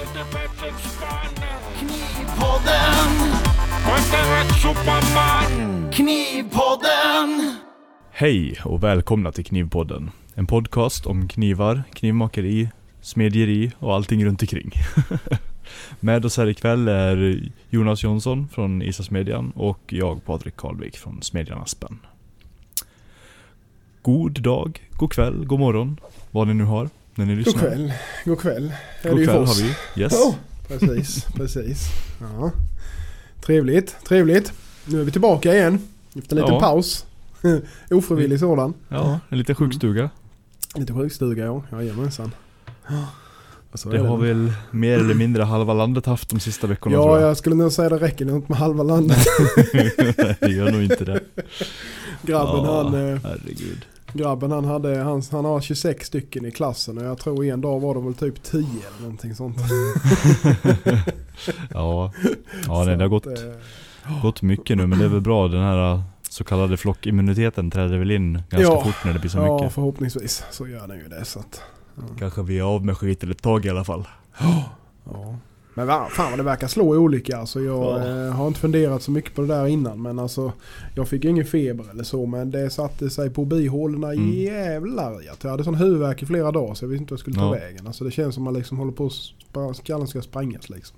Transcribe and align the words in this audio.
Knivpodden. 0.00 0.30
Knivpodden. 5.92 7.56
Hej 8.10 8.60
och 8.64 8.82
välkomna 8.82 9.32
till 9.32 9.44
Knivpodden. 9.44 10.10
En 10.34 10.46
podcast 10.46 11.06
om 11.06 11.28
knivar, 11.28 11.82
knivmakeri, 11.92 12.68
smedjeri 13.00 13.72
och 13.78 13.94
allting 13.94 14.24
runt 14.24 14.42
omkring. 14.42 14.72
Med 16.00 16.24
oss 16.24 16.36
här 16.36 16.46
ikväll 16.46 16.88
är 16.88 17.48
Jonas 17.70 18.02
Jonsson 18.02 18.48
från 18.48 18.82
Isasmedjan 18.82 19.52
och 19.56 19.80
jag 19.86 20.24
Patrik 20.24 20.56
Karlvik 20.56 20.96
från 20.96 21.22
Smedjan 21.22 21.58
Aspen. 21.58 21.98
God 24.02 24.42
dag, 24.42 24.88
god 24.90 25.12
kväll, 25.12 25.44
god 25.46 25.60
morgon, 25.60 26.00
vad 26.30 26.48
ni 26.48 26.54
nu 26.54 26.64
har 26.64 26.88
när 27.20 27.26
ni 27.26 27.34
God 27.36 27.46
lyssnar. 27.46 27.62
kväll, 27.62 27.92
god 28.24 28.40
kväll. 28.40 28.72
God 29.02 29.12
kväll 29.12 29.24
för 29.26 29.38
oss. 29.42 29.60
har 29.60 29.66
vi. 29.94 30.02
Yes. 30.02 30.12
Ja, 30.12 30.34
precis, 30.68 31.24
precis. 31.34 31.86
Ja. 32.20 32.50
Trevligt, 33.40 33.96
trevligt. 34.08 34.52
Nu 34.84 35.00
är 35.00 35.04
vi 35.04 35.10
tillbaka 35.12 35.54
igen. 35.54 35.78
Efter 36.18 36.36
en 36.36 36.42
liten 36.42 36.54
Ja. 36.54 36.60
paus. 36.60 37.06
Ofrivillig 37.90 38.40
sådan. 38.40 38.74
Ja, 38.88 39.20
en 39.28 39.38
liten 39.38 39.54
sjukstuga. 39.54 40.10
Lite 40.74 40.92
sjukstuga 40.92 41.44
ja, 41.44 41.64
jajamensan. 41.72 42.32
Och 43.72 43.78
så 43.80 43.88
är 43.88 43.92
Det 43.92 43.98
har 44.08 44.16
väl 44.16 44.52
mer 44.70 44.98
eller 44.98 45.14
mindre 45.14 45.42
halva 45.42 45.74
landet 45.74 46.06
haft 46.06 46.28
de 46.30 46.40
sista 46.40 46.66
veckorna 46.66 46.96
Ja, 46.96 47.20
jag. 47.20 47.28
jag 47.30 47.36
skulle 47.36 47.56
nog 47.56 47.72
säga 47.72 47.88
det 47.88 47.98
räcker 47.98 48.24
nog 48.24 48.36
inte 48.36 48.52
med 48.52 48.58
halva 48.58 48.82
landet. 48.82 49.18
det 50.40 50.48
gör 50.50 50.70
nog 50.72 50.82
inte 50.82 51.04
det. 51.04 51.20
Grabben, 52.22 52.64
Ja, 52.64 52.82
han, 52.82 52.94
eh, 52.94 53.20
herregud. 53.22 53.84
Grabben 54.12 54.50
han, 54.50 54.64
hade, 54.64 54.98
han, 54.98 55.22
han 55.32 55.44
har 55.44 55.60
26 55.60 56.06
stycken 56.06 56.46
i 56.46 56.50
klassen 56.50 56.98
och 56.98 57.04
jag 57.04 57.18
tror 57.18 57.44
en 57.44 57.60
dag 57.60 57.80
var 57.80 57.94
de 57.94 58.04
väl 58.04 58.14
typ 58.14 58.42
10 58.42 58.58
eller 58.60 59.00
någonting 59.02 59.34
sånt. 59.34 59.56
Ja, 61.70 62.12
ja 62.66 62.84
nej, 62.84 62.96
det 62.96 63.04
har 63.04 63.08
gått, 63.08 63.26
eh, 63.26 63.32
gått 64.22 64.42
mycket 64.42 64.76
nu 64.76 64.86
men 64.86 64.98
det 64.98 65.04
är 65.04 65.08
väl 65.08 65.20
bra. 65.20 65.48
Den 65.48 65.62
här 65.62 65.94
uh, 65.94 66.00
så 66.28 66.44
kallade 66.44 66.76
flockimmuniteten 66.76 67.70
träder 67.70 67.98
väl 67.98 68.10
in 68.10 68.32
ganska 68.32 68.60
Ja. 68.60 68.84
fort 68.84 69.04
när 69.04 69.12
det 69.12 69.18
blir 69.18 69.30
så 69.30 69.38
Ja, 69.38 69.56
mycket. 69.56 69.72
förhoppningsvis 69.74 70.44
så 70.50 70.68
gör 70.68 70.86
den 70.88 70.98
ju 70.98 71.08
det. 71.08 71.24
Så 71.24 71.38
att, 71.38 71.62
ja. 71.96 72.02
Kanske 72.18 72.42
vi 72.42 72.58
är 72.58 72.62
av 72.62 72.84
med 72.84 72.96
skiten 72.96 73.30
ett 73.30 73.42
tag 73.42 73.66
i 73.66 73.70
alla 73.70 73.84
fall. 73.84 74.08
Ja. 74.38 75.36
Men 75.74 75.86
fan 76.10 76.30
vad 76.30 76.38
det 76.38 76.42
verkar 76.42 76.68
slå 76.68 76.94
i 76.94 76.98
olika. 76.98 77.36
Alltså 77.38 77.60
jag 77.60 78.00
Ja. 78.00 78.26
eh, 78.26 78.32
har 78.32 78.48
inte 78.48 78.60
funderat 78.60 79.02
så 79.02 79.10
mycket 79.10 79.34
på 79.34 79.40
det 79.42 79.46
där 79.48 79.66
innan. 79.66 80.02
Men 80.02 80.18
alltså 80.18 80.52
jag 80.94 81.08
fick 81.08 81.24
ingen 81.24 81.44
feber 81.46 81.84
eller 81.90 82.04
så. 82.04 82.26
Men 82.26 82.50
det 82.50 82.70
satte 82.70 83.10
sig 83.10 83.30
på 83.30 83.44
bihålorna 83.44 84.12
Mm. 84.12 84.30
jävlar. 84.32 85.20
Jag 85.42 85.50
hade 85.50 85.64
sån 85.64 85.74
huvudvärk 85.74 86.22
i 86.22 86.26
flera 86.26 86.50
dagar 86.52 86.74
så 86.74 86.84
jag 86.84 86.88
visste 86.88 87.02
inte 87.02 87.12
vad 87.12 87.16
jag 87.18 87.20
skulle 87.20 87.36
ta 87.36 87.42
Ja. 87.42 87.50
vägen. 87.50 87.86
Alltså 87.86 88.04
det 88.04 88.10
känns 88.10 88.34
som 88.34 88.44
man 88.44 88.54
liksom 88.54 88.78
håller 88.78 88.92
på 88.92 89.10
att 89.70 89.76
skallen 89.76 90.06
ska 90.08 90.22
sprängas 90.22 90.70
liksom. 90.70 90.96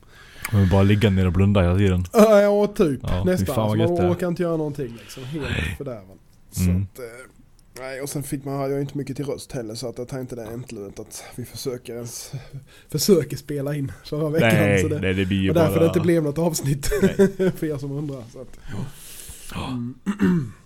Men 0.53 0.69
bara 0.69 0.83
ligga 0.83 1.11
ner 1.11 1.27
och 1.27 1.33
blunda 1.33 1.61
hela 1.63 1.77
tiden. 1.77 2.05
Ja, 2.13 2.67
typ. 2.67 3.01
Ja, 3.03 3.25
Nästan. 3.25 3.59
Alltså, 3.59 3.77
man 3.79 4.13
orkar 4.13 4.29
inte 4.29 4.43
göra 4.43 4.57
någonting 4.57 4.97
liksom. 5.03 5.25
Helt 5.25 5.47
fördärvad. 5.79 6.19
Så 6.51 6.63
Mm. 6.63 6.83
att, 6.93 6.99
eh, 6.99 7.05
nej, 7.79 8.01
och 8.01 8.09
sen 8.09 8.23
fick 8.23 8.45
man, 8.45 8.59
hade 8.59 8.73
jag 8.73 8.81
inte 8.81 8.99
mycket 8.99 9.17
till 9.17 9.25
röst 9.25 9.53
heller 9.53 9.75
så 9.75 9.89
att 9.89 9.99
jag 9.99 10.09
tänkte 10.09 10.37
det 10.37 10.43
är 10.43 10.55
inte 10.55 10.75
lönt 10.75 10.99
att 10.99 11.25
vi 11.37 11.45
försöker 11.45 11.95
ens 11.95 12.33
försöker 12.89 13.37
spela 13.37 13.75
in 13.75 13.93
förra 14.05 14.29
veckan. 14.29 14.49
Nej, 14.49 14.83
så 14.83 14.89
det, 14.89 15.01
nej, 15.01 15.15
det 15.15 15.27
blir 15.27 15.41
ju 15.41 15.49
och 15.49 15.55
därför 15.55 15.75
bara... 15.75 15.81
det 15.81 15.87
inte 15.87 16.01
blev 16.01 16.23
något 16.23 16.39
avsnitt 16.39 16.87
för 17.57 17.65
er 17.65 17.79
som 17.79 17.93
undrar. 17.93 18.25
Så, 18.33 18.41
att, 18.41 18.59
mm. 19.69 19.95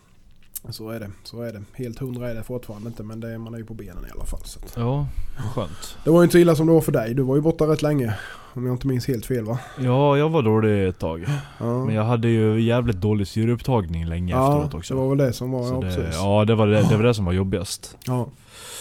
så 0.75 0.91
är 0.91 1.00
det, 1.00 1.11
så 1.22 1.42
är 1.42 1.53
det. 1.53 1.62
Helt 1.72 1.98
hundra 1.98 2.31
är 2.31 2.34
det 2.34 2.42
fortfarande 2.42 2.89
inte 2.89 3.03
men 3.03 3.20
det, 3.20 3.39
man 3.39 3.55
är 3.55 3.59
ju 3.59 3.64
på 3.64 3.75
benen 3.75 4.05
i 4.09 4.11
alla 4.14 4.25
fall. 4.25 4.41
Så 4.45 4.59
att. 4.64 4.72
Ja, 4.77 5.06
skönt. 5.55 5.97
Det 6.05 6.11
var 6.11 6.19
ju 6.19 6.22
inte 6.25 6.33
så 6.33 6.39
illa 6.39 6.55
som 6.56 6.67
det 6.67 6.72
var 6.72 6.81
för 6.81 6.92
dig. 6.92 7.14
Du 7.14 7.22
var 7.22 7.36
ju 7.36 7.42
borta 7.42 7.64
rätt 7.64 7.83
länge. 7.83 8.14
Om 8.55 8.67
jag 8.67 8.75
inte 8.75 8.87
minns 8.87 9.09
helt 9.09 9.27
fel 9.27 9.44
va? 9.44 9.59
Ja, 9.81 10.17
jag 10.19 10.28
var 10.28 10.42
dålig 10.42 10.89
ett 10.89 10.98
tag. 10.98 11.25
Ja, 11.59 11.84
Men 11.84 11.94
jag 11.94 12.05
hade 12.05 12.28
ju 12.28 12.61
jävligt 12.62 12.97
dålig 12.97 13.27
syreupptagning 13.27 14.06
länge 14.06 14.33
ja 14.34 14.48
efteråt 14.56 14.75
också. 14.75 14.94
det 14.94 15.00
var 15.00 15.09
väl 15.09 15.19
det 15.19 15.32
som 15.32 15.50
var, 15.50 15.62
Så 15.69 15.75
ja, 15.75 15.81
det, 15.81 16.10
ja, 16.15 16.44
det 16.44 16.54
var 16.54 16.66
det, 16.66 16.83
det 16.88 16.97
var 16.97 17.03
det 17.04 17.15
som 17.15 17.25
var 17.25 17.33
jobbigast. 17.33 17.97
Ja. 18.06 18.27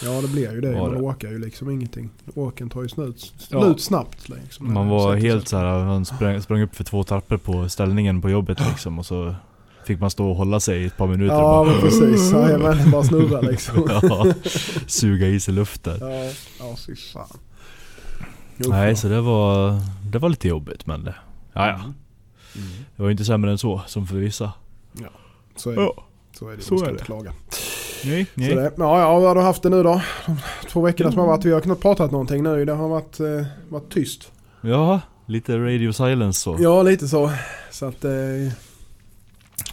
ja, 0.03 0.21
det 0.21 0.27
blir 0.27 0.51
ju 0.53 0.61
det. 0.61 0.71
Var 0.73 0.81
Man 0.81 0.91
det. 0.93 1.01
åker 1.01 1.27
ju 1.29 1.39
liksom 1.39 1.69
ingenting. 1.69 2.09
Åken 2.35 2.69
tar 2.69 2.81
ju 2.81 2.87
slut 2.89 3.33
Ja. 3.49 3.75
snabbt. 3.77 4.29
Liksom, 4.29 4.73
Man 4.73 4.89
var 4.89 5.15
helt 5.15 5.47
så 5.47 5.57
här, 5.57 5.85
man 5.85 6.05
sprang, 6.05 6.41
sprang 6.41 6.61
upp 6.61 6.75
för 6.75 6.83
två 6.83 7.03
trappor 7.03 7.37
på 7.37 7.69
ställningen 7.69 8.21
på 8.21 8.29
jobbet 8.29 8.59
liksom 8.69 8.99
och 8.99 9.05
så 9.05 9.35
fick 9.85 9.99
man 9.99 10.09
stå 10.11 10.29
och 10.29 10.35
hålla 10.35 10.59
sig 10.59 10.81
i 10.83 10.85
ett 10.85 10.97
par 10.97 11.07
minuter 11.07 11.35
Ja, 11.35 11.59
och 11.59 11.67
men 11.67 11.81
precis. 11.81 12.31
Jajamän, 12.33 12.91
bara 12.91 13.03
snurra 13.03 13.41
liksom. 13.41 13.87
ja, 14.03 14.25
suga 14.87 15.27
i 15.27 15.39
sig 15.39 15.53
luften. 15.53 15.97
Ja, 16.01 16.31
ja 16.59 16.75
fy 16.87 16.95
fan. 16.95 17.37
Jo, 18.57 18.69
Nej, 18.69 18.95
så 18.95 19.07
det 19.07 19.21
var, 19.21 19.79
det 20.11 20.19
var 20.19 20.29
lite 20.29 20.47
jobbigt 20.47 20.85
men 20.85 21.03
det, 21.03 21.15
ja, 21.53 21.67
ja. 21.67 21.73
Mm. 21.75 22.67
Det 22.95 23.03
var 23.03 23.09
inte 23.11 23.25
sämre 23.25 23.51
än 23.51 23.57
så, 23.57 23.81
som 23.87 24.07
för 24.07 24.15
vissa. 24.15 24.51
Så 25.55 25.69
är 25.71 25.75
det. 25.75 25.81
Ja, 25.81 26.03
Så 26.39 26.49
är 26.49 26.55
det. 26.57 26.61
så 26.61 26.67
Så 26.67 26.77
ska 26.77 26.87
är 26.87 26.91
inte 26.91 27.01
det. 27.03 27.05
klaga. 27.05 27.33
nej, 28.05 28.25
Så 28.25 28.31
nej. 28.41 28.55
det, 28.55 28.71
ja, 28.77 28.99
ja, 28.99 29.13
vad 29.19 29.27
har 29.27 29.35
du 29.35 29.41
haft 29.41 29.63
det 29.63 29.69
nu 29.69 29.83
då? 29.83 30.01
De 30.25 30.37
två 30.69 30.81
veckorna 30.81 31.11
som 31.11 31.19
har 31.19 31.27
varit. 31.27 31.45
Vi 31.45 31.51
har 31.51 31.61
knappt 31.61 31.81
pratat 31.81 32.11
någonting 32.11 32.43
nu. 32.43 32.65
Det 32.65 32.73
har 32.73 32.87
varit, 32.87 33.19
eh, 33.19 33.45
varit 33.69 33.89
tyst. 33.93 34.31
Ja, 34.61 34.99
lite 35.25 35.57
radio 35.57 35.93
silence 35.93 36.39
så. 36.39 36.57
Ja, 36.59 36.83
lite 36.83 37.07
så. 37.07 37.31
Så 37.71 37.85
att... 37.85 38.05
Eh, 38.05 38.11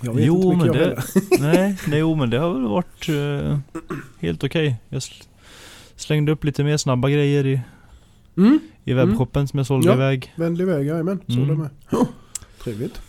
jag 0.02 0.14
vet 0.14 0.24
Jo, 0.26 0.34
inte 0.36 0.46
mycket 0.56 0.58
men 0.58 0.66
jag 0.66 0.76
det- 0.76 1.40
heller. 1.40 1.52
nej, 1.54 1.76
nej, 1.88 1.98
jo, 1.98 2.14
men 2.14 2.30
det 2.30 2.38
har 2.38 2.54
väl 2.54 2.62
varit 2.68 3.08
eh, 3.08 3.58
helt 4.18 4.44
okej. 4.44 4.76
Jag 4.88 4.98
sl- 4.98 5.26
slängde 5.96 6.32
upp 6.32 6.44
lite 6.44 6.64
mer 6.64 6.76
snabba 6.76 7.08
grejer 7.10 7.46
i, 7.46 7.60
Mm, 8.36 8.60
i 8.84 8.92
webbshoppen 8.92 9.48
som 9.48 9.56
jag 9.58 9.66
sålde 9.66 9.88
Ja. 9.88 9.94
iväg. 9.94 10.32
vänlig 10.36 10.66
väg, 10.66 10.86
jajamän. 10.86 11.20
Så 11.26 11.32
Mm. 11.40 11.58
med. 11.58 11.70
Trevligt. 12.64 13.00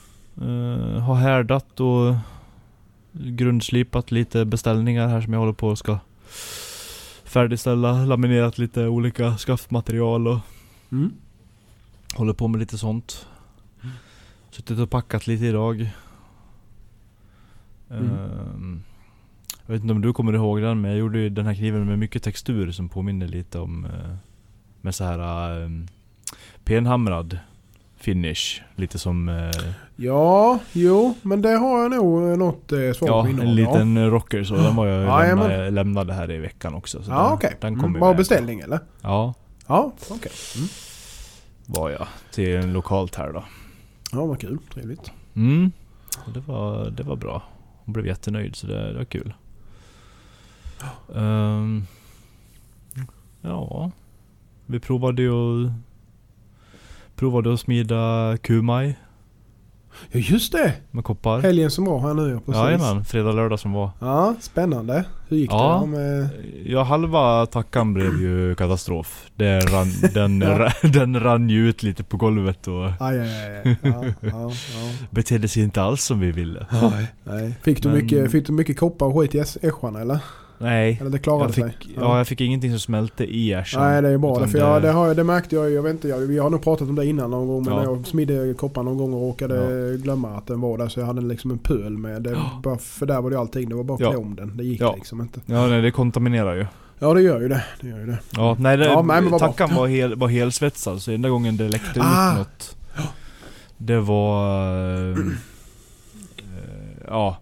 Uh, 0.42 1.00
har 1.00 1.16
härdat 1.16 1.80
och 1.80 2.16
grundslipat 3.12 4.12
lite 4.12 4.46
beställningar 4.46 5.08
här 5.08 5.22
som 5.22 5.34
jag 5.34 5.40
håller 5.40 5.54
på 5.54 5.68
och 5.68 5.78
ska 5.78 6.00
färdigställa. 7.24 8.06
Laminerat 8.06 8.58
lite 8.58 8.88
olika 8.88 9.38
skaftmaterial 9.38 10.28
och 10.28 10.40
Mm. 10.92 11.12
håller 12.16 12.34
på 12.34 12.48
med 12.48 12.60
lite 12.60 12.78
sånt. 12.78 13.28
Suttit 14.52 14.80
och 14.80 14.90
packat 14.90 15.28
lite 15.28 15.46
idag. 15.46 15.90
Mm. 17.98 18.10
Ehm, 18.12 18.84
jag 19.66 19.74
vet 19.74 19.82
inte 19.82 19.94
om 19.94 20.02
du 20.02 20.14
kommer 20.14 20.34
ihåg 20.34 20.62
den 20.62 20.82
men 20.82 20.92
jag 20.92 21.00
gjorde 21.00 21.20
ju 21.20 21.30
den 21.30 21.46
här 21.46 21.54
kniven 21.54 21.86
med 21.86 22.00
mycket 22.00 22.24
textur 22.24 22.72
som 22.72 22.90
påminner 22.90 23.28
lite 23.28 23.60
om 23.60 23.86
eh, 23.86 24.16
med 24.82 24.96
så 24.96 25.04
här 25.04 25.62
um, 25.62 25.88
penhamrad 26.64 27.40
finish. 27.98 28.62
Lite 28.76 29.00
som 29.00 29.30
eh, 29.30 29.52
Ja, 29.96 30.60
jo, 30.74 31.16
men 31.22 31.42
det 31.42 31.50
har 31.50 31.82
jag 31.82 31.92
nog 31.92 32.30
eh, 32.32 32.38
något 32.38 32.72
eh, 32.72 32.78
svagt 32.80 33.02
ja, 33.02 33.24
minne 33.24 33.44
en 33.44 33.56
liten 33.56 34.12
rocker 34.12 34.44
så. 34.44 34.56
Den 34.56 34.76
var 34.76 34.88
jag 34.88 35.04
Ja, 35.04 35.20
lämnade, 35.28 35.70
lämnade 35.70 36.14
här 36.14 36.32
i 36.32 36.38
veckan 36.38 36.74
också. 36.74 37.04
Så 37.04 37.12
Ja, 37.12 37.24
den, 37.24 37.34
okej. 37.34 37.56
den 37.62 37.74
Mm, 37.74 37.82
kom 37.82 37.92
med. 38.08 38.18
beställning 38.18 38.60
eller? 38.60 38.80
Ja, 39.02 39.34
Ja, 39.68 39.92
okej. 40.10 40.32
Mm. 40.56 40.68
var 41.66 41.90
jag. 41.90 42.08
Till 42.32 42.56
en 42.56 42.74
lokalt 42.74 43.16
här 43.16 43.34
då. 43.34 43.44
Ja, 44.12 44.26
vad 44.26 44.40
kul. 44.40 44.58
Trevligt. 44.74 45.12
Mm. 45.36 45.72
Det, 46.34 46.40
var, 46.40 46.90
det 46.90 47.04
var 47.04 47.16
bra. 47.16 47.42
Hon 47.86 47.94
blev 47.94 48.08
jättenöjd 48.08 48.56
så 48.56 48.68
det, 48.68 48.92
det 48.92 48.98
var 48.98 49.06
kul. 49.06 49.34
Ehm, 51.16 51.86
ja. 53.42 53.92
Vi 54.66 54.80
provade 54.80 55.22
ju 55.22 55.70
Provade 57.16 57.54
att 57.54 57.60
smida 57.60 58.38
kumaj 58.42 59.00
Ja, 60.12 60.20
just 60.20 60.52
det! 60.52 60.74
med 60.92 61.04
koppar. 61.04 61.40
Helgen 61.42 61.72
som 61.72 61.86
var 61.86 62.00
här 62.00 62.14
nu, 62.14 62.30
ja. 62.32 62.40
Precis. 62.46 62.62
Jajamän, 62.64 63.06
fredag, 63.06 63.32
lördag 63.32 63.60
som 63.60 63.74
var. 63.74 63.90
Ja, 64.00 64.36
spännande. 64.40 65.06
Hur 65.30 65.38
gick 65.38 65.52
Ja. 65.52 65.82
det? 65.86 65.88
Med... 65.92 66.30
Ja, 66.66 66.84
halva 66.84 67.46
tackan 67.46 67.94
blev 67.94 68.22
ju 68.22 68.56
katastrof. 68.56 69.26
Det 69.36 69.60
rann, 69.60 69.88
den, 70.14 70.42
Ja. 70.42 70.72
den 70.90 71.20
rann 71.20 71.50
ju 71.50 71.70
ut 71.70 71.84
lite 71.84 72.04
på 72.04 72.18
golvet 72.18 72.68
och 72.68 72.86
Aj, 73.00 73.20
aj, 73.20 73.62
aj. 73.66 73.76
Ja, 73.82 74.04
ja, 74.22 74.52
betedde 75.10 75.48
sig 75.48 75.64
inte 75.64 75.82
alls 75.82 76.04
som 76.04 76.20
vi 76.20 76.32
ville. 76.32 76.66
Nej. 77.24 77.54
Fick, 77.62 77.84
du 77.84 77.90
Men- 77.90 77.98
mycket, 77.98 78.32
fick 78.32 78.48
du 78.48 78.54
mycket 78.54 78.80
koppar 78.80 79.06
och 79.06 79.20
skit 79.22 79.36
i 79.36 79.40
äs- 79.40 79.58
ässjan 79.62 79.96
eller? 79.96 80.20
Nej. 80.64 80.98
Eller 81.02 81.10
det 81.12 81.20
klarade 81.20 81.44
Jag 81.46 81.54
sig? 81.54 81.64
fick, 81.80 81.90
ja, 81.98 82.18
jag 82.18 82.28
fick 82.28 82.42
ingenting 82.42 82.70
som 82.72 82.80
smälte 82.80 83.24
i 83.24 83.54
ärsan. 83.54 83.82
Nej 83.84 84.02
det 84.02 84.10
är 84.10 84.18
bra. 84.18 84.48
För 84.48 84.58
jag, 84.58 84.82
det, 84.82 84.92
har, 84.92 85.08
jag- 85.08 85.16
det 85.16 85.24
märkte 85.24 85.56
jag 85.56 85.70
ju. 85.70 85.76
Jag 85.76 85.84
vet 85.84 85.92
inte, 85.92 86.08
jag, 86.08 86.18
vi 86.18 86.38
har 86.38 86.50
nog 86.50 86.64
pratat 86.64 86.90
om 86.90 86.96
det 86.96 87.06
innan 87.06 87.32
någon 87.32 87.48
gång. 87.48 87.64
Men 87.66 87.74
Ja. 87.74 87.84
jag 87.84 88.08
smidde 88.08 88.54
koppar 88.54 88.84
någon 88.84 88.98
gång 88.98 89.14
och 89.14 89.22
råkade 89.22 89.98
glömma 89.98 90.38
att 90.38 90.48
den 90.48 90.62
var 90.62 90.78
där. 90.78 90.88
Så 90.88 91.00
jag 91.00 91.08
hade 91.08 91.22
liksom 91.22 91.52
en 91.52 91.58
pöl 91.58 91.98
med. 91.98 92.22
Det, 92.24 92.38
bara, 92.64 92.78
för 92.78 93.06
där 93.06 93.22
var 93.22 93.30
det 93.30 93.40
allting. 93.40 93.70
Det 93.70 93.76
var 93.76 93.84
bara 93.84 93.94
att 93.96 94.00
Ja. 94.00 94.10
klä 94.12 94.18
om 94.18 94.36
den. 94.36 94.58
Det 94.58 94.64
gick 94.64 94.82
Ja. 94.82 94.96
liksom 94.96 95.22
inte. 95.22 95.40
Ja, 95.46 95.68
nej, 95.68 95.82
det 95.82 95.92
kontaminerar 95.92 96.56
ju. 96.56 96.66
Ja 97.00 97.14
det 97.14 97.22
gör 97.22 97.42
ju 97.42 97.48
det. 97.48 97.64
Det 97.82 97.88
gör 97.88 98.00
ju 98.00 98.06
det. 98.06 98.20
Ja, 98.36 98.56
nej, 98.60 98.78
det, 98.78 98.86
Ja, 98.86 99.02
nej, 99.02 99.22
men 99.22 99.30
bra. 99.30 99.40
tackan 99.40 99.76
var, 99.76 99.88
hel, 99.88 100.16
var 100.16 100.28
helsvetsad 100.28 101.02
så 101.02 101.12
enda 101.12 101.30
gången 101.30 101.58
det 101.58 101.68
läckte 101.70 102.02
Ah. 102.02 102.32
ut 102.32 102.38
något 102.38 102.76
Det 103.78 104.00
var... 104.00 105.10
eh, 105.12 105.18
ja. 107.08 107.38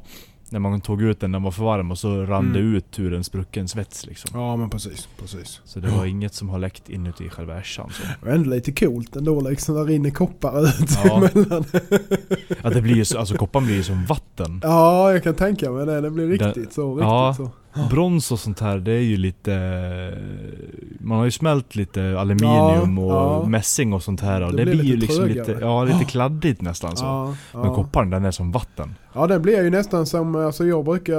När 0.52 0.60
man 0.60 0.82
tog 0.82 1.02
ut 1.02 1.20
den, 1.20 1.32
den 1.32 1.44
var 1.44 1.52
för 1.52 1.64
varm 1.64 1.92
och 1.92 1.98
så 1.98 2.26
rann 2.26 2.54
det 2.54 2.60
Mm. 2.60 2.76
ut 2.76 3.00
ur 3.00 3.14
en 3.14 3.24
sprucken 3.24 3.68
svets 3.68 4.06
liksom. 4.06 4.30
Ja 4.40 4.56
men 4.56 4.70
precis, 4.70 5.08
precis. 5.20 5.62
Så 5.66 5.80
det 5.80 5.88
var 5.90 6.06
inget 6.06 6.34
som 6.34 6.50
har 6.50 6.60
läckt 6.60 6.90
inuti 6.90 7.30
själva 7.30 7.60
ässjan. 7.60 7.90
Så. 7.92 8.04
Det 8.04 8.26
var 8.26 8.34
ändå 8.36 8.50
lite 8.50 8.72
coolt 8.72 9.16
ändå 9.16 9.42
liksom. 9.50 9.76
Där 9.76 9.86
rinner 9.86 10.10
koppar 10.10 10.68
ut 10.68 10.90
Ja. 11.04 11.18
emellan. 11.36 11.66
Ja 12.64 12.70
det 12.70 12.82
blir 12.82 12.96
ju 12.96 13.18
alltså 13.18 13.36
kopparn 13.38 13.66
blir 13.66 13.76
ju 13.76 13.84
som 13.84 14.06
vatten. 14.06 14.60
Ja, 14.64 15.12
jag 15.12 15.24
kan 15.24 15.34
tänka 15.36 15.72
mig 15.72 15.86
det. 15.86 16.02
Det 16.02 16.10
blir 16.12 16.38
Den- 16.38 16.48
riktigt 16.54 16.74
så. 16.74 16.92
Riktigt 16.96 17.04
ja. 17.08 17.34
så. 17.38 17.50
Brons 17.90 18.32
och 18.32 18.40
sånt 18.40 18.60
här, 18.60 18.78
det 18.78 18.92
är 18.92 19.00
ju 19.02 19.18
lite... 19.18 19.52
Man 21.00 21.18
har 21.18 21.26
ju 21.26 21.32
smält 21.32 21.76
lite 21.76 22.20
aluminium 22.20 22.98
Ja, 22.98 23.04
och 23.04 23.44
ja. 23.44 23.48
mässing 23.48 23.94
och 23.94 24.04
sånt 24.04 24.22
här 24.22 24.42
och 24.42 24.52
Det 24.56 24.66
det, 24.66 24.72
blir 24.72 24.84
ju 24.84 24.96
liksom 24.96 25.16
trögare. 25.26 25.48
lite, 25.48 25.52
ja 25.62 25.84
lite 25.84 26.06
kladdigt 26.12 26.62
nästan 26.62 26.98
så. 26.98 27.06
Ja, 27.06 27.36
ja. 27.54 27.64
Men 27.64 27.74
kopparn 27.76 28.10
den 28.10 28.26
är 28.26 28.32
som 28.32 28.52
vatten. 28.52 28.96
Ja 29.14 29.28
den 29.28 29.42
blir 29.42 29.64
ju 29.64 29.70
nästan 29.70 30.06
som, 30.06 30.36
alltså 30.36 30.66
jag 30.66 30.86
brukar, 30.86 31.14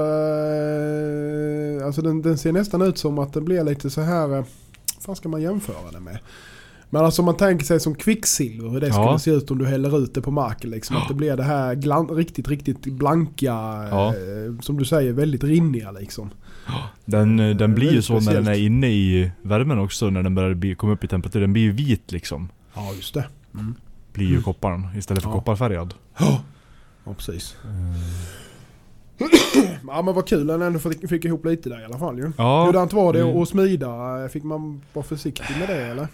eh, 1.81 1.87
alltså 1.87 2.03
den, 2.03 2.23
den 2.23 2.39
ser 2.39 2.53
nästan 2.53 2.83
ut 2.83 2.99
som 2.99 3.19
att 3.19 3.33
den 3.33 3.45
blir 3.45 3.65
lite 3.65 3.91
så 3.91 4.01
här, 4.01 4.39
eh, 4.39 4.45
vad 5.07 5.17
ska 5.17 5.29
man 5.29 5.43
jämföra 5.43 5.91
det 5.93 6.01
med? 6.01 6.19
Men 6.94 7.05
alltså 7.05 7.23
man 7.23 7.37
tänker 7.37 7.65
sig 7.65 7.81
som 7.81 7.94
kvicksilver, 7.94 8.69
hur 8.69 8.81
det 8.81 8.87
Ja. 8.87 8.93
skulle 8.93 9.19
se 9.19 9.31
ut 9.44 9.50
om 9.50 9.59
du 9.59 9.67
häller 9.67 9.99
ut 10.05 10.15
det 10.15 10.21
på 10.23 10.31
marken 10.31 10.71
liksom. 10.71 10.97
Att 10.97 11.09
det 11.09 11.15
blir 11.15 11.37
det 11.37 11.43
här 11.43 11.75
glan, 11.75 12.09
riktigt, 12.09 12.49
riktigt 12.49 12.85
blanka, 12.85 13.44
Ja. 13.91 14.09
eh, 14.09 14.61
som 14.61 14.79
du 14.79 14.85
säger, 14.85 15.12
väldigt 15.12 15.44
rinniga 15.44 15.91
liksom. 15.91 16.31
Den, 17.05 17.41
Eh, 17.41 17.56
den 17.56 17.75
blir 17.75 17.93
ju 17.93 18.03
så 18.03 18.12
när 18.12 18.21
den 18.21 18.29
är 18.37 18.43
speciellt. 18.43 18.59
inne 18.67 18.87
i 18.89 19.31
värmen 19.43 19.79
också, 19.79 20.11
när 20.11 20.23
den 20.23 20.35
börjar 20.35 20.55
bli, 20.55 20.75
komma 20.75 20.93
upp 20.93 21.05
i 21.05 21.09
temperatur. 21.09 21.41
Den 21.41 21.53
blir 21.53 21.62
ju 21.62 21.73
vit 21.73 22.12
liksom. 22.12 22.49
Ja 22.75 22.93
just 22.97 23.15
det. 23.15 23.25
Mm. 23.55 23.75
Blir 24.12 24.27
ju 24.27 24.33
Mm. 24.33 24.43
kopparn 24.43 24.89
istället 24.99 25.23
för 25.23 25.31
Ja. 25.31 25.35
kopparfärgad. 25.35 25.94
Ja, 27.05 27.15
precis. 27.17 27.56
Ja 29.87 30.03
men 30.03 30.15
vad 30.15 30.27
kul 30.29 30.50
att 30.50 30.61
ändå 30.61 30.79
fick, 30.79 31.09
fick 31.09 31.25
ihop 31.25 31.44
lite 31.44 31.69
där 31.69 31.81
i 31.81 31.85
alla 31.85 31.99
fall 31.99 32.19
ju. 32.19 32.33
Ja, 32.37 32.65
Hurdant 32.67 32.93
var 32.93 33.12
det 33.12 33.21
Mm. 33.23 33.43
att 33.43 33.49
smida? 33.49 34.29
Fick 34.33 34.43
man 34.44 34.83
vara 34.93 35.05
försiktig 35.05 35.56
med 35.59 35.69
det 35.69 35.83
eller? 35.83 36.09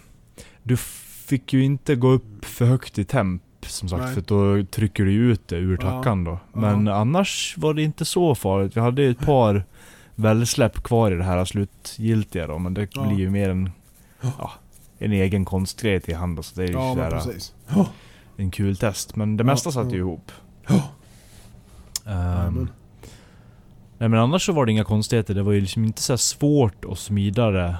Du 0.63 0.77
fick 0.77 1.53
ju 1.53 1.63
inte 1.63 1.95
gå 1.95 2.07
upp 2.07 2.45
för 2.45 2.65
högt 2.65 2.99
i 2.99 3.03
temp 3.05 3.41
som 3.61 3.89
sagt 3.89 4.03
Nej. 4.03 4.13
för 4.13 4.21
då 4.21 4.63
trycker 4.65 5.05
du 5.05 5.11
ut 5.11 5.47
det 5.47 5.55
ur 5.55 5.77
Ja. 5.81 5.91
tackan 5.91 6.23
då. 6.23 6.31
Ja. 6.53 6.59
Men 6.59 6.87
annars 6.87 7.55
var 7.57 7.73
det 7.73 7.81
inte 7.83 8.05
så 8.05 8.35
farligt. 8.35 8.77
Vi 8.77 8.81
hade 8.81 9.01
ju 9.01 9.11
ett 9.11 9.19
par 9.25 9.65
välsläpp 10.15 10.83
kvar 10.83 11.11
i 11.11 11.15
det 11.15 11.23
här 11.23 11.45
slutgiltiga 11.45 12.47
då 12.47 12.57
men 12.59 12.73
det 12.73 12.87
Ja. 12.93 13.07
blir 13.07 13.17
ju 13.19 13.29
mer 13.29 13.49
en, 13.49 13.71
Ja. 14.21 14.31
ja, 14.37 14.51
en 14.97 15.11
egen 15.11 15.45
konstgrej 15.45 15.99
till 16.01 16.15
hand. 16.15 16.45
Så 16.45 16.55
det 16.55 16.63
är 16.63 16.67
ju 16.67 16.73
Ja 16.73 16.93
sådär, 17.21 17.85
en 18.37 18.51
kul 18.51 18.77
test. 18.77 19.15
Men 19.15 19.37
det 19.37 19.41
Ja, 19.41 19.45
mesta 19.45 19.71
satt 19.71 19.85
ja. 19.85 19.91
ju 19.91 19.97
ihop. 19.97 20.31
Ja. 20.67 20.81
Jajamän. 22.05 22.69
nej 23.97 24.09
men 24.09 24.19
annars 24.19 24.45
så 24.45 24.51
var 24.53 24.65
det 24.65 24.71
inga 24.71 24.83
konstigheter. 24.83 25.33
Det 25.33 25.43
var 25.43 25.51
ju 25.51 25.61
liksom 25.61 25.83
inte 25.85 26.01
så 26.01 26.17
svårt 26.17 26.85
att 26.85 26.99
smida 26.99 27.51
det 27.51 27.75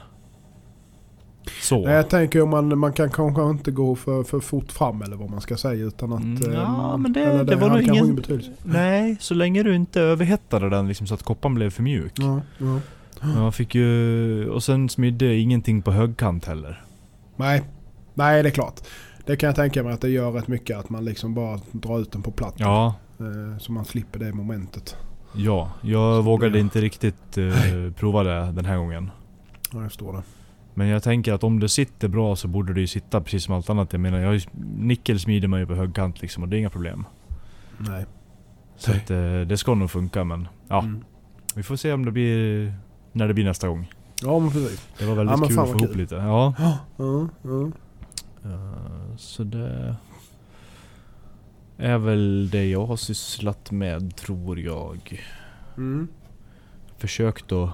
så. 1.62 1.86
Nej, 1.86 1.94
jag 1.94 2.09
tänker 2.09 2.41
om 2.41 2.50
man, 2.50 2.77
man 2.80 2.94
kan 2.94 3.09
kanske 3.09 3.44
inte 3.50 3.71
gå 3.71 3.95
för, 3.95 4.24
för 4.24 4.39
fort 4.39 4.71
fram 4.71 5.01
eller 5.01 5.15
vad 5.18 5.30
man 5.30 5.41
ska 5.41 5.57
säga 5.57 5.86
utan 5.86 6.13
att... 6.13 6.19
Mm, 6.21 6.50
eh, 6.51 6.53
ja, 6.57 6.68
man- 6.71 7.01
men 7.01 7.13
det- 7.13 7.24
eller 7.24 7.44
det 7.44 7.56
var 7.56 7.69
nog 7.69 7.77
kanske 7.86 8.03
ingen- 8.03 8.15
betydelse. 8.15 8.51
Nej, 8.63 9.18
så 9.19 9.33
länge 9.33 9.63
du 9.63 9.75
inte 9.75 10.01
överhettade 10.01 10.69
den 10.69 10.88
liksom 10.88 11.07
så 11.07 11.13
att 11.13 11.24
koppan 11.24 11.56
blev 11.56 11.69
för 11.69 11.83
mjuk. 11.83 12.13
Ja, 12.15 12.41
ja. 12.57 12.80
Man 13.21 13.51
fick 13.53 13.75
ju... 13.75 14.50
Och 14.50 14.63
sen 14.63 14.89
smidde 14.89 15.36
ingenting 15.36 15.81
på 15.81 15.91
högkant 15.91 16.45
heller. 16.45 16.83
Nej. 17.36 17.63
Nej, 18.13 18.44
det 18.44 18.50
är 18.50 18.53
klart. 18.53 18.80
Det 19.25 19.36
kan 19.36 19.47
jag 19.47 19.56
tänka 19.56 19.83
mig 19.83 19.94
att 19.94 20.01
det 20.01 20.09
gör 20.09 20.31
rätt 20.31 20.47
mycket 20.47 20.77
att 20.77 20.89
man 20.89 21.06
liksom 21.06 21.33
bara 21.33 21.59
drar 21.71 22.00
ut 22.00 22.12
den 22.12 22.21
på 22.21 22.31
platt. 22.31 22.53
Ja, 22.57 22.95
Eh, 23.19 23.57
så 23.59 23.71
man 23.71 23.86
slipper 23.86 24.19
det 24.19 24.33
momentet. 24.33 24.95
ja. 25.36 25.71
Jag 25.81 26.15
Så 26.18 26.21
vågade 26.21 26.53
det- 26.53 26.59
inte 26.59 26.81
riktigt 26.81 27.38
eh, 27.38 27.91
prova 27.95 28.24
det 28.24 28.51
den 28.51 28.65
här 28.65 28.77
gången. 28.77 29.12
Ja, 29.74 29.80
jag 29.81 29.88
förstår 29.88 30.13
det. 30.13 30.21
Men 30.80 30.88
jag 30.88 31.04
tänker 31.04 31.34
att 31.34 31.44
om 31.44 31.60
det 31.60 31.70
sitter 31.70 32.08
bra 32.08 32.36
så 32.36 32.48
borde 32.48 32.74
det 32.74 32.81
ju 32.81 32.88
sitta 32.88 33.22
precis 33.22 33.44
som 33.44 33.56
allt 33.56 33.70
annat. 33.70 33.94
Jag 33.94 34.00
menar, 34.00 34.20
jag, 34.20 34.36
ju- 34.36 34.50
nickel 34.78 35.20
smider 35.20 35.48
man 35.48 35.60
ju 35.60 35.66
på 35.68 35.76
högkant 35.76 36.22
liksom 36.22 36.44
och 36.44 36.50
det 36.50 36.56
är 36.56 36.60
inga 36.60 36.70
problem. 36.70 37.06
Nej. 37.78 38.06
Så 38.78 38.92
att, 38.92 39.12
eh, 39.12 39.42
det 39.42 39.58
ska 39.58 39.76
nog 39.76 39.92
funka 39.92 40.24
men 40.24 40.48
ja, 40.68 40.80
Mm. 40.81 41.04
vi 41.56 41.64
får 41.64 41.76
se 41.76 41.94
om 41.94 42.06
det 42.06 42.12
blir... 42.12 42.74
När 43.12 43.28
det 43.28 43.34
blir 43.34 43.46
nästa 43.46 43.68
gång. 43.68 43.92
Ja, 44.22 44.40
men 44.40 44.52
precis. 44.52 44.88
Det 45.00 45.06
var 45.06 45.16
väldigt 45.16 45.40
Ja, 45.42 45.48
kul 45.48 45.60
att 45.60 45.70
få 45.72 45.78
ihop 45.86 45.96
lite. 45.96 46.16
Ja. 46.16 46.54
Ja, 46.58 46.78
ja, 46.98 47.28
ja. 47.42 47.72
Eh, 48.50 49.16
Så 49.18 49.44
det 49.44 49.96
är 51.78 51.98
väl 51.98 52.50
det 52.50 52.66
jag 52.66 52.86
har 52.86 52.96
sysslat 52.96 53.72
med 53.72 54.16
tror 54.16 54.60
jag. 54.60 55.24
Mm. 55.78 56.08
Försökt 56.98 57.52
att... 57.52 57.70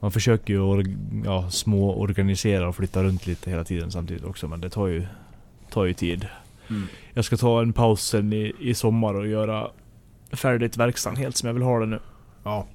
Man 0.00 0.12
försöker 0.12 0.52
ju 0.54 0.60
org, 0.60 0.96
ja, 1.24 1.50
små 1.50 2.00
organisera 2.00 2.68
och 2.68 2.76
flytta 2.76 3.02
runt 3.02 3.26
lite 3.26 3.50
hela 3.50 3.64
tiden 3.64 3.90
samtidigt 3.90 4.24
också 4.24 4.48
men 4.48 4.60
det 4.60 4.70
tar 4.70 4.86
ju, 4.86 5.06
tar 5.70 5.84
ju 5.84 5.94
tid. 5.94 6.26
Mm. 6.70 6.86
Jag 7.14 7.24
ska 7.24 7.36
ta 7.36 7.62
en 7.62 7.72
paus 7.72 8.02
sen 8.02 8.32
i, 8.32 8.52
i 8.60 8.74
sommar 8.74 9.14
och 9.14 9.26
göra 9.26 9.70
färdigt 10.32 10.76
verkstaden 10.76 11.16
helt 11.16 11.36
som 11.36 11.46
jag 11.46 11.54
vill 11.54 11.62
ha 11.62 11.80
det 11.80 11.86
nu. 11.86 12.00
Ja, 12.44 12.66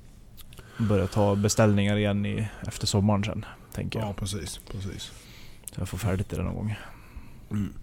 Börja 0.77 1.07
ta 1.07 1.35
beställningar 1.35 1.97
igen 1.97 2.25
i, 2.25 2.47
efter 2.67 2.87
sommaren 2.87 3.23
sen, 3.23 3.45
tänker 3.73 3.99
jag. 3.99 4.09
ja, 4.09 4.13
precis. 4.13 4.59
precis. 4.71 5.11
Så 5.71 5.81
jag 5.81 5.89
får 5.89 5.97
färdigt 5.97 6.29
det 6.29 6.43
någon 6.43 6.55
gång. 6.55 6.75
Mm. 7.51 7.73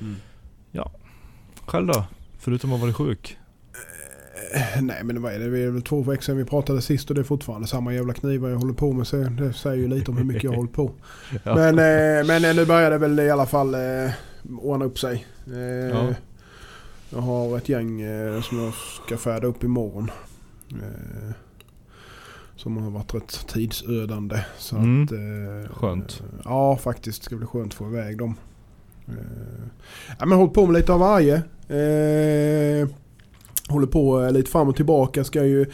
Mm. 0.00 0.16
Själv 1.66 1.86
då? 1.86 2.04
Förutom 2.38 2.72
att 2.72 2.80
vara 2.80 2.92
sjuk? 2.92 3.38
Eh, 4.52 4.82
Nej 4.82 5.04
men 5.04 5.22
vad 5.22 5.32
är 5.34 5.38
det? 5.38 5.50
Det 5.50 5.58
är 5.58 5.70
väl 5.70 5.82
två 5.82 6.02
veckor 6.02 6.22
sedan 6.22 6.36
vi 6.36 6.44
pratade 6.44 6.82
sist 6.82 7.08
och 7.10 7.14
det 7.14 7.20
är 7.20 7.24
fortfarande 7.24 7.66
samma 7.68 7.94
jävla 7.94 8.12
knivar 8.14 8.48
jag 8.48 8.56
håller 8.56 8.74
på 8.74 8.92
med. 8.92 9.06
Så 9.06 9.16
det 9.16 9.52
säger 9.52 9.76
ju 9.76 9.88
lite 9.88 10.10
om 10.10 10.16
hur 10.16 10.24
mycket 10.24 10.44
jag 10.44 10.50
har 10.50 10.56
hållit 10.56 10.72
på. 10.72 10.90
Ja. 11.44 11.54
Men, 11.54 11.68
eh, 11.78 12.26
men 12.26 12.44
eh, 12.44 12.54
nu 12.56 12.66
börjar 12.66 12.90
det 12.90 12.98
väl 12.98 13.20
i 13.20 13.30
alla 13.30 13.46
fall 13.46 13.74
eh, 13.74 14.10
ordna 14.58 14.84
upp 14.84 14.98
sig. 14.98 15.26
Eh, 15.46 15.88
Ja. 15.88 16.14
Jag 17.10 17.20
har 17.20 17.56
ett 17.58 17.68
gäng 17.68 18.00
eh, 18.00 18.40
som 18.42 18.58
jag 18.58 18.72
ska 19.06 19.16
färda 19.16 19.46
upp 19.46 19.64
imorgon. 19.64 20.10
Eh, 20.70 21.30
som 22.56 22.76
har 22.76 22.90
varit 22.90 23.14
rätt 23.14 23.46
tidsödande. 23.48 24.38
Så 24.58 24.76
Mm. 24.76 25.02
att, 25.04 25.12
eh, 25.12 25.74
Skönt. 25.76 26.20
Eh, 26.20 26.40
ja 26.44 26.76
faktiskt. 26.76 27.20
Det 27.20 27.24
ska 27.24 27.36
bli 27.36 27.46
skönt 27.46 27.66
att 27.72 27.74
få 27.74 27.86
iväg 27.88 28.18
dem. 28.18 28.34
Eh, 29.08 29.14
ja, 30.18 30.26
men 30.26 30.38
hållit 30.38 30.54
på 30.54 30.66
med 30.66 30.74
lite 30.80 30.92
av 30.92 31.00
varje. 31.00 31.34
Eh, 31.68 32.88
håller 33.68 33.86
på 33.86 34.22
eh, 34.24 34.32
lite 34.32 34.50
fram 34.50 34.68
och 34.68 34.76
tillbaka. 34.76 35.24
Ska 35.24 35.44
ju 35.44 35.66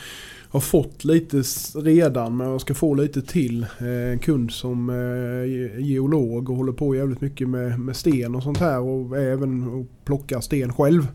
ha 0.50 0.60
fått 0.60 1.04
lite 1.04 1.36
redan 1.74 2.36
men 2.36 2.46
jag 2.50 2.60
ska 2.60 2.74
få 2.74 2.94
lite 2.94 3.22
till. 3.22 3.62
Eh, 3.80 4.12
en 4.12 4.18
kund 4.18 4.50
som 4.52 4.90
eh, 4.90 5.50
ge- 5.50 5.80
geolog 5.80 6.50
och 6.50 6.56
håller 6.56 6.72
på 6.72 6.94
jävligt 6.94 7.20
mycket 7.20 7.48
med, 7.48 7.80
med 7.80 7.96
sten 7.96 8.34
och 8.34 8.42
sånt 8.42 8.58
här. 8.58 8.80
Och 8.80 9.16
även 9.18 9.62
och 9.68 9.86
plockar 10.04 10.40
sten 10.40 10.72
själv. 10.72 11.08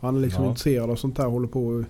Han 0.00 0.16
är 0.16 0.20
liksom 0.20 0.44
Ja. 0.44 0.50
intresserad 0.50 0.90
av 0.90 0.96
sånt 0.96 1.18
här. 1.18 1.26
Håller 1.26 1.48
på 1.48 1.66
och 1.66 1.84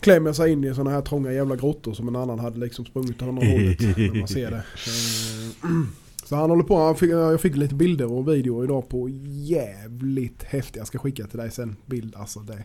klämmer 0.00 0.32
sig 0.32 0.52
in 0.52 0.64
i 0.64 0.74
sådana 0.74 0.90
här 0.90 1.00
trånga 1.00 1.32
jävla 1.32 1.56
grottor 1.56 1.92
som 1.94 2.08
en 2.08 2.16
annan 2.16 2.38
hade 2.38 2.58
liksom 2.58 2.84
sprungit 2.84 3.22
åt 3.22 3.28
andra 3.28 3.46
hållet. 3.50 3.80
När 3.80 4.18
man 4.18 4.28
ser 4.28 4.50
det. 4.50 4.56
Eh, 4.56 5.70
Så 6.24 6.36
han 6.36 6.50
håller 6.50 6.62
på, 6.62 6.76
han 6.78 6.96
fick, 6.96 7.10
jag 7.10 7.40
fick 7.40 7.56
lite 7.56 7.74
bilder 7.74 8.12
och 8.12 8.28
videor 8.28 8.64
idag 8.64 8.88
på 8.88 9.08
jävligt 9.28 10.42
häftiga. 10.42 10.80
Jag 10.80 10.86
ska 10.86 10.98
skicka 10.98 11.26
till 11.26 11.38
dig 11.38 11.50
sen 11.50 11.76
bild. 11.86 12.14
Alltså 12.16 12.40
det 12.40 12.64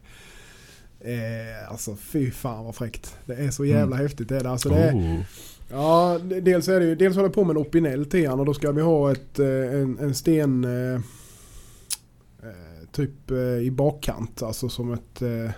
eh, 1.06 1.72
Alltså 1.72 1.96
fy 1.96 2.32
fan 2.32 2.66
vad 2.66 2.76
fräckt. 2.76 3.16
Det 3.26 3.34
är 3.34 3.52
så 3.52 3.66
jävla 3.66 3.96
häftigt 3.96 4.30
det 4.30 4.38
är 4.38 4.44
det. 4.44 4.50
Alltså 4.50 4.70
det 4.70 4.76
är, 4.76 4.94
Oh. 4.94 5.20
Ja, 5.74 6.20
dels 6.42 6.68
är 6.68 6.80
det 6.80 6.86
ju, 6.86 6.96
dels 6.96 7.16
håller 7.16 7.28
jag 7.30 7.34
på 7.34 7.44
med 7.44 7.56
en 7.56 7.62
opinel 7.62 8.06
till 8.06 8.30
och 8.30 8.46
då 8.46 8.54
ska 8.54 8.72
vi 8.72 8.82
ha 8.82 9.12
ett, 9.12 9.40
eh, 9.40 9.46
en, 9.48 9.98
en 10.00 10.16
sten 10.16 10.64
eh, 10.64 10.94
eh, 12.44 12.88
typ 12.92 13.32
eh, 13.32 13.38
i 13.38 13.72
bakkant. 13.72 14.42
Alltså 14.44 14.70
som 14.70 14.94
ett 14.94 15.22
eh, 15.22 15.52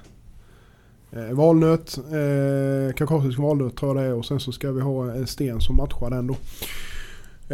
eh, 1.23 1.31
valnöt, 1.33 1.97
eh, 1.97 2.93
kaukasisk 2.95 3.39
valnöt 3.39 3.77
tror 3.77 3.95
jag 3.95 4.03
det 4.05 4.09
är 4.09 4.13
och 4.13 4.25
sen 4.25 4.39
så 4.39 4.51
ska 4.51 4.71
vi 4.71 4.81
ha 4.81 5.11
en 5.11 5.27
sten 5.27 5.61
som 5.61 5.75
matchar 5.75 6.09
den 6.09 6.27
då. 6.27 6.33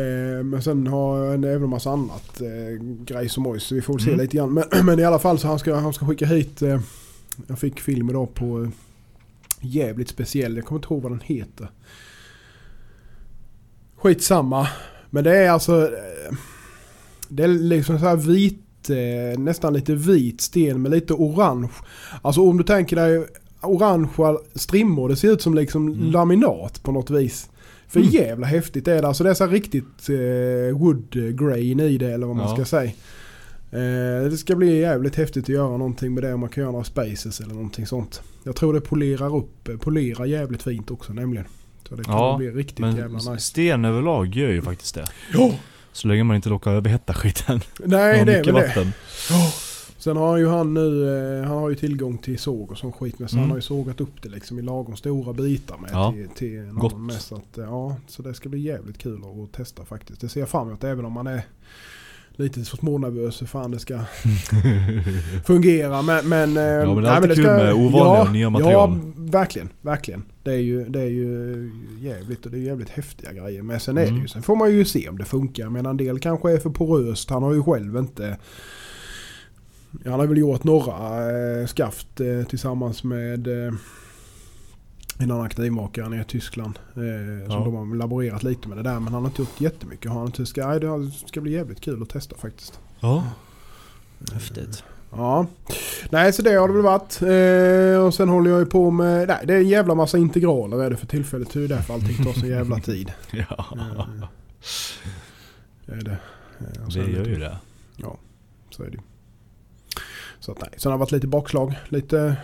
Eh, 0.01 0.43
men 0.43 0.61
sen 0.61 0.87
har 0.87 1.17
jag 1.25 1.33
en, 1.33 1.43
även 1.43 1.63
en 1.63 1.69
massa 1.69 1.89
annat 1.91 2.41
eh, 2.41 2.83
grejs 3.05 3.37
och 3.37 3.43
mojs 3.43 3.63
så 3.63 3.75
vi 3.75 3.81
får 3.81 3.93
väl 3.93 4.01
se 4.03 4.09
Mm. 4.09 4.21
lite 4.21 4.37
grann. 4.37 4.53
Men, 4.53 4.63
men 4.85 4.99
i 4.99 5.03
alla 5.03 5.19
fall 5.19 5.39
så 5.39 5.47
han 5.47 5.59
ska, 5.59 5.75
han 5.75 5.93
ska 5.93 6.05
skicka 6.07 6.25
hit, 6.25 6.61
jag 7.47 7.59
fick 7.59 7.79
film 7.79 8.09
idag 8.09 8.33
på 8.33 8.63
eh, 8.63 8.69
jävligt 9.61 10.09
speciell, 10.09 10.55
jag 10.55 10.65
kommer 10.65 10.79
inte 10.79 10.93
ihåg 10.93 11.01
vad 11.03 11.11
den 11.11 11.21
heter. 11.23 11.69
Skitsamma. 13.95 14.67
Men 15.09 15.23
det 15.23 15.37
är 15.37 15.49
alltså... 15.51 15.81
eh, 15.83 16.35
Det 17.29 17.43
är 17.43 17.47
liksom 17.47 17.99
så 17.99 18.05
här 18.05 18.15
vit, 18.15 18.89
eh, 18.89 19.39
nästan 19.39 19.73
lite 19.73 19.93
vit 19.95 20.41
sten 20.41 20.81
med 20.81 20.91
lite 20.91 21.13
orange. 21.13 21.69
Alltså 22.21 22.41
om 22.41 22.57
du 22.57 22.63
tänker 22.63 22.95
dig 22.95 23.25
orangea 23.61 24.37
strimmor. 24.55 25.09
Det 25.09 25.15
ser 25.15 25.31
ut 25.31 25.41
som 25.41 25.53
liksom 25.53 25.87
Mm. 25.87 26.11
laminat 26.11 26.83
på 26.83 26.91
något 26.91 27.09
vis. 27.09 27.49
För 27.87 27.99
Mm. 27.99 28.11
jävla 28.11 28.47
häftigt 28.47 28.87
är 28.87 29.01
det. 29.01 29.07
Alltså 29.07 29.23
det 29.23 29.29
är 29.29 29.33
så 29.33 29.47
riktigt 29.47 30.09
eh, 30.09 30.77
wood 30.77 31.35
grain 31.39 31.79
i 31.79 31.97
det 31.97 32.11
eller 32.13 32.27
vad 32.27 32.35
man 32.35 32.47
Ja. 32.49 32.55
ska 32.55 32.65
säga. 32.65 32.91
Eh, 33.71 34.29
det 34.29 34.37
ska 34.37 34.55
bli 34.55 34.79
jävligt 34.79 35.15
häftigt 35.15 35.43
att 35.43 35.49
göra 35.49 35.77
någonting 35.77 36.13
med 36.13 36.23
det 36.23 36.33
om 36.33 36.39
man 36.39 36.49
kan 36.49 36.61
göra 36.61 36.71
några 36.71 36.83
spaces 36.85 37.39
eller 37.41 37.53
någonting 37.53 37.85
sånt. 37.87 38.21
Jag 38.43 38.55
tror 38.55 38.73
det 38.73 38.81
polerar 38.81 39.35
upp, 39.35 39.67
eh, 39.67 39.77
polerar 39.77 40.25
jävligt 40.25 40.63
fint 40.63 40.91
också 40.91 41.13
nämligen. 41.13 41.45
Så 41.89 41.95
det 41.95 42.03
kommer 42.03 42.17
Ja, 42.17 42.37
bli 42.37 42.49
riktigt 42.51 42.79
Men 42.79 42.95
jävla 42.95 43.17
nice. 43.17 43.37
sten 43.39 43.85
överlag 43.85 44.35
gör 44.35 44.49
ju 44.49 44.61
faktiskt 44.61 44.95
det. 44.95 45.05
Ja! 45.33 45.51
Så 45.91 46.07
länge 46.07 46.23
man 46.23 46.35
inte 46.35 46.49
råkar 46.49 46.71
överhetta 46.71 47.13
skiten. 47.13 47.61
Nej 47.85 48.25
det 48.25 48.31
är 48.33 48.43
väl 48.43 48.45
det. 48.45 48.51
vatten. 48.51 48.91
Sen 49.97 50.17
har 50.17 50.37
ju 50.37 50.47
han 50.47 50.73
nu, 50.73 51.07
eh, 51.39 51.47
han 51.47 51.57
har 51.57 51.69
ju 51.69 51.75
tillgång 51.75 52.17
till 52.17 52.39
såg 52.39 52.71
och 52.71 52.77
sån 52.77 52.91
skit 52.91 53.19
med 53.19 53.29
så 53.29 53.35
Mm. 53.35 53.41
han 53.43 53.49
har 53.51 53.57
ju 53.57 53.61
sågat 53.61 54.01
upp 54.01 54.21
det 54.21 54.29
liksom 54.29 54.59
i 54.59 54.61
lagom 54.61 54.95
stora 54.95 55.33
bitar 55.33 55.77
med 55.77 55.89
Ja, 55.93 56.11
till, 56.11 56.29
till 56.29 56.59
någon 56.61 56.75
gott. 56.79 56.97
med. 56.99 57.15
Så, 57.21 57.35
att, 57.35 57.57
eh, 57.57 57.63
ja, 57.63 57.95
så 58.07 58.21
det 58.21 58.33
ska 58.33 58.49
bli 58.49 58.59
jävligt 58.59 58.97
kul 58.97 59.21
att 59.43 59.51
testa 59.51 59.85
faktiskt. 59.85 60.21
Det 60.21 60.29
ser 60.29 60.39
jag 60.39 60.49
fram 60.49 60.67
emot 60.67 60.83
även 60.83 61.05
om 61.05 61.13
man 61.13 61.27
är 61.27 61.41
lite 62.39 62.65
så 62.65 62.77
smånervös 62.77 63.41
hur 63.41 63.47
fan 63.47 63.71
det 63.71 63.79
ska 63.79 63.99
fungera. 65.45 66.01
Men, 66.01 66.29
men, 66.29 66.57
eh, 66.57 66.63
Ja, 66.63 66.85
men 66.93 66.95
det 66.95 67.01
är 67.01 67.01
nej, 67.01 67.11
alltid 67.11 67.35
kul 67.35 67.45
med 67.45 67.73
ovanliga 67.73 68.21
och 68.21 68.31
nya 68.31 68.49
material. 68.49 68.99
Ja, 69.05 69.11
verkligen. 69.15 69.69
Verkligen. 69.81 70.23
Det 70.43 70.51
är, 70.51 70.57
ju, 70.57 70.85
det 70.89 71.01
är 71.01 71.05
ju 71.09 71.71
jävligt 71.99 72.45
och 72.45 72.51
det 72.51 72.57
är 72.57 72.61
jävligt 72.61 72.89
häftiga 72.89 73.33
grejer. 73.33 73.61
Men 73.61 73.79
sen 73.79 73.97
är 73.97 74.01
det 74.01 74.07
Mm. 74.07 74.21
ju, 74.21 74.27
sen 74.27 74.41
får 74.41 74.55
man 74.55 74.71
ju 74.71 74.85
se 74.85 75.09
om 75.09 75.17
det 75.17 75.25
funkar. 75.25 75.69
Men 75.69 75.85
en 75.85 75.97
del 75.97 76.19
kanske 76.19 76.51
är 76.51 76.57
för 76.57 76.69
poröst. 76.69 77.29
Han 77.29 77.43
har 77.43 77.53
ju 77.53 77.63
själv 77.63 77.97
inte 77.97 78.37
Ja, 80.05 80.11
han 80.11 80.19
har 80.19 80.27
väl 80.27 80.37
gjort 80.37 80.63
några 80.63 81.29
eh, 81.59 81.65
skaft 81.65 82.19
eh, 82.19 82.47
tillsammans 82.49 83.03
med 83.03 83.47
eh, 83.67 83.73
en 85.21 85.31
annan 85.31 85.49
knivmakare 85.49 86.09
nere 86.09 86.21
i 86.21 86.23
Tyskland. 86.23 86.79
Eh, 86.95 87.03
Ja. 87.03 87.49
Som 87.49 87.63
de 87.63 87.75
har 87.89 87.95
laborerat 87.95 88.43
lite 88.43 88.67
med 88.67 88.77
det 88.77 88.83
där. 88.83 88.99
Men 88.99 89.13
han 89.13 89.21
har 89.23 89.29
inte 89.29 89.41
gjort 89.41 89.61
jättemycket. 89.61 90.11
Har 90.11 90.17
han 90.17 90.27
inte, 90.27 90.45
ska, 90.45 90.67
nej, 90.67 90.79
det 90.79 91.11
ska 91.27 91.41
bli 91.41 91.51
jävligt 91.51 91.81
kul 91.81 92.01
att 92.03 92.09
testa 92.09 92.35
faktiskt. 92.37 92.79
Ja. 92.99 93.23
Häftigt. 94.33 94.83
Ja. 95.11 95.45
Nej, 96.09 96.33
så 96.33 96.41
det 96.41 96.53
har 96.53 96.67
det 96.67 96.73
väl 96.73 96.83
varit. 96.83 97.21
Eh, 97.21 98.05
och 98.05 98.13
sen 98.13 98.29
håller 98.29 98.51
jag 98.51 98.59
ju 98.59 98.65
på 98.65 98.91
med... 98.91 99.27
Nej, 99.27 99.37
det 99.47 99.53
är 99.53 99.57
en 99.57 99.67
jävla 99.67 99.95
massa 99.95 100.17
integraler 100.17 100.83
är 100.83 100.89
det 100.89 100.97
för 100.97 101.07
tillfället. 101.07 101.53
Det 101.53 101.63
är 101.63 101.67
därför 101.67 101.93
allting 101.93 102.23
tar 102.25 102.33
så 102.33 102.45
jävla 102.45 102.79
tid. 102.79 103.11
Ja. 103.31 103.65
Eh, 103.71 104.23
det 105.85 105.91
är 105.93 106.01
det. 106.01 106.11
Eh, 106.59 106.87
Det 106.87 106.99
gör 106.99 107.07
lite- 107.07 107.29
ju 107.29 107.35
det. 107.39 107.57
Så 108.69 108.83
är 108.83 108.87
det 108.87 108.93
ju. 108.93 108.99
Så 110.39 110.51
att 110.51 110.61
nej. 110.61 110.69
Sen 110.77 110.91
har 110.91 110.97
det 110.97 110.99
varit 110.99 111.11
lite 111.11 111.27
bakslag. 111.27 111.75
Lite 111.89 112.35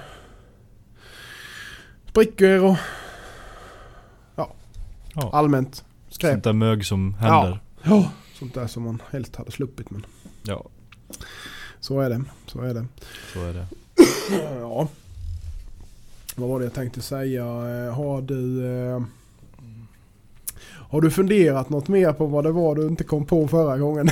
sprickor 2.15 2.59
och 2.63 2.75
Ja. 5.15 5.29
allmänt 5.33 5.83
skräp. 6.09 6.31
Sånt 6.33 6.43
där 6.43 6.53
mög 6.53 6.85
som 6.85 7.13
händer. 7.13 7.59
Ja. 7.83 8.11
Sånt 8.39 8.53
där 8.53 8.67
som 8.67 8.83
man 8.83 9.01
helst 9.11 9.35
hade 9.35 9.51
sluppit. 9.51 9.89
Men 9.89 10.05
Ja. 10.43 10.65
så 11.79 11.99
är 11.99 12.09
det. 12.09 12.23
Så 12.47 12.61
är 12.61 12.73
det. 12.73 12.85
Så 13.33 13.41
är 13.41 13.53
det. 13.53 13.67
Ja. 14.59 14.87
Vad 16.35 16.49
var 16.49 16.59
det 16.59 16.65
jag 16.65 16.73
tänkte 16.73 17.01
säga? 17.01 17.43
Eh, 17.43 17.93
Har 17.95 18.21
du... 18.21 18.65
Eh, 18.65 19.01
har 20.89 21.01
du 21.01 21.11
funderat 21.11 21.69
något 21.69 21.87
mer 21.87 22.13
på 22.13 22.25
vad 22.25 22.43
det 22.43 22.51
var 22.51 22.75
du 22.75 22.87
inte 22.87 23.03
kom 23.03 23.25
på 23.25 23.47
förra 23.47 23.77
gången? 23.77 24.09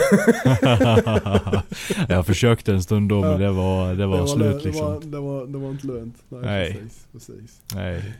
jag 2.10 2.26
försökte 2.26 2.72
en 2.72 2.84
stund 2.84 3.10
då 3.10 3.22
men 3.22 3.40
det 3.40 3.52
var, 3.52 3.94
det 3.94 4.06
var, 4.06 4.22
det, 4.22 4.28
slut 4.28 4.58
det, 4.58 4.66
liksom. 4.66 4.86
var, 4.86 5.02
det, 5.02 5.20
var, 5.20 5.46
det 5.46 5.58
var 5.58 5.70
inte 5.70 5.88
lönt. 5.88 6.16
Nej, 6.30 6.42
Nej. 6.42 6.74
Precis, 6.74 7.08
precis. 7.12 7.62
Nej, 7.76 8.14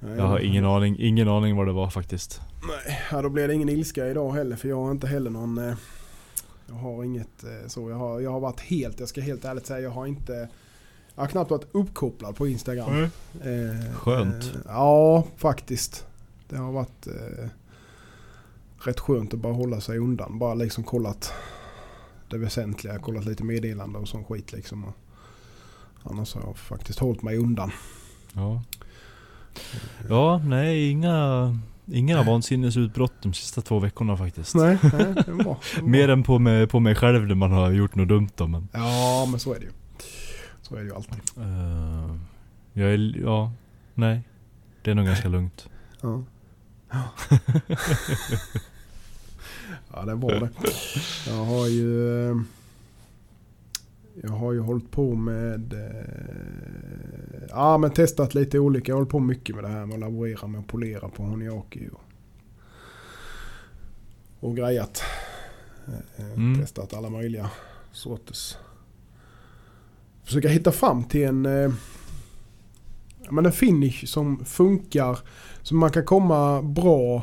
jag 0.00 0.24
har 0.24 0.38
ingen 0.38 0.64
aning, 0.64 0.96
ingen 0.98 1.28
aning 1.28 1.56
vad 1.56 1.66
det 1.66 1.72
var 1.72 1.90
faktiskt. 1.90 2.40
Nej, 2.68 3.00
ja, 3.10 3.22
då 3.22 3.28
blir 3.28 3.48
det 3.48 3.54
ingen 3.54 3.68
ilska 3.68 4.06
idag 4.06 4.32
heller 4.32 4.56
för 4.56 4.68
jag 4.68 4.76
har 4.76 4.90
inte 4.90 5.06
heller 5.06 5.30
någon... 5.30 5.58
Eh, 5.58 5.74
jag 6.68 6.74
har 6.74 7.04
inget 7.04 7.44
eh, 7.44 7.68
så. 7.68 7.90
Jag 7.90 7.96
har, 7.96 8.20
jag 8.20 8.30
har 8.30 8.40
varit 8.40 8.60
helt, 8.60 9.00
jag 9.00 9.08
ska 9.08 9.20
helt 9.20 9.44
ärligt 9.44 9.66
säga, 9.66 9.80
jag 9.80 9.90
har 9.90 10.06
inte... 10.06 10.48
Jag 11.14 11.22
har 11.22 11.28
knappt 11.28 11.50
varit 11.50 11.66
uppkopplad 11.72 12.36
på 12.36 12.48
Instagram. 12.48 13.02
Eh, 13.02 13.94
Skönt. 13.94 14.44
Eh, 14.44 14.60
ja, 14.66 15.24
faktiskt. 15.36 16.07
Det 16.48 16.56
har 16.56 16.72
varit 16.72 17.06
eh, 17.06 17.48
rätt 18.84 19.00
skönt 19.00 19.34
att 19.34 19.40
bara 19.40 19.52
hålla 19.52 19.80
sig 19.80 19.98
undan. 19.98 20.38
Bara 20.38 20.54
liksom 20.54 20.84
kollat 20.84 21.32
det 22.30 22.38
väsentliga. 22.38 22.98
Kollat 22.98 23.24
lite 23.24 23.44
meddelanden 23.44 24.02
och 24.02 24.08
sån 24.08 24.24
skit 24.24 24.52
liksom. 24.52 24.84
Och 24.84 24.94
annars 26.02 26.34
har 26.34 26.42
jag 26.42 26.56
faktiskt 26.58 26.98
hållit 26.98 27.22
mig 27.22 27.36
undan. 27.36 27.70
Ja. 28.32 28.62
Ja, 30.08 30.38
nej 30.44 30.90
inga, 30.90 31.58
inga 31.86 32.22
vansinnesutbrott 32.22 33.12
de 33.22 33.32
sista 33.34 33.60
två 33.60 33.78
veckorna 33.78 34.16
faktiskt. 34.16 34.54
Nej, 34.54 34.78
nej 34.82 35.14
det 35.26 35.32
bra. 35.44 35.58
Det 35.74 35.80
bra. 35.80 35.88
Mer 35.88 36.08
än 36.08 36.22
på 36.22 36.38
mig, 36.38 36.66
på 36.66 36.80
mig 36.80 36.94
själv 36.94 37.26
när 37.26 37.34
man 37.34 37.52
har 37.52 37.70
gjort 37.70 37.94
något 37.94 38.08
dumt 38.08 38.28
då 38.36 38.46
men. 38.46 38.68
Ja, 38.72 39.26
men 39.30 39.40
så 39.40 39.54
är 39.54 39.58
det 39.58 39.64
ju. 39.64 39.70
Så 40.62 40.74
är 40.74 40.78
det 40.80 40.84
ju 40.86 40.94
alltid. 40.94 41.20
eh, 41.36 42.16
jag 42.72 42.90
är, 42.92 43.20
ja, 43.22 43.52
nej. 43.94 44.22
Det 44.82 44.90
är 44.90 44.94
nog 44.94 45.06
ganska 45.06 45.28
lugnt. 45.28 45.68
Ja. 46.00 46.22
Ja, 49.92 50.04
det 50.04 50.16
bra 50.16 50.30
det. 50.30 50.50
Jag 51.26 51.44
har 51.44 51.66
ju... 51.66 52.30
eh, 52.30 52.36
Jag 54.22 54.30
har 54.30 54.52
ju 54.52 54.60
hållit 54.60 54.90
på 54.90 55.14
med... 55.14 55.72
eh, 55.72 57.46
Ja, 57.50 57.78
men 57.78 57.90
testat 57.90 58.34
lite 58.34 58.58
olika. 58.58 58.90
Jag 58.92 58.96
har 58.96 59.00
hållit 59.00 59.10
på 59.10 59.18
mycket 59.20 59.54
med 59.54 59.64
det 59.64 59.68
här 59.68 59.86
med 59.86 59.94
att 59.94 60.00
laborera 60.00 60.46
med 60.46 60.60
att 60.60 60.66
polera 60.66 61.08
på 61.08 61.22
Honiaki 61.22 61.88
och, 61.92 62.00
och 64.40 64.56
grejat. 64.56 65.02
Eh, 65.86 66.24
Mm. 66.34 66.60
Testat 66.60 66.94
alla 66.94 67.10
möjliga 67.10 67.50
sorters... 67.92 68.56
Försöka 70.24 70.48
hitta 70.48 70.72
fram 70.72 71.04
till 71.04 71.24
en... 71.24 71.46
eh, 71.46 71.72
Men 73.30 73.46
en 73.46 73.52
finish 73.52 74.04
som 74.06 74.44
funkar 74.44 75.18
som 75.62 75.78
man 75.78 75.90
kan 75.90 76.04
komma 76.04 76.62
bra. 76.62 77.22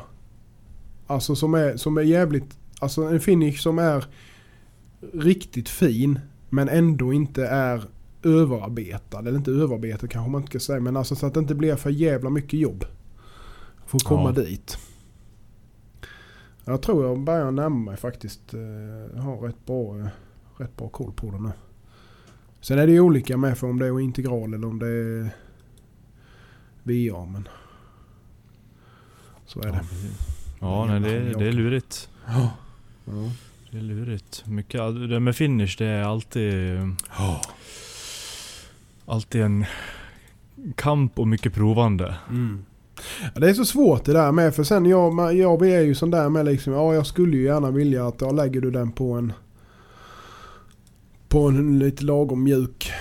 Alltså 1.08 1.36
som 1.36 1.54
är, 1.54 1.78
som 1.78 1.98
är 1.98 2.02
jävligt. 2.02 2.58
Alltså 2.80 3.02
en 3.04 3.20
finish 3.20 3.58
som 3.58 3.80
är 3.80 4.06
riktigt 5.14 5.70
fin. 5.70 6.20
Men 6.50 6.70
ändå 6.70 7.14
inte 7.14 7.48
är 7.48 7.84
överarbetad. 8.24 9.20
Eller 9.20 9.36
inte 9.36 9.52
överarbetad 9.52 10.08
kanske 10.08 10.32
man 10.32 10.42
inte 10.42 10.50
ska 10.60 10.60
säga. 10.74 10.80
Men 10.80 10.98
alltså 10.98 11.16
så 11.16 11.26
att 11.26 11.34
det 11.34 11.40
inte 11.40 11.56
blir 11.56 11.76
för 11.76 11.90
jävla 11.90 12.30
mycket 12.30 12.60
jobb. 12.60 12.86
För 13.86 13.98
att 13.98 14.04
komma 14.04 14.34
Ja. 14.36 14.44
dit. 14.44 14.78
Jag 16.66 16.82
tror 16.82 17.06
jag 17.06 17.20
börjar 17.20 17.52
närma 17.52 17.76
mig 17.92 17.98
faktiskt. 17.98 18.54
eh, 18.54 18.60
Jag 19.16 19.22
har 19.22 19.38
rätt 19.38 19.66
bra, 19.66 20.00
eh, 20.00 20.08
rätt 20.58 20.78
bra 20.78 20.90
koll 20.90 21.12
på 21.16 21.32
det 21.32 21.40
nu. 21.40 21.52
Sen 22.62 22.80
är 22.80 22.88
det 22.88 22.94
ju 22.94 23.00
olika 23.00 23.38
med 23.38 23.58
för 23.58 23.68
om 23.68 23.80
det 23.80 23.86
är 23.88 24.00
integral 24.00 24.54
eller 24.54 24.68
om 24.68 24.80
det 24.80 24.88
är 24.88 25.30
VA. 26.86 27.26
Men 27.26 27.48
så 29.46 29.60
är 29.62 29.72
det. 29.72 29.82
Ja, 30.60 30.86
nej, 30.86 31.00
det, 31.00 31.20
det 31.20 31.48
är 31.48 31.52
lurigt. 31.52 32.10
Ja. 32.28 32.52
Det 33.72 33.78
är 33.78 33.82
lurigt. 33.82 34.44
Mycket, 34.46 34.82
det 35.10 35.20
med 35.20 35.36
finish 35.36 35.76
det 35.78 35.86
är 35.86 36.04
alltid, 36.04 36.78
alltid 39.06 39.42
en 39.42 39.66
kamp 40.76 41.20
och 41.20 41.28
mycket 41.28 41.54
provande. 41.54 42.16
Mm. 42.30 42.66
Ja, 43.34 43.40
det 43.40 43.50
är 43.50 43.54
så 43.54 43.66
svårt 43.66 44.06
det 44.06 44.14
där 44.14 44.32
med 44.32 44.56
för 44.56 44.64
sen 44.64 44.86
jag, 44.86 45.36
jag 45.36 45.68
är 45.68 45.82
ju 45.82 45.96
sån 45.96 46.12
där 46.12 46.30
med 46.30 46.46
liksom, 46.46 46.74
ja 46.74 46.94
jag 46.94 47.06
skulle 47.06 47.38
ju 47.38 47.44
gärna 47.44 47.72
vilja 47.72 48.08
att, 48.08 48.22
ja 48.22 48.32
lägger 48.32 48.62
du 48.62 48.72
den 48.72 48.92
på 48.92 49.14
en 49.14 49.34
på 51.28 51.48
en 51.48 51.80
lite 51.80 52.04
lagom 52.04 52.44
mjuk 52.44 52.92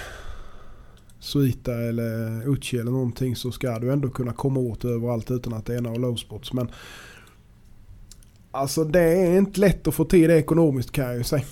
Suita 1.24 1.74
eller 1.74 2.48
Uchi 2.48 2.78
eller 2.78 2.90
någonting 2.90 3.36
så 3.36 3.52
ska 3.52 3.78
du 3.78 3.92
ändå 3.92 4.08
kunna 4.08 4.32
komma 4.32 4.60
åt 4.60 4.84
överallt 4.84 5.30
utan 5.30 5.52
att 5.52 5.66
det 5.66 5.74
är 5.74 5.80
några 5.80 5.96
low 5.96 6.16
spots. 6.16 6.52
Men 6.52 6.68
alltså 8.50 8.84
det 8.84 9.00
är 9.00 9.38
inte 9.38 9.60
lätt 9.60 9.88
att 9.88 9.94
få 9.94 10.04
till 10.04 10.28
det 10.28 10.38
ekonomiskt 10.38 10.92
kan 10.92 11.04
jag 11.04 11.16
ju 11.16 11.24
säga. 11.24 11.44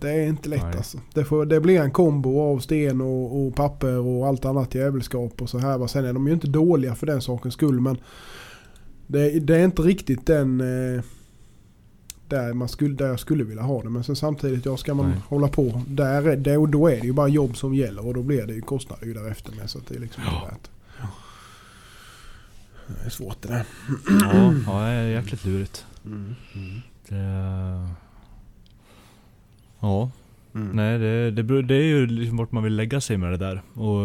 Det 0.00 0.10
är 0.10 0.26
inte 0.26 0.48
lätt 0.48 0.62
Nej. 0.62 0.76
alltså. 0.76 0.98
Det, 1.14 1.24
får, 1.24 1.46
det 1.46 1.60
blir 1.60 1.80
en 1.80 1.90
kombo 1.90 2.40
av 2.40 2.58
sten 2.58 3.00
och, 3.00 3.46
och 3.46 3.54
papper 3.54 3.98
och 3.98 4.26
allt 4.26 4.44
annat 4.44 4.74
jävelskap 4.74 5.42
och 5.42 5.50
så 5.50 5.58
här. 5.58 5.86
Sen 5.86 6.04
är 6.04 6.12
de 6.12 6.26
ju 6.26 6.32
inte 6.32 6.46
dåliga 6.46 6.94
för 6.94 7.06
den 7.06 7.20
sakens 7.20 7.54
skull 7.54 7.80
men 7.80 7.96
det, 9.06 9.40
det 9.40 9.56
är 9.56 9.64
inte 9.64 9.82
riktigt 9.82 10.26
den 10.26 10.60
eh, 10.60 11.02
där, 12.28 12.52
man 12.52 12.68
skulle, 12.68 12.94
där 12.94 13.06
jag 13.08 13.20
skulle 13.20 13.44
vilja 13.44 13.62
ha 13.62 13.82
det. 13.82 13.88
Men 13.90 14.04
sen 14.04 14.16
samtidigt, 14.16 14.66
ja, 14.66 14.76
ska 14.76 14.94
man 14.94 15.10
Nej. 15.10 15.18
hålla 15.28 15.48
på 15.48 15.82
där, 15.88 16.58
och 16.58 16.68
då 16.68 16.88
är 16.88 17.00
det 17.00 17.06
ju 17.06 17.12
bara 17.12 17.28
jobb 17.28 17.56
som 17.56 17.74
gäller 17.74 18.06
och 18.06 18.14
då 18.14 18.22
blir 18.22 18.46
det 18.46 18.54
ju 18.54 18.60
kostnader 18.60 19.06
ju 19.06 19.14
därefter 19.14 19.52
med. 19.56 19.70
Så 19.70 19.78
att 19.78 19.86
det 19.86 19.94
är 19.96 20.00
liksom 20.00 20.22
Ja. 20.26 20.48
värt. 20.50 20.70
Det 23.00 23.06
är 23.06 23.10
svårt 23.10 23.42
det 23.42 23.48
där. 23.48 23.64
Ja, 24.20 24.52
ja 24.66 24.80
det 24.80 24.92
är 24.92 25.08
jäkligt 25.08 25.44
lurigt. 25.44 25.86
Mm. 26.04 26.34
Det, 27.08 27.16
ja, 29.80 30.10
Mm. 30.54 30.68
nej 30.76 30.98
det, 30.98 31.30
det, 31.30 31.42
beror- 31.42 31.62
det 31.62 31.74
är 31.74 31.82
ju 31.84 32.06
liksom 32.06 32.36
vart 32.36 32.52
man 32.52 32.62
vill 32.62 32.76
lägga 32.76 33.00
sig 33.00 33.16
med 33.16 33.30
det 33.30 33.36
där. 33.36 33.62
Och 33.74 34.02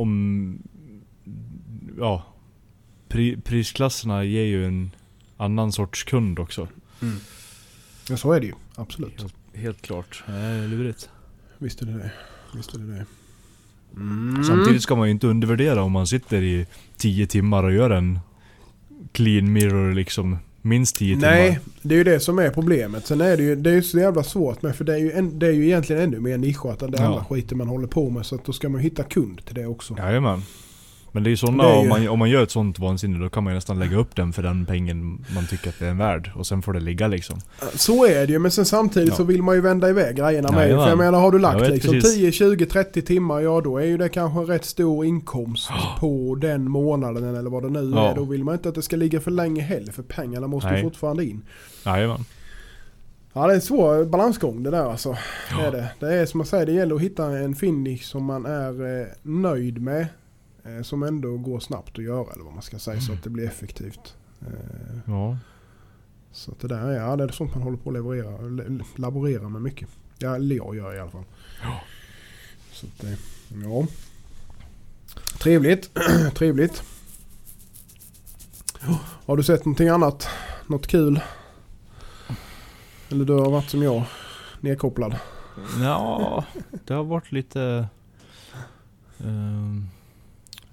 om... 0.00 0.58
Ja. 1.98 2.22
Pri, 3.08 3.36
prisklasserna 3.36 4.24
ger 4.24 4.42
ju 4.44 4.66
en 4.66 4.90
annan 5.36 5.72
sorts 5.72 6.04
kund 6.04 6.38
också. 6.38 6.68
Ja, 8.10 8.16
så 8.16 8.32
är 8.32 8.40
det 8.40 8.46
ju. 8.46 8.52
Absolut. 8.74 9.20
Helt, 9.20 9.34
Helt 9.54 9.82
klart. 9.82 10.24
Det 10.26 10.32
är 10.32 10.68
lurigt. 10.68 11.08
Visst 11.58 11.82
är 11.82 11.86
det 11.86 11.92
det. 11.92 12.10
Visst 12.56 12.74
är 12.74 12.78
det 12.78 12.86
det. 12.94 13.04
Samtidigt 14.46 14.82
ska 14.82 14.96
man 14.96 15.06
ju 15.08 15.10
inte 15.12 15.26
undervärdera 15.26 15.82
om 15.82 15.92
man 15.92 16.06
sitter 16.06 16.42
i 16.42 16.66
10 16.96 17.26
timmar 17.26 17.64
och 17.64 17.72
gör 17.72 17.90
en 17.90 18.18
clean 19.12 19.52
mirror 19.52 19.92
liksom 19.92 20.36
minst 20.62 20.96
10 20.96 21.16
Nej, 21.16 21.48
timmar. 21.48 21.60
det 21.82 21.94
är 21.94 21.98
ju 21.98 22.04
det 22.04 22.20
som 22.20 22.38
är 22.38 22.50
problemet. 22.50 23.06
Sen 23.06 23.20
är 23.20 23.36
det 23.36 23.42
ju, 23.42 23.56
det 23.56 23.70
är 23.70 23.74
ju 23.74 23.82
så 23.82 23.98
jävla 23.98 24.22
svårt 24.22 24.62
med 24.62 24.76
för 24.76 24.84
det 24.84 24.94
är 24.94 24.98
ju, 24.98 25.12
en, 25.12 25.38
det 25.38 25.46
är 25.46 25.52
ju 25.52 25.64
egentligen 25.66 26.02
ännu 26.02 26.20
mer 26.20 26.38
nischat 26.38 26.82
än 26.82 26.90
det 26.90 26.98
Ja. 26.98 27.04
andra 27.06 27.24
skiten 27.24 27.58
man 27.58 27.68
håller 27.68 27.86
på 27.86 28.10
med. 28.10 28.26
Så 28.26 28.34
att 28.34 28.44
då 28.44 28.52
ska 28.52 28.68
man 28.68 28.80
hitta 28.80 29.02
kund 29.02 29.44
till 29.44 29.54
det 29.54 29.66
också. 29.66 29.94
Jajamän. 29.98 30.42
Men 31.12 31.22
det 31.22 31.28
är 31.28 31.30
ju 31.30 31.36
sådana, 31.36 31.62
Det 31.64 31.68
är 31.70 31.74
ju- 31.74 31.80
om, 31.80 31.88
man, 31.88 32.08
om 32.08 32.18
man 32.18 32.30
gör 32.30 32.42
ett 32.42 32.50
sånt 32.50 32.78
vansinne 32.78 33.18
då 33.18 33.28
kan 33.28 33.44
man 33.44 33.52
ju 33.52 33.54
nästan 33.54 33.78
lägga 33.78 33.96
upp 33.96 34.16
den 34.16 34.32
för 34.32 34.42
den 34.42 34.66
pengen 34.66 35.24
man 35.34 35.46
tycker 35.46 35.68
att 35.68 35.78
det 35.78 35.86
är 35.86 35.94
värd. 35.94 36.30
Och 36.34 36.46
sen 36.46 36.62
får 36.62 36.72
det 36.72 36.80
ligga 36.80 37.08
liksom. 37.08 37.38
Så 37.74 38.06
är 38.06 38.26
det 38.26 38.32
ju, 38.32 38.38
men 38.38 38.50
sen 38.50 38.64
samtidigt 38.64 39.08
Ja. 39.08 39.14
så 39.16 39.24
vill 39.24 39.42
man 39.42 39.54
ju 39.54 39.60
vända 39.60 39.88
iväg 39.90 40.16
grejerna 40.16 40.50
med. 40.52 40.60
Jajamän. 40.62 40.84
För 40.84 40.88
jag 40.90 40.98
menar, 40.98 41.20
har 41.20 41.30
du 41.32 41.38
lagt 41.38 41.68
liksom 41.70 41.92
precis. 41.92 42.14
10, 42.14 42.32
20, 42.32 42.66
30 42.66 43.02
timmar, 43.02 43.40
ja 43.40 43.60
då 43.60 43.78
är 43.78 43.84
ju 43.84 43.96
det 43.98 44.08
kanske 44.08 44.38
en 44.40 44.46
rätt 44.46 44.64
stor 44.64 45.04
inkomst 45.06 45.70
på 46.00 46.34
den 46.40 46.70
månaden 46.70 47.36
eller 47.36 47.50
vad 47.50 47.62
det 47.62 47.70
nu 47.70 47.92
Ja. 47.94 48.10
är. 48.10 48.14
Då 48.14 48.24
vill 48.24 48.44
man 48.44 48.54
inte 48.54 48.68
att 48.68 48.74
det 48.74 48.82
ska 48.82 48.96
ligga 48.96 49.20
för 49.20 49.30
länge 49.30 49.62
heller, 49.62 49.92
för 49.92 50.02
pengarna 50.02 50.46
måste 50.46 50.68
ju 50.68 50.72
Nej. 50.74 50.82
fortfarande 50.82 51.24
in. 51.24 51.42
Jajamän. 51.86 52.24
Ja, 53.32 53.46
det 53.46 53.52
är 53.52 53.54
en 53.54 53.60
svår 53.60 54.04
balansgång 54.04 54.62
det 54.62 54.70
där 54.70 54.84
alltså. 54.90 55.16
Det 55.58 55.66
är 55.66 55.72
det. 55.72 55.88
Det 56.00 56.14
är 56.14 56.26
som 56.26 56.40
jag 56.40 56.46
säger, 56.46 56.66
det 56.66 56.72
gäller 56.72 56.94
att 56.94 57.00
hitta 57.00 57.24
en 57.38 57.54
finish 57.54 58.02
som 58.02 58.24
man 58.24 58.46
är 58.46 59.00
eh, 59.00 59.06
nöjd 59.22 59.82
med. 59.82 60.06
Eh, 60.76 60.82
som 60.82 61.02
ändå 61.02 61.36
går 61.36 61.60
snabbt 61.60 61.98
att 61.98 62.04
göra 62.04 62.32
eller 62.32 62.44
vad 62.44 62.52
man 62.54 62.62
ska 62.62 62.78
säga 62.78 63.00
så 63.00 63.12
att 63.12 63.22
det 63.22 63.30
blir 63.30 63.46
effektivt. 63.46 64.14
Eh, 64.40 64.98
Ja. 65.06 65.38
så 66.32 66.50
att 66.52 66.60
det 66.60 66.68
där 66.68 66.86
är, 66.88 67.00
ja, 67.00 67.16
det 67.16 67.24
är 67.24 67.28
sånt 67.28 67.54
man 67.54 67.62
håller 67.62 67.76
på 67.78 67.90
att 67.90 67.94
leverera, 67.94 68.40
le- 68.40 68.84
laborera 68.96 69.48
med 69.48 69.62
mycket. 69.62 69.88
Ja, 70.18 70.34
eller 70.36 70.56
jag 70.56 70.76
gör 70.76 70.94
i 70.94 70.98
alla 71.00 71.10
fall. 71.10 71.24
Ja. 71.62 71.80
Så 72.72 72.86
att 72.86 72.98
det, 73.00 73.18
ja. 73.64 73.86
Trevligt. 75.38 75.90
Trevligt. 76.34 76.82
Har 79.26 79.36
du 79.36 79.42
sett 79.42 79.64
någonting 79.64 79.88
annat? 79.88 80.28
Något 80.66 80.86
kul? 80.86 81.20
Eller 83.08 83.24
du 83.24 83.32
har 83.32 83.50
varit 83.50 83.70
som 83.70 83.82
jag, 83.82 84.02
nedkopplad? 84.60 85.16
Ja, 85.80 86.44
det 86.84 86.94
har 86.94 87.04
varit 87.04 87.32
lite... 87.32 87.88
ehm, 89.18 89.88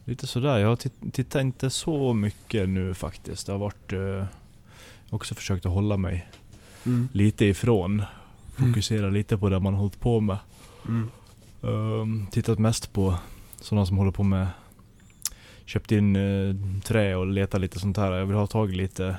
lite 0.05 0.27
sådär. 0.27 0.57
Jag 0.57 0.67
har 0.67 0.75
titt- 0.75 1.13
tittat 1.13 1.41
inte 1.41 1.69
så 1.69 2.13
mycket 2.13 2.69
nu 2.69 2.93
faktiskt. 2.93 3.45
Det 3.45 3.51
har 3.51 3.59
varit... 3.59 3.93
Uh, 3.93 4.23
också 5.09 5.35
försökt 5.35 5.65
att 5.65 5.71
hålla 5.71 5.97
mig 5.97 6.27
Mm. 6.85 7.07
lite 7.11 7.45
ifrån. 7.45 8.03
Fokusera 8.55 9.09
lite 9.09 9.37
på 9.37 9.49
det 9.49 9.59
man 9.59 9.73
har 9.73 9.79
hållit 9.79 9.99
på 9.99 10.19
med. 10.19 10.37
Mm. 10.87 11.09
Ehm, 11.63 12.27
tittat 12.31 12.59
mest 12.59 12.93
på 12.93 13.15
sådana 13.61 13.85
som 13.85 13.97
håller 13.97 14.11
på 14.11 14.23
med... 14.23 14.47
Köpt 15.65 15.91
in 15.91 16.15
eh, 16.15 16.55
trä 16.83 17.15
och 17.15 17.27
letat 17.27 17.61
lite 17.61 17.79
sånt 17.79 17.97
här. 17.97 18.11
Jag 18.11 18.25
vill 18.25 18.35
ha 18.35 18.47
tag 18.47 18.71
i 18.71 18.75
lite, 18.75 19.15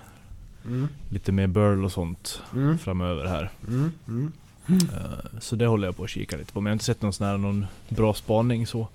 Mm. 0.66 0.88
lite 1.08 1.32
mer 1.32 1.46
burl 1.46 1.84
och 1.84 1.92
sånt 1.92 2.42
Mm. 2.54 2.78
framöver 2.78 3.26
här. 3.26 3.50
Mm. 4.68 4.80
Eh, 4.80 5.38
Så 5.40 5.56
det 5.56 5.66
håller 5.66 5.88
jag 5.88 5.96
på 5.96 6.04
att 6.04 6.10
kika 6.10 6.36
lite 6.36 6.52
på. 6.52 6.60
Men 6.60 6.66
jag 6.66 6.72
har 6.72 6.74
inte 6.74 6.84
sett 6.84 7.02
någon 7.02 7.12
sån 7.12 7.26
här, 7.26 7.36
någon 7.38 7.66
bra 7.88 8.14
spaning 8.14 8.66
så. 8.66 8.88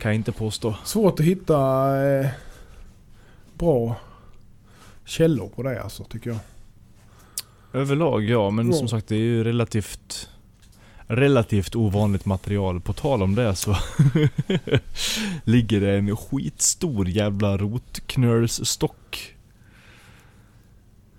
Kan 0.00 0.10
jag 0.10 0.14
inte 0.14 0.32
påstå. 0.32 0.74
Svårt 0.84 1.20
att 1.20 1.26
hitta 1.26 1.56
eh, 2.06 2.26
bra 3.58 3.96
källor 5.04 5.48
på 5.48 5.62
det 5.62 5.82
alltså 5.82 6.04
tycker 6.04 6.30
jag. 6.30 6.38
Överlag 7.72 8.24
ja, 8.24 8.50
men 8.50 8.66
Ja. 8.70 8.72
som 8.78 8.88
sagt 8.88 9.08
det 9.08 9.14
är 9.14 9.18
ju 9.20 9.44
relativt 9.44 10.28
Relativt 11.06 11.74
ovanligt 11.76 12.24
material. 12.26 12.80
På 12.80 12.92
tal 12.92 13.22
om 13.22 13.34
det 13.34 13.54
så 13.54 13.76
ligger 15.44 15.80
det 15.80 15.92
en 15.98 16.16
skitstor 16.16 17.08
jävla 17.08 17.56
rotknölsstock 17.58 19.34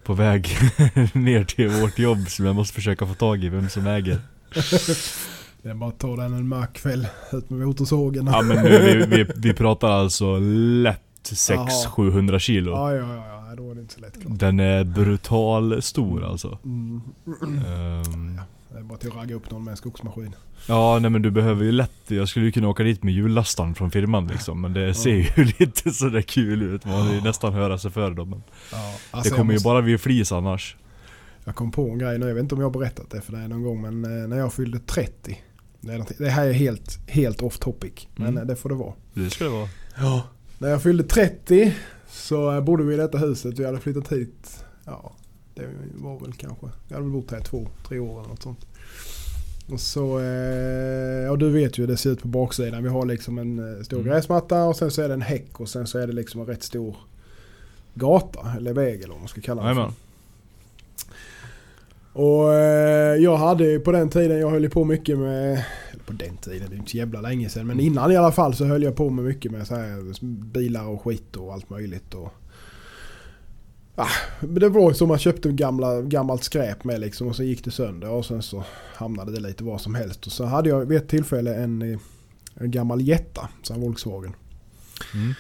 på 0.06 0.14
väg 0.14 0.48
ner 1.14 1.44
till 1.44 1.70
vårt 1.70 2.00
jobb 2.00 2.30
som 2.30 2.46
jag 2.46 2.56
måste 2.56 2.74
försöka 2.74 3.08
få 3.08 3.14
tag 3.14 3.44
i, 3.44 3.50
vem 3.50 3.70
som 3.70 3.88
äger. 3.88 4.20
Det 5.62 5.70
är 5.70 5.74
bara 5.74 5.90
att 5.90 6.00
ta 6.00 6.16
den 6.16 6.34
en 6.34 6.48
mörk 6.48 6.74
kväll 6.74 7.08
ut 7.32 7.50
med 7.50 7.68
motorsågen. 7.68 8.28
Ja 8.28 8.42
men 8.42 8.64
nu, 8.64 8.80
vi, 8.80 9.18
vi, 9.18 9.32
vi 9.36 9.54
pratar 9.64 9.90
alltså 9.90 10.40
lätt 10.40 11.02
Jaha. 11.50 11.68
600-700 11.68 12.40
kilo. 12.40 12.72
Ja, 12.72 12.94
ja, 12.94 13.16
ja, 13.16 13.46
ja, 13.50 13.56
då 13.56 13.72
är 13.72 13.76
det 13.76 13.82
inte 13.82 13.94
så 13.94 14.00
lätt 14.00 14.22
klart. 14.22 14.40
Den 14.40 14.60
är 14.60 14.84
brutal 14.84 15.82
stor 15.82 16.24
alltså. 16.24 16.60
Mm. 16.64 17.02
Ehm, 17.68 18.40
Det 18.76 18.82
är 18.82 18.84
bara 18.84 18.98
till 18.98 19.10
att 19.10 19.16
ragga 19.16 19.36
upp 19.36 19.52
någon 19.52 19.64
med 19.64 19.72
en 19.72 19.78
skogsmaskin. 19.78 20.36
ja 20.68 21.00
nej 21.02 21.12
men 21.12 21.22
du 21.22 21.32
behöver 21.32 21.64
ju 21.64 21.72
lätt, 21.72 21.92
jag 22.08 22.30
skulle 22.30 22.46
ju 22.46 22.52
kunna 22.52 22.68
åka 22.70 22.84
dit 22.84 23.04
med 23.04 23.14
hjullastaren 23.14 23.76
från 23.76 23.92
firman 23.92 24.28
liksom. 24.28 24.62
Men 24.62 24.74
det 24.74 24.94
ser 24.94 25.10
ju 25.38 25.44
lite 25.60 25.92
sådär 25.92 26.22
kul 26.22 26.62
ut. 26.62 26.86
Man 26.86 27.08
vill 27.08 27.16
ju 27.16 27.22
nästan 27.22 27.54
höra 27.54 27.78
sig 27.78 27.92
för 27.92 28.12
dem. 28.12 28.44
Ja, 28.72 28.78
det 29.12 29.18
alltså, 29.18 29.36
kommer 29.36 29.44
jag, 29.44 29.54
ju 29.54 29.56
måste, 29.56 29.66
bara 29.66 29.82
bli 29.82 29.98
flis 29.98 30.32
annars. 30.32 30.76
jag 31.46 31.56
kom 31.56 31.72
på 31.72 31.90
en 31.90 31.98
grej 31.98 32.20
nu, 32.20 32.28
jag 32.28 32.36
vet 32.36 32.42
inte 32.44 32.56
om 32.56 32.62
jag 32.62 32.68
har 32.70 32.80
berättat 32.80 33.10
det 33.10 33.22
för 33.22 33.32
dig 33.32 33.48
någon 33.48 33.64
gång, 33.64 33.82
men 33.82 34.22
eh, 34.22 34.28
när 34.28 34.38
jag 34.38 34.54
fyllde 34.54 34.80
30. 34.80 35.42
Det, 35.82 36.06
det 36.18 36.30
här 36.30 36.48
är 36.48 36.54
helt, 36.54 37.00
helt 37.10 37.42
off 37.42 37.58
topic, 37.60 38.08
men 38.16 38.28
Mm. 38.28 38.48
det 38.48 38.56
får 38.56 38.70
det 38.70 38.76
vara. 38.76 38.94
Det 39.14 39.30
ska 39.30 39.44
det 39.44 39.50
vara. 39.50 39.70
Ja. 39.98 40.24
När 40.58 40.70
jag 40.70 40.84
fyllde 40.84 41.04
30 41.04 41.74
så 42.10 42.52
eh, 42.56 42.62
bodde 42.64 42.84
vi 42.84 42.94
i 42.94 42.98
detta 42.98 43.18
huset. 43.18 43.60
Vi 43.60 43.66
hade 43.66 43.80
flyttat 43.80 44.12
hit. 44.12 44.66
Ja, 44.86 45.16
det 45.56 45.68
var 45.96 46.20
väl 46.20 46.34
kanske. 46.34 46.66
Jag 46.88 46.96
hade 46.96 47.08
väl 47.10 47.14
bott 47.22 47.32
här 47.32 47.40
i 47.40 47.44
två, 47.44 47.68
tre 47.88 48.00
år 48.00 48.20
eller 48.20 48.30
något 48.30 48.44
sånt. 48.44 48.66
Och 49.70 49.80
så, 49.80 50.20
eh, 50.20 51.30
och 51.32 51.38
du 51.38 51.50
vet 51.50 51.78
ju 51.78 51.84
hur 51.84 51.88
det 51.88 51.98
ser 51.98 52.10
ut 52.10 52.22
på 52.22 52.28
baksidan. 52.28 52.84
Vi 52.84 52.90
har 52.90 53.06
liksom 53.06 53.38
en 53.38 53.78
eh, 53.78 53.84
stor 53.84 54.00
Mm. 54.00 54.12
gräsmatta 54.12 54.64
och 54.64 54.76
sen 54.76 54.92
så 54.92 55.02
är 55.02 55.08
det 55.08 55.14
en 55.14 55.22
häck 55.22 55.60
och 55.60 55.70
sen 55.70 55.88
så 55.88 56.00
är 56.00 56.08
det 56.08 56.14
liksom 56.14 56.42
en 56.42 56.48
rätt 56.48 56.64
stor 56.64 56.96
gata 57.94 58.40
eller 58.58 58.74
väg 58.74 58.96
eller 59.02 59.14
vad 59.14 59.20
man 59.20 59.28
ska 59.28 59.42
kalla 59.42 59.62
det 59.62 59.68
för. 59.68 59.82
Jajamän. 59.82 59.96
Och 62.14 62.54
eh, 62.54 63.16
jag 63.16 63.38
hade 63.38 63.80
på 63.80 63.92
den 63.92 64.10
tiden, 64.10 64.40
jag 64.40 64.50
höll 64.50 64.70
på 64.70 64.84
mycket 64.84 65.18
med, 65.18 65.52
eller 65.92 66.04
på 66.06 66.14
den 66.14 66.38
tiden, 66.38 66.68
det 66.70 66.76
är 66.76 66.78
inte 66.78 66.92
så 66.92 66.98
jävla 66.98 67.22
länge 67.22 67.50
sedan, 67.50 67.68
men 67.68 67.80
innan 67.80 68.12
i 68.12 68.18
alla 68.18 68.32
fall 68.32 68.56
så 68.56 68.66
höll 68.66 68.84
jag 68.84 68.96
på 68.96 69.10
med 69.10 69.26
mycket 69.26 69.52
med 69.52 69.68
så 69.68 69.76
här 69.76 70.22
bilar 70.52 70.88
och 70.88 71.02
skit 71.02 71.36
och 71.36 71.54
allt 71.54 71.70
möjligt. 71.70 72.14
Och, 72.14 72.34
ah, 73.96 74.10
men 74.40 74.54
det 74.54 74.70
var 74.70 74.90
ju 74.90 74.96
som 74.96 75.08
man 75.08 75.20
köpte 75.20 75.52
gamla, 75.52 76.02
gammalt 76.02 76.44
skräp 76.44 76.84
med 76.84 77.00
liksom 77.00 77.28
och 77.28 77.36
så 77.36 77.44
gick 77.44 77.64
det 77.64 77.72
sönder 77.72 78.10
och 78.10 78.26
sen 78.26 78.42
så 78.42 78.64
hamnade 78.96 79.32
det 79.32 79.40
lite 79.40 79.64
var 79.64 79.78
som 79.78 79.96
helst. 79.96 80.26
Och 80.26 80.32
så 80.32 80.46
hade 80.46 80.70
jag 80.70 80.86
vid 80.86 80.98
ett 80.98 81.08
tillfälle 81.08 81.56
en, 81.56 81.82
eh, 81.82 82.00
en 82.54 82.72
gammal 82.72 83.02
Jetta, 83.02 83.50
så 83.64 83.74
här 83.74 83.82
Volkswagen. 83.82 84.36
Mm. 85.14 85.34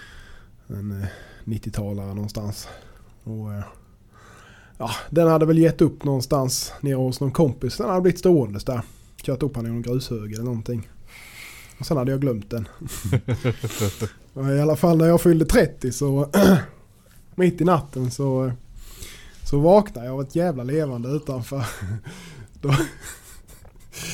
En 0.67 1.01
eh, 1.01 1.07
90-talare 1.45 2.13
någonstans. 2.13 2.67
Och, 3.23 3.53
eh, 3.53 3.63
ja, 4.77 4.91
den 5.09 5.27
hade 5.27 5.45
väl 5.45 5.57
gett 5.57 5.81
upp 5.81 6.03
någonstans 6.03 6.73
nere 6.81 6.95
hos 6.95 7.19
någon 7.19 7.31
kompis. 7.31 7.77
Den 7.77 7.89
hade 7.89 8.01
blivit 8.01 8.19
ståendes 8.19 8.63
där. 8.63 8.81
Kört 9.21 9.43
upp 9.43 9.55
han 9.55 9.65
i 9.65 9.69
någon 9.69 9.81
grushög 9.81 10.33
eller 10.33 10.43
någonting. 10.43 10.89
Och 11.79 11.85
sen 11.85 11.97
hade 11.97 12.11
jag 12.11 12.21
glömt 12.21 12.49
den. 12.49 12.67
I 14.57 14.59
alla 14.61 14.75
fall 14.75 14.97
när 14.97 15.07
jag 15.07 15.21
fyllde 15.21 15.45
30 15.45 15.91
så 15.91 16.29
mitt 17.35 17.61
i 17.61 17.63
natten 17.63 18.11
så, 18.11 18.51
så 19.43 19.59
vaknade 19.59 20.07
jag 20.07 20.13
av 20.15 20.21
ett 20.21 20.35
jävla 20.35 20.63
levande 20.63 21.09
utanför. 21.09 21.65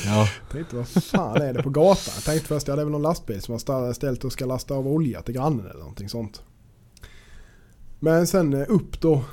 Ja. 0.04 0.28
Tänkte 0.52 0.76
vad 0.76 0.88
fan 0.88 1.42
är 1.42 1.52
det 1.54 1.62
på 1.62 1.70
gatan? 1.70 2.12
Jag 2.14 2.24
tänkte 2.24 2.48
först 2.48 2.68
att 2.68 2.76
det 2.76 2.82
är 2.82 2.84
väl 2.84 2.92
någon 2.92 3.02
lastbil 3.02 3.42
som 3.42 3.52
har 3.52 3.92
ställt 3.92 4.24
och 4.24 4.32
ska 4.32 4.46
lasta 4.46 4.74
av 4.74 4.88
olja 4.88 5.22
till 5.22 5.34
grannen 5.34 5.66
eller 5.66 5.78
någonting 5.80 6.08
sånt. 6.08 6.42
Men 8.00 8.26
sen 8.26 8.52
eh, 8.54 8.64
upp 8.68 9.00
då. 9.00 9.24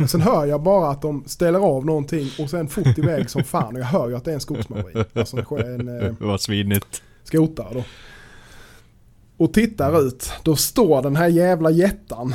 Och 0.00 0.10
sen 0.10 0.20
hör 0.20 0.46
jag 0.46 0.62
bara 0.62 0.90
att 0.90 1.02
de 1.02 1.24
ställer 1.26 1.58
av 1.58 1.86
någonting 1.86 2.30
och 2.38 2.50
sen 2.50 2.68
fort 2.68 2.98
iväg 2.98 3.30
som 3.30 3.44
fan. 3.44 3.74
Och 3.74 3.80
jag 3.80 3.86
hör 3.86 4.08
ju 4.08 4.16
att 4.16 4.24
det 4.24 4.30
är 4.30 4.34
en 4.34 4.40
skogsmaskin. 4.40 5.04
Alltså 5.14 5.36
en 5.56 5.88
eh, 5.88 6.14
Det 6.18 6.24
var 6.26 6.38
svinigt. 6.38 7.02
skotare 7.24 7.74
då. 7.74 7.84
Och 9.36 9.52
tittar 9.54 10.06
ut. 10.06 10.30
Då 10.42 10.56
står 10.56 11.02
den 11.02 11.16
här 11.16 11.28
jävla 11.28 11.70
jättan 11.70 12.34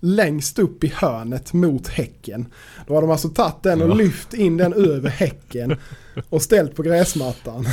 längst 0.00 0.58
upp 0.58 0.84
i 0.84 0.92
hörnet 0.96 1.52
mot 1.52 1.88
häcken. 1.88 2.46
Då 2.86 2.94
har 2.94 3.00
de 3.02 3.10
alltså 3.10 3.28
tagit 3.28 3.62
den 3.62 3.82
och 3.82 3.90
Ja. 3.90 3.94
lyft 3.94 4.34
in 4.34 4.56
den 4.56 4.72
över 4.72 5.08
häcken 5.10 5.76
och 6.28 6.42
ställt 6.42 6.74
på 6.74 6.82
gräsmattan. 6.82 7.66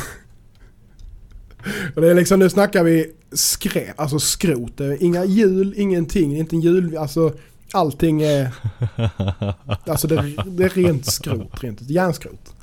Och 1.96 2.02
det 2.02 2.10
är 2.10 2.14
liksom, 2.14 2.40
nu 2.40 2.50
snackar 2.50 2.84
vi 2.84 3.12
skräp, 3.32 4.00
alltså 4.00 4.20
skrot. 4.20 4.80
Inga 5.00 5.26
hjul, 5.26 5.74
ingenting. 5.78 6.38
Inte 6.38 6.56
en 6.56 6.62
hjul, 6.62 6.98
alltså 6.98 7.34
allting 7.72 8.22
är... 8.22 8.52
Alltså 9.88 10.08
det, 10.08 10.34
det 10.46 10.64
är 10.64 10.70
rent 10.70 11.06
skrot, 11.06 11.64
rent 11.64 11.82
järnskrot. 11.82 12.55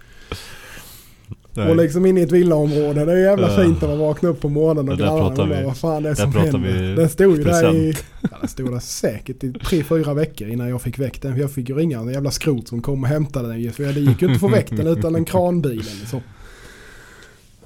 Nej. 1.55 1.71
Och 1.71 1.77
liksom 1.77 2.07
in 2.07 2.19
i 2.19 2.21
ett 2.21 2.33
villaområde. 2.33 3.05
Det 3.05 3.13
är 3.13 3.17
jävla 3.17 3.51
Ja. 3.57 3.63
fint 3.65 3.81
när 3.81 3.89
man 3.89 3.99
vaknar 3.99 4.31
upp 4.31 4.41
på 4.41 4.49
morgonen 4.49 4.89
och 4.89 4.99
grannarna 4.99 5.45
vi- 5.61 5.65
vad 5.65 5.77
fan 5.77 6.03
det 6.03 6.11
är 6.11 6.15
som 6.15 6.33
händer. 6.33 6.97
Den 6.97 7.09
stod 7.09 7.37
ju 7.39 7.45
där 7.45 7.75
i... 7.75 7.95
Ja, 8.21 8.29
den 8.41 8.49
stod 8.49 8.73
där 8.73 8.79
säkert 8.81 9.45
i 9.45 9.53
tre, 9.53 9.85
fyra 9.85 10.15
veckor 10.15 10.49
innan 10.49 10.69
jag 10.69 10.83
fick 10.83 10.99
väck 10.99 11.23
den. 11.23 11.37
Jag 11.39 11.53
fick 11.53 11.69
ju 11.69 11.75
ringa 11.77 11.99
en 11.99 12.09
jävla 12.13 12.31
skrot 12.31 12.69
som 12.69 12.83
kom 12.83 13.03
och 13.03 13.09
hämtade 13.09 13.49
den. 13.49 13.73
För 13.73 13.83
det 13.85 14.01
gick 14.01 14.23
ju 14.23 14.27
inte 14.29 14.35
att 14.35 14.41
få 14.41 14.49
väck 14.49 14.71
den 14.71 14.87
utan 14.87 15.15
en 15.15 15.25
kranbilen 15.25 15.95
liksom. 16.01 16.21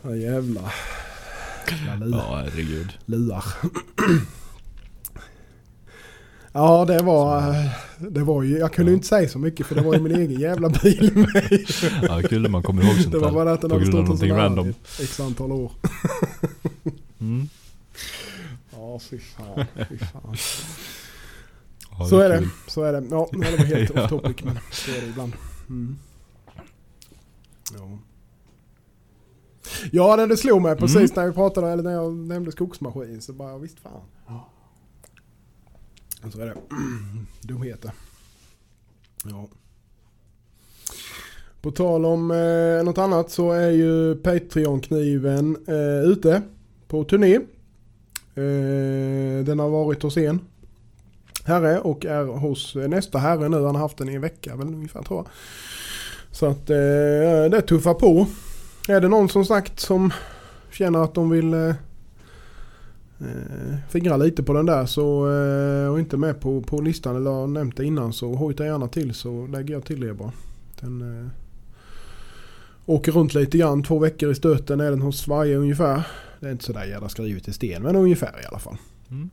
Ja 0.02 0.16
jävla... 0.16 0.60
Ja, 2.12 2.42
herregud. 2.44 2.88
luar. 3.06 3.44
Ja 6.58 6.84
det 6.84 7.02
var... 7.02 7.54
Det 7.98 8.20
var 8.24 8.42
ju... 8.42 8.58
Jag 8.58 8.72
kunde 8.72 8.90
Ja. 8.92 8.94
inte 8.94 9.06
säga 9.06 9.28
så 9.28 9.38
mycket 9.38 9.66
för 9.66 9.74
det 9.74 9.80
var 9.82 9.94
ju 9.94 10.00
min 10.00 10.16
egen 10.20 10.40
jävla 10.40 10.68
bil 10.68 11.12
med. 11.16 11.64
Ja, 12.02 12.22
kul 12.28 12.42
när 12.42 12.48
man 12.48 12.62
kommer 12.62 12.82
ihåg 12.84 12.94
sånt 12.96 13.12
Det 13.12 13.18
var 13.18 13.32
bara 13.32 13.52
att 13.52 13.60
den 13.60 13.70
hade 13.70 13.86
stått 13.86 14.08
hos 14.08 14.22
random. 14.22 14.74
X 15.00 15.20
antal 15.20 15.52
år. 15.52 15.72
Mm. 17.20 17.48
Ja 18.72 18.98
fy 18.98 19.18
fan. 19.18 19.64
Fy 19.88 19.98
fan. 19.98 20.36
Ja, 21.98 22.06
Så 22.08 22.18
är 22.18 22.28
det. 22.28 22.38
kul. 22.38 22.48
Så 22.66 22.82
är 22.82 22.92
det. 22.92 23.06
Ja, 23.10 23.28
det 23.32 23.38
var 23.38 23.64
helt 23.64 23.90
Ja. 23.94 24.02
off 24.04 24.10
topic 24.10 24.36
men 24.44 24.58
så 24.72 24.90
är 24.90 25.00
det 25.00 25.06
ibland. 25.06 25.32
Mm. 25.68 25.96
Ja. 27.74 27.98
Ja, 29.92 30.16
det, 30.16 30.26
det 30.26 30.36
slog 30.36 30.62
mig 30.62 30.76
precis 30.76 30.96
Mm. 30.96 31.10
när 31.14 31.26
vi 31.26 31.32
pratade, 31.32 31.68
eller 31.70 31.82
när 31.82 31.92
jag 31.92 32.14
nämnde 32.14 32.52
skogsmaskin 32.52 33.22
så 33.22 33.32
bara 33.32 33.58
visst 33.58 33.80
fan. 33.80 34.00
Så 36.32 36.40
är 36.40 36.46
det. 36.46 36.56
Dumheter. 37.40 37.90
Ja. 39.24 39.48
På 41.60 41.70
tal 41.70 42.04
om 42.04 42.30
eh, 42.30 42.84
något 42.84 42.98
annat 42.98 43.30
så 43.30 43.52
är 43.52 43.70
ju 43.70 44.14
Patreon-kniven 44.14 45.56
eh, 45.66 46.10
ute 46.10 46.42
på 46.88 47.04
turné. 47.04 47.34
Eh, 48.34 49.44
den 49.44 49.58
har 49.58 49.68
varit 49.68 50.02
hos 50.02 50.16
en 50.16 50.40
herre 51.44 51.80
och 51.80 52.06
är 52.06 52.24
hos 52.24 52.74
nästa 52.74 53.18
herre 53.18 53.48
nu. 53.48 53.56
Han 53.56 53.74
har 53.74 53.82
haft 53.82 53.96
den 53.96 54.08
i 54.08 54.14
en 54.14 54.20
vecka 54.20 54.56
väl 54.56 54.66
ungefär 54.66 55.02
tror 55.02 55.18
jag. 55.18 55.26
Så 56.30 56.46
att 56.46 56.70
eh, 56.70 57.50
det 57.50 57.62
tuffar 57.68 57.94
på. 57.94 58.26
Är 58.88 59.00
det 59.00 59.08
någon 59.08 59.28
som 59.28 59.44
sagt 59.44 59.80
som 59.80 60.12
känner 60.70 60.98
att 60.98 61.14
de 61.14 61.30
vill 61.30 61.54
eh, 61.54 61.74
eh, 63.20 63.76
fingra 63.88 64.16
lite 64.16 64.42
på 64.42 64.52
den 64.52 64.66
där 64.66 64.86
så 64.86 65.30
eh, 65.32 65.88
och 65.92 66.00
inte 66.00 66.16
med 66.16 66.40
på, 66.40 66.60
på 66.62 66.80
listan 66.80 67.16
eller 67.16 67.30
har 67.30 67.46
nämnt 67.46 67.76
det 67.76 67.84
innan 67.84 68.12
så 68.12 68.34
hojta 68.34 68.64
gärna 68.64 68.88
till 68.88 69.14
så 69.14 69.46
lägger 69.46 69.74
jag 69.74 69.84
till 69.84 70.00
det 70.00 70.14
bara. 70.14 70.32
Den 70.80 71.20
eh, 71.22 71.28
åker 72.86 73.12
runt 73.12 73.34
lite 73.34 73.58
grann. 73.58 73.82
Två 73.82 73.98
veckor 73.98 74.30
i 74.30 74.34
stöten 74.34 74.80
är 74.80 74.90
den 74.90 75.02
hos 75.02 75.28
varje 75.28 75.56
ungefär. 75.56 76.02
Det 76.40 76.46
är 76.46 76.52
inte 76.52 76.64
sådär 76.64 76.84
jävla 76.84 77.08
skrivet 77.08 77.48
i 77.48 77.52
sten 77.52 77.82
men 77.82 77.96
ungefär 77.96 78.40
i 78.42 78.46
alla 78.46 78.58
fall. 78.58 78.76
Mm. 79.10 79.30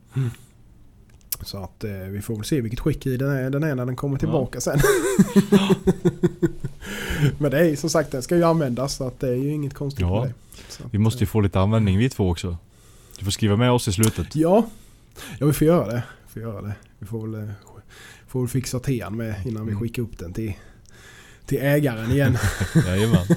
Så 1.42 1.58
att 1.58 1.84
eh, 1.84 1.90
vi 1.92 2.20
får 2.22 2.34
väl 2.36 2.44
se 2.44 2.60
vilket 2.60 2.80
skick 2.80 3.06
i 3.06 3.16
den 3.16 3.30
är, 3.30 3.50
den 3.50 3.62
är 3.62 3.74
när 3.74 3.86
den 3.86 3.96
kommer 3.96 4.18
tillbaka 4.18 4.60
sen. 4.60 4.78
Men 7.38 7.50
det 7.50 7.58
är 7.58 7.76
som 7.76 7.90
sagt 7.90 8.10
den 8.10 8.22
ska 8.22 8.36
ju 8.36 8.44
användas 8.44 8.94
så 8.94 9.06
att 9.06 9.20
det 9.20 9.28
är 9.28 9.34
ju 9.34 9.50
inget 9.52 9.74
konstigt 9.74 10.00
Ja. 10.00 10.20
med 10.20 10.28
det. 10.28 10.34
Att, 10.84 10.94
Vi 10.94 10.98
måste 10.98 11.20
ju 11.22 11.26
få 11.26 11.40
lite 11.40 11.60
användning 11.60 11.98
vi 11.98 12.08
två 12.10 12.30
också. 12.30 12.56
Du 13.18 13.24
får 13.24 13.30
skriva 13.30 13.56
med 13.56 13.70
oss 13.72 13.88
i 13.88 13.92
slutet. 13.92 14.36
Ja, 14.36 14.66
ja 15.38 15.46
vi 15.46 15.52
får 15.52 15.66
göra 15.66 15.86
det. 15.86 16.02
Vi 16.26 16.32
får 16.32 16.42
göra 16.42 16.62
det. 16.62 16.74
Vi 16.98 17.06
får 17.06 17.26
väl, 17.26 17.34
eh, 17.42 17.48
får 18.28 18.40
väl 18.40 18.48
fixa 18.48 18.78
tean 18.78 19.16
med 19.16 19.34
innan 19.46 19.66
vi 19.66 19.72
Mm. 19.72 19.82
skickar 19.82 20.02
upp 20.02 20.18
den 20.18 20.32
till, 20.32 20.52
till 21.46 21.58
ägaren 21.62 22.10
igen. 22.10 22.36
Jajamän. 22.86 23.26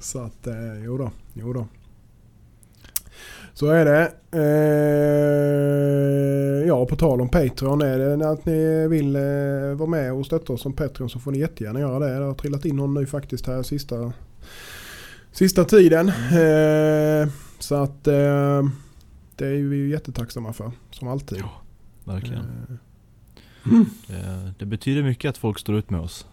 Så 0.00 0.18
att, 0.18 0.46
eh, 0.46 0.84
jo 0.84 0.98
då, 0.98 1.10
jo 1.34 1.52
då. 1.52 1.66
Så 3.54 3.66
är 3.70 3.84
det. 3.84 4.12
Eh, 4.32 4.40
ja, 6.68 6.86
på 6.86 6.96
tal 6.96 7.20
om 7.20 7.28
Patreon. 7.28 7.82
Är 7.82 7.98
det 8.16 8.30
att 8.30 8.46
ni 8.46 8.88
vill 8.88 9.16
eh, 9.16 9.22
vara 9.76 9.88
med 9.88 10.12
och 10.12 10.26
stötta 10.26 10.52
oss 10.52 10.62
som 10.62 10.72
Patreon 10.72 11.10
så 11.10 11.18
får 11.18 11.32
ni 11.32 11.38
jättegärna 11.38 11.80
göra 11.80 11.98
det. 11.98 12.18
Det 12.18 12.24
har 12.24 12.34
trillat 12.34 12.64
in 12.64 12.76
någon 12.76 12.94
ny 12.94 13.06
faktiskt 13.06 13.46
här 13.46 13.62
sista, 13.62 14.12
sista 15.38 15.64
tiden. 15.64 16.08
Eh, 16.08 17.28
så 17.58 17.74
att 17.74 18.06
eh, 18.06 18.62
det 19.36 19.46
är 19.46 19.62
vi 19.62 19.76
ju 19.76 19.88
jättetacksamma 19.90 20.52
för. 20.52 20.72
Som 20.90 21.08
alltid. 21.08 21.38
Ja, 21.38 21.50
Verkligen. 22.04 22.44
Eh, 23.64 23.80
Det, 24.06 24.52
det 24.58 24.66
betyder 24.66 25.02
mycket 25.02 25.28
att 25.28 25.38
folk 25.38 25.58
står 25.58 25.74
ut 25.76 25.90
med 25.90 26.00
oss. 26.00 26.26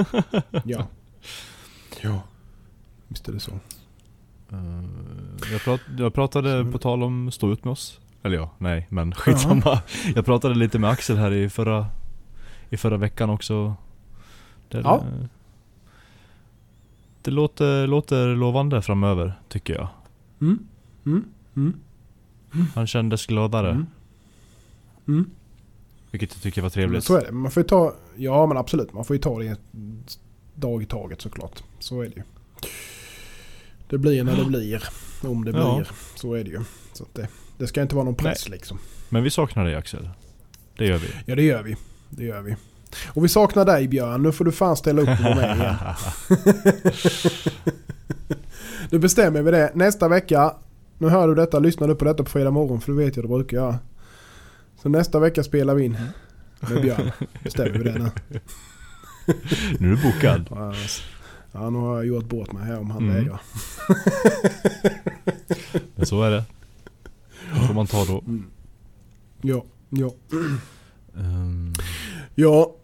ja. 0.64 0.86
ja. 2.02 2.22
Visst 3.08 3.28
är 3.28 3.32
det 3.32 3.40
så. 3.40 3.50
Eh, 4.52 4.84
Jag, 5.52 5.60
prat, 5.64 5.80
jag 5.98 6.14
pratade 6.14 6.64
Så- 6.64 6.72
på 6.72 6.78
tal 6.78 7.02
om 7.02 7.30
stå 7.30 7.52
ut 7.52 7.64
med 7.64 7.72
oss. 7.72 8.00
Eller 8.22 8.36
ja, 8.36 8.50
nej 8.58 8.86
men 8.90 9.14
skitsamma. 9.14 9.82
Jag 10.14 10.24
pratade 10.24 10.54
lite 10.54 10.78
med 10.78 10.90
Axel 10.90 11.16
här 11.16 11.32
i 11.32 11.48
förra, 11.50 11.86
i 12.70 12.76
förra 12.76 12.96
veckan 12.96 13.30
också. 13.30 13.74
Det, 14.68 14.78
Ja. 14.80 15.04
Det 17.26 17.32
låter, 17.32 17.86
låter 17.86 18.36
lovande 18.36 18.82
framöver 18.82 19.40
tycker 19.48 19.74
jag. 19.74 19.88
Mm. 20.40 20.58
Mm. 21.06 21.24
Mm. 21.56 21.74
Han 22.74 22.86
kändes 22.86 23.26
gladare. 23.26 23.70
Mm. 23.70 23.86
Mm. 25.08 25.30
Vilket 26.10 26.34
jag 26.34 26.42
tycker 26.42 26.62
var 26.62 26.70
trevligt. 26.70 27.04
Så 27.04 27.16
är 27.16 27.24
det. 27.24 27.32
Man 27.32 27.50
får 27.50 27.62
ta, 27.62 27.94
ja 28.16 28.46
men 28.46 28.56
absolut, 28.56 28.92
man 28.92 29.04
får 29.04 29.16
ju 29.16 29.22
ta 29.22 29.38
det 29.38 29.46
en 29.48 29.56
dag 30.54 30.82
i 30.82 30.86
taget 30.86 31.20
såklart. 31.20 31.62
Så 31.78 32.00
är 32.02 32.06
det 32.08 32.14
ju. 32.16 32.22
Det 33.88 33.98
blir 33.98 34.24
när 34.24 34.36
det 34.36 34.44
blir. 34.44 34.82
Om 35.22 35.44
det 35.44 35.50
Ja. 35.50 35.76
blir. 35.76 35.88
Så 36.14 36.34
är 36.34 36.44
det 36.44 36.50
ju. 36.50 36.60
Så 36.92 37.04
det, 37.12 37.28
det 37.58 37.66
ska 37.66 37.82
inte 37.82 37.94
vara 37.94 38.04
någon 38.04 38.14
press 38.14 38.48
liksom. 38.48 38.78
Men 39.08 39.22
vi 39.22 39.30
saknar 39.30 39.64
dig 39.64 39.74
Axel. 39.74 40.08
Det 40.76 40.86
gör 40.86 40.98
vi. 40.98 41.08
Ja 41.26 41.34
det 41.34 41.42
gör 41.42 41.62
vi. 41.62 41.76
Det 42.10 42.24
gör 42.24 42.42
vi. 42.42 42.56
Och 43.06 43.24
vi 43.24 43.28
saknar 43.28 43.64
dig 43.64 43.88
Björn. 43.88 44.22
Nu 44.22 44.32
får 44.32 44.44
du 44.44 44.52
fan 44.52 44.76
ställa 44.76 45.02
upp 45.02 45.08
och 45.08 45.18
vara 45.24 45.34
med 45.34 45.56
igen. 45.56 45.74
Nu 48.90 48.98
bestämmer 48.98 49.42
vi 49.42 49.50
det. 49.50 49.70
Nästa 49.74 50.08
vecka. 50.08 50.54
Nu 50.98 51.08
hör 51.08 51.28
du 51.28 51.34
detta. 51.34 51.58
Lyssnar 51.58 51.88
du 51.88 51.94
på 51.94 52.04
detta 52.04 52.24
på 52.24 52.30
fredag 52.30 52.50
morgon. 52.50 52.80
För 52.80 52.92
du 52.92 52.98
vet 52.98 53.18
ju 53.18 53.22
det 53.22 53.28
brukar 53.28 53.56
jag. 53.56 53.74
Så 54.82 54.88
nästa 54.88 55.18
vecka 55.20 55.42
spelar 55.42 55.74
vi 55.74 55.84
in. 55.84 55.98
Med 56.60 56.82
Björn. 56.82 57.10
Bestämmer 57.44 57.70
vi 57.78 57.84
det 57.84 57.98
nu. 57.98 58.10
nu 59.78 59.92
är 59.92 59.96
du 59.96 60.02
bokad. 60.02 60.46
Ja, 60.50 60.68
alltså. 60.68 61.02
Ja, 61.52 61.70
nu 61.70 61.78
har 61.78 61.96
jag 61.96 62.06
gjort 62.06 62.24
bort 62.24 62.52
mig 62.52 62.64
här 62.64 62.78
om 62.78 62.90
han 62.90 63.02
Mm. 63.02 63.14
vägrar. 63.14 63.40
Men 65.94 66.06
så 66.06 66.22
är 66.22 66.30
det. 66.30 66.44
Det 67.54 67.66
får 67.66 67.74
man 67.74 67.86
ta 67.86 68.04
då. 68.04 68.18
Mm. 68.18 68.44
Ja, 69.42 69.64
ja. 69.90 70.10
Ehm, 71.16 71.72
Ja, 72.34 72.74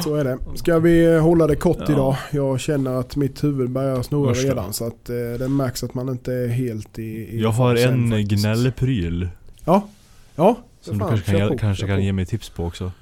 så 0.00 0.14
är 0.14 0.24
det. 0.24 0.38
Ska 0.54 0.78
vi 0.78 1.18
hålla 1.18 1.46
det 1.46 1.56
kort 1.56 1.76
Ja. 1.80 1.92
idag? 1.92 2.16
Jag 2.30 2.60
känner 2.60 3.00
att 3.00 3.16
mitt 3.16 3.44
huvud 3.44 3.70
börjar 3.70 4.02
snurra 4.02 4.28
Värsta. 4.28 4.48
redan. 4.48 4.72
Så 4.72 4.86
att 4.86 5.08
eh, 5.10 5.14
det 5.38 5.48
märks 5.48 5.82
att 5.84 5.94
man 5.94 6.08
inte 6.08 6.32
är 6.34 6.48
helt 6.48 6.98
i... 6.98 7.02
i 7.02 7.40
jag 7.40 7.50
har 7.50 7.76
en 7.76 8.10
faktiskt. 8.10 8.42
gnällpryl. 8.42 9.28
Ja, 9.64 9.88
ja. 10.36 10.58
Som 10.80 10.98
fan, 10.98 11.10
du 11.10 11.16
kanske 11.22 11.38
kan, 11.38 11.48
på, 11.48 11.58
kanske 11.58 11.86
kan 11.86 12.04
ge 12.04 12.12
mig 12.12 12.26
tips 12.26 12.48
på 12.50 12.64
också. 12.64 12.92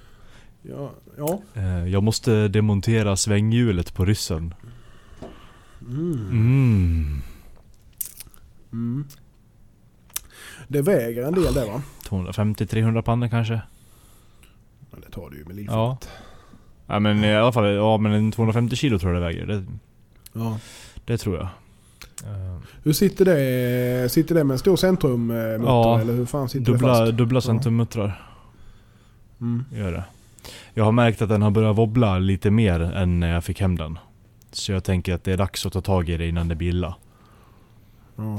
Ja, 0.62 0.90
ja. 1.18 1.40
Eh, 1.54 1.88
jag 1.88 2.02
måste 2.02 2.48
demontera 2.48 3.16
svänghjulet 3.16 3.94
på 3.94 4.04
ryssen. 4.04 4.54
Mm. 5.82 6.12
Mm. 6.30 7.22
Mm. 8.72 9.04
Det 10.68 10.82
väger 10.82 11.22
en 11.22 11.34
del 11.34 11.54
det 11.54 11.64
va? 11.66 11.82
250-300 12.08 13.02
pannor 13.02 13.28
kanske? 13.28 13.60
Men 14.90 15.00
det 15.00 15.10
tar 15.10 15.30
du 15.30 15.38
ju 15.38 15.44
med 15.44 15.64
Ja. 15.68 15.98
Ja 16.90 16.98
men 17.00 17.24
i 17.24 17.36
alla 17.36 17.52
fall, 17.52 17.66
ja 17.74 17.96
men 17.98 18.12
en 18.12 18.32
250 18.32 18.76
kilo 18.76 18.98
tror 18.98 19.14
jag 19.14 19.22
det 19.22 19.26
väger. 19.26 19.46
Det, 19.46 19.64
Ja. 20.32 20.58
det 21.04 21.18
tror 21.18 21.36
jag. 21.36 21.44
Eh, 22.24 22.58
Hur 22.82 22.92
sitter 22.92 23.24
det? 23.24 24.08
Sitter 24.08 24.34
det 24.34 24.44
med 24.44 24.54
en 24.54 24.58
stor 24.58 24.76
centrummotor 24.76 25.66
Ja, 25.66 26.00
eller 26.00 26.12
hur 26.12 26.26
fan 26.26 26.48
sitter 26.48 26.64
det 26.66 26.72
dubbla, 26.72 26.94
fast? 26.94 27.12
dubbla 27.12 27.36
Ja. 27.36 27.40
centummuttrar 27.40 28.26
Mm. 29.40 29.64
gör 29.74 29.92
det. 29.92 30.04
Jag 30.74 30.84
har 30.84 30.92
märkt 30.92 31.22
att 31.22 31.28
den 31.28 31.42
har 31.42 31.50
börjat 31.50 31.76
wobbla 31.78 32.18
lite 32.18 32.50
mer 32.50 32.80
än 32.80 33.20
när 33.20 33.32
jag 33.34 33.44
fick 33.44 33.60
hem 33.60 33.76
den. 33.76 33.98
Så 34.52 34.72
jag 34.72 34.84
tänker 34.84 35.14
att 35.14 35.24
det 35.24 35.32
är 35.32 35.36
dags 35.36 35.66
att 35.66 35.72
ta 35.72 35.80
tag 35.80 36.08
i 36.08 36.16
det 36.16 36.28
innan 36.28 36.48
det 36.48 36.54
blir 36.54 36.68
illa. 36.68 36.94
Ja. 38.16 38.38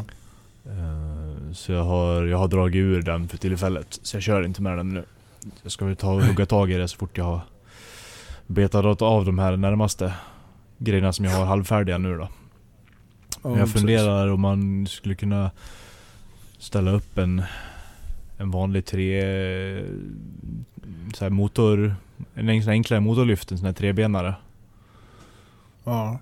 Eh, 0.65 1.51
Så 1.53 1.71
jag 1.71 1.83
har, 1.83 2.23
jag 2.25 2.37
har 2.37 2.47
dragit 2.47 2.75
ur 2.79 3.01
den 3.01 3.27
för 3.27 3.37
tillfället. 3.37 3.99
Så 4.03 4.15
jag 4.15 4.23
kör 4.23 4.43
inte 4.45 4.61
med 4.61 4.77
den 4.77 4.89
nu. 4.89 5.03
Jag 5.63 5.71
ska 5.71 5.85
väl 5.85 5.95
ta 5.95 6.21
hugga 6.21 6.45
tag 6.45 6.71
i 6.71 6.73
det 6.77 6.87
så 6.87 6.97
fort 6.97 7.17
jag 7.17 7.25
har 7.25 7.41
betat 8.51 9.01
av 9.01 9.25
de 9.25 9.39
här 9.39 9.57
närmaste 9.57 10.13
grejerna 10.77 11.13
som 11.13 11.25
jag 11.25 11.31
har 11.31 11.45
halvfärdiga 11.45 11.97
nu 11.97 12.17
då. 12.17 12.29
Men 13.43 13.59
jag 13.59 13.69
funderar 13.69 14.27
om 14.27 14.41
man 14.41 14.87
skulle 14.87 15.15
kunna 15.15 15.51
ställa 16.57 16.91
upp 16.91 17.17
en, 17.17 17.43
en 18.37 18.51
vanlig 18.51 18.85
tre... 18.85 19.23
Så 21.13 21.29
motor... 21.29 21.95
En 22.33 22.49
enklare 22.49 22.99
motorlyft, 22.99 23.51
en 23.51 23.57
sån 23.57 23.65
här 23.65 23.73
trebenare. 23.73 24.35
Ja. 25.83 26.19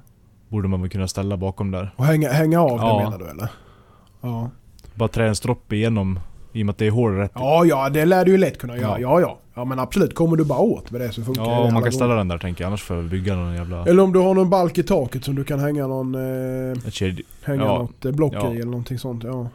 Borde 0.48 0.68
man 0.68 0.82
väl 0.82 0.90
kunna 0.90 1.08
ställa 1.08 1.38
bakom 1.38 1.72
där. 1.72 1.92
Och 1.96 2.06
hänga, 2.06 2.32
hänga 2.32 2.62
av 2.62 2.78
Ja. 2.78 2.98
det 2.98 3.04
menar 3.04 3.20
du 3.20 3.26
eller? 3.32 3.50
Ja. 4.22 4.50
Bara 4.96 5.10
trä 5.10 5.28
en 5.28 5.36
stroppe 5.36 5.76
igenom 5.76 6.20
i 6.60 6.62
och 6.62 6.66
med 6.66 6.74
att 6.74 6.78
det 6.78 6.88
är 6.88 6.92
hål 6.92 7.16
rätt 7.16 7.32
Ja, 7.36 7.66
ja, 7.66 7.90
det 7.90 8.06
lär 8.06 8.26
du 8.26 8.32
ju 8.32 8.38
lätt 8.38 8.58
kunna 8.58 8.78
göra. 8.78 9.00
Ja. 9.00 9.20
Ja, 9.20 9.22
ja. 9.22 9.40
Ja, 9.54 9.66
men 9.66 9.80
absolut. 9.80 10.16
Kommer 10.16 10.38
du 10.38 10.44
bara 10.46 10.60
åt 10.60 10.92
med 10.92 11.02
det 11.02 11.12
så 11.12 11.24
funkar 11.24 11.42
Ja, 11.44 11.50
det 11.50 11.56
om 11.68 11.74
man 11.74 11.84
kan 11.84 11.92
ställa 11.92 12.08
gånger. 12.08 12.18
den 12.18 12.28
där 12.28 12.38
tänker 12.38 12.64
jag. 12.64 12.68
Annars 12.68 12.84
får 12.84 12.96
jag 12.98 13.06
bygga 13.06 13.36
någon 13.36 13.54
jävla... 13.56 13.86
Eller 13.86 14.04
om 14.04 14.14
du 14.14 14.20
har 14.20 14.34
någon 14.34 14.50
balk 14.50 14.78
i 14.78 14.84
taket 14.84 15.24
som 15.24 15.36
du 15.36 15.44
kan 15.44 15.60
hänga 15.60 15.88
någon... 15.88 16.16
Eh, 16.16 16.78
hänga 17.44 17.64
Ja. 17.64 17.78
något 17.78 18.06
eh, 18.06 18.12
block 18.12 18.34
Ja. 18.36 18.52
i 18.54 18.56
eller 18.56 18.66
någonting 18.66 19.00
sånt. 19.00 19.24
Ja. 19.24 19.48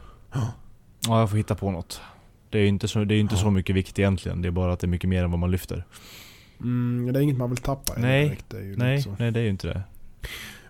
Ja, 1.09 1.21
jag 1.21 1.31
får 1.31 1.37
hitta 1.37 1.55
på 1.55 1.71
något. 1.71 2.01
Det 2.51 2.59
är 2.59 2.63
ju 2.63 2.69
inte, 2.69 2.89
så, 2.89 3.05
det 3.05 3.15
är 3.15 3.21
inte 3.21 3.37
så 3.37 3.51
mycket 3.51 3.77
vikt 3.77 3.99
egentligen. 3.99 4.43
Det 4.43 4.49
är 4.49 4.53
bara 4.53 4.73
att 4.73 4.81
det 4.81 4.85
är 4.87 4.89
mycket 4.89 5.11
mer 5.11 5.25
än 5.25 5.31
vad 5.31 5.41
man 5.41 5.51
lyfter. 5.51 5.85
Mm, 6.61 7.13
det 7.13 7.19
är 7.19 7.23
inget 7.23 7.37
man 7.37 7.51
vill 7.51 7.59
tappa. 7.59 7.93
Nej. 7.97 8.25
Direkt. 8.25 8.45
Det 8.51 8.57
är 8.57 8.63
ju 8.63 8.77
Nej, 8.77 9.05
nej 9.19 9.31
det 9.31 9.41
är 9.41 9.45
ju 9.45 9.51
inte 9.51 9.67
det. 9.67 9.83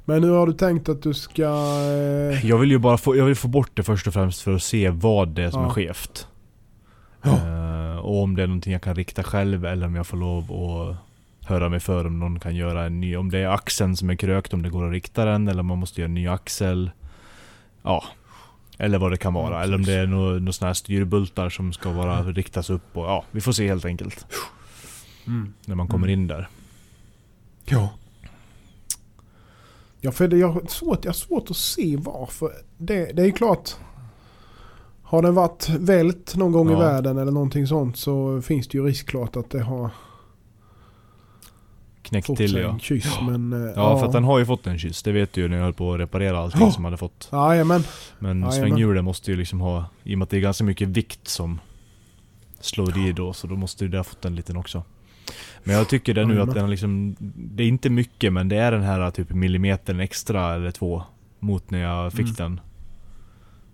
Men 0.05 0.25
hur 0.25 0.31
har 0.37 0.47
du 0.47 0.53
tänkt 0.53 0.89
att 0.89 1.03
du 1.03 1.15
ska... 1.15 1.43
Eh, 1.43 2.47
Jag 2.47 2.59
vill 2.59 2.71
ju 2.71 2.79
bara 2.79 2.99
få, 2.99 3.17
jag 3.17 3.25
vill 3.25 3.35
få 3.37 3.49
bort 3.49 3.71
det 3.75 3.83
först 3.83 4.07
och 4.07 4.13
främst 4.15 4.41
för 4.43 4.53
att 4.55 4.63
se 4.63 4.91
vad 4.91 5.29
det 5.29 5.43
är 5.43 5.51
som 5.51 5.61
Ja. 5.63 5.67
är 5.69 5.71
skevt. 5.73 6.29
Ja. 7.23 7.31
Eh, 7.37 7.97
och 7.99 8.23
om 8.23 8.37
det 8.37 8.43
är 8.43 8.47
någonting 8.47 8.73
jag 8.73 8.83
kan 8.83 8.95
rikta 8.95 9.23
själv 9.23 9.67
eller 9.67 9.87
om 9.87 9.95
jag 9.95 10.07
får 10.07 10.17
lov 10.17 10.53
att 10.53 10.97
höra 11.49 11.69
mig 11.69 11.81
för 11.81 12.07
om 12.07 12.19
någon 12.19 12.41
kan 12.41 12.57
göra 12.57 12.85
en 12.87 13.01
ny. 13.01 13.17
Om 13.17 13.31
det 13.31 13.39
är 13.39 13.49
axeln 13.49 13.97
som 13.97 14.11
är 14.11 14.15
krökt, 14.17 14.53
om 14.55 14.63
det 14.63 14.71
går 14.71 14.87
att 14.87 14.93
rikta 14.93 15.25
den 15.25 15.49
eller 15.49 15.61
om 15.61 15.67
man 15.67 15.79
måste 15.79 16.01
göra 16.01 16.09
en 16.09 16.15
ny 16.15 16.29
axel. 16.29 16.91
Ja. 17.83 18.05
Eller 18.79 18.99
vad 18.99 19.11
det 19.11 19.17
kan 19.17 19.35
vara. 19.35 19.63
Eller 19.63 19.75
om 19.75 19.83
det 19.85 19.93
är 19.93 20.07
några 20.07 20.39
nå 20.39 20.53
såna 20.53 20.69
här 20.69 20.75
styrbultar 20.75 21.49
som 21.51 21.73
ska 21.73 21.93
vara 21.93 22.23
riktas 22.23 22.71
upp 22.71 22.97
och 22.97 23.05
ja, 23.05 23.25
vi 23.31 23.41
får 23.41 23.53
se 23.53 23.69
helt 23.69 23.85
enkelt. 23.85 24.27
mm. 25.27 25.55
När 25.67 25.75
man 25.75 25.89
kommer 25.89 26.07
Mm. 26.09 26.21
in 26.21 26.27
där. 26.27 26.49
Ja. 27.65 27.89
Ja, 30.05 30.13
för 30.13 30.29
det, 30.29 30.37
jag, 30.37 30.49
har 30.49 30.63
svårt, 30.69 31.05
jag 31.05 31.09
har 31.13 31.15
svårt 31.15 31.51
att 31.51 31.57
se 31.57 31.97
varför. 31.97 32.51
Det, 32.79 33.13
det 33.13 33.23
är 33.23 33.27
ju 33.27 33.33
klart. 33.33 33.71
Har 35.03 35.23
den 35.23 35.35
varit 35.35 35.69
vält 35.69 36.37
någon 36.37 36.53
gång 36.53 36.69
i 36.69 36.73
Ja. 36.73 36.79
världen 36.79 37.19
eller 37.19 37.33
någonting 37.33 37.67
sånt 37.67 37.97
så 37.97 38.43
finns 38.43 38.69
det 38.69 38.79
ju 38.79 38.85
risk 38.87 39.07
klart 39.09 39.37
att 39.37 39.51
det 39.51 39.63
har 39.63 39.91
Knäckt 42.03 42.37
till 42.37 42.55
ja. 42.57 42.79
kyss. 42.79 43.19
Men, 43.23 43.53
eh, 43.53 43.73
Ja, 43.77 43.99
för 43.99 44.07
att 44.07 44.13
den 44.13 44.25
har 44.25 44.39
ju 44.39 44.47
fått 44.47 44.67
en 44.67 44.79
kyss. 44.79 45.03
Det 45.03 45.13
vet 45.13 45.33
du 45.33 45.41
ju 45.41 45.49
när 45.49 45.57
jag 45.57 45.65
höll 45.65 45.73
på 45.73 45.93
att 45.95 46.01
reparera 46.01 46.39
allting 46.39 46.61
Ja. 46.61 46.73
som 46.73 46.85
hade 46.85 46.97
fått. 46.97 47.29
Jajamän. 47.33 47.85
Men 48.19 48.53
svänghjulen 48.53 49.05
måste 49.05 49.31
ju 49.31 49.37
liksom 49.37 49.61
ha, 49.61 49.85
i 50.03 50.15
och 50.15 50.19
med 50.19 50.25
att 50.25 50.31
det 50.31 50.37
är 50.37 50.41
ganska 50.41 50.65
mycket 50.65 50.89
vikt 50.89 51.29
som 51.29 51.61
slår 52.61 52.99
i 53.09 53.13
då, 53.13 53.33
så 53.33 53.47
då 53.47 53.57
måste 53.57 53.85
ju 53.85 53.91
det 53.91 53.97
ha 53.97 54.05
fått 54.05 54.25
en 54.25 54.35
liten 54.37 54.57
också. 54.57 54.83
Men 55.65 55.77
jag 55.77 55.89
tycker 55.89 56.15
det 56.15 56.25
nu 56.27 56.41
att 56.41 56.55
den 56.55 56.71
liksom, 56.71 57.17
det 57.37 57.63
är 57.63 57.67
inte 57.69 57.91
mycket 57.91 58.33
men 58.33 58.49
det 58.49 58.57
är 58.57 58.73
den 58.73 58.83
här 58.83 59.11
typ 59.11 59.31
millimetern 59.31 60.01
extra 60.01 60.55
eller 60.55 60.71
två 60.71 61.03
mot 61.39 61.71
när 61.71 61.79
jag 61.83 62.13
fick 62.13 62.21
Mm. 62.21 62.35
den. 62.37 62.61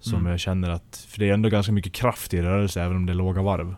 Som 0.00 0.18
Mm. 0.20 0.30
jag 0.30 0.40
känner 0.40 0.70
att, 0.70 1.06
för 1.08 1.18
det 1.20 1.28
är 1.28 1.34
ändå 1.34 1.48
ganska 1.48 1.72
mycket 1.72 1.92
kraft 1.92 2.34
i 2.34 2.42
rörelse 2.42 2.82
även 2.82 2.96
om 2.96 3.06
det 3.06 3.12
är 3.12 3.14
låga 3.14 3.42
varv. 3.42 3.74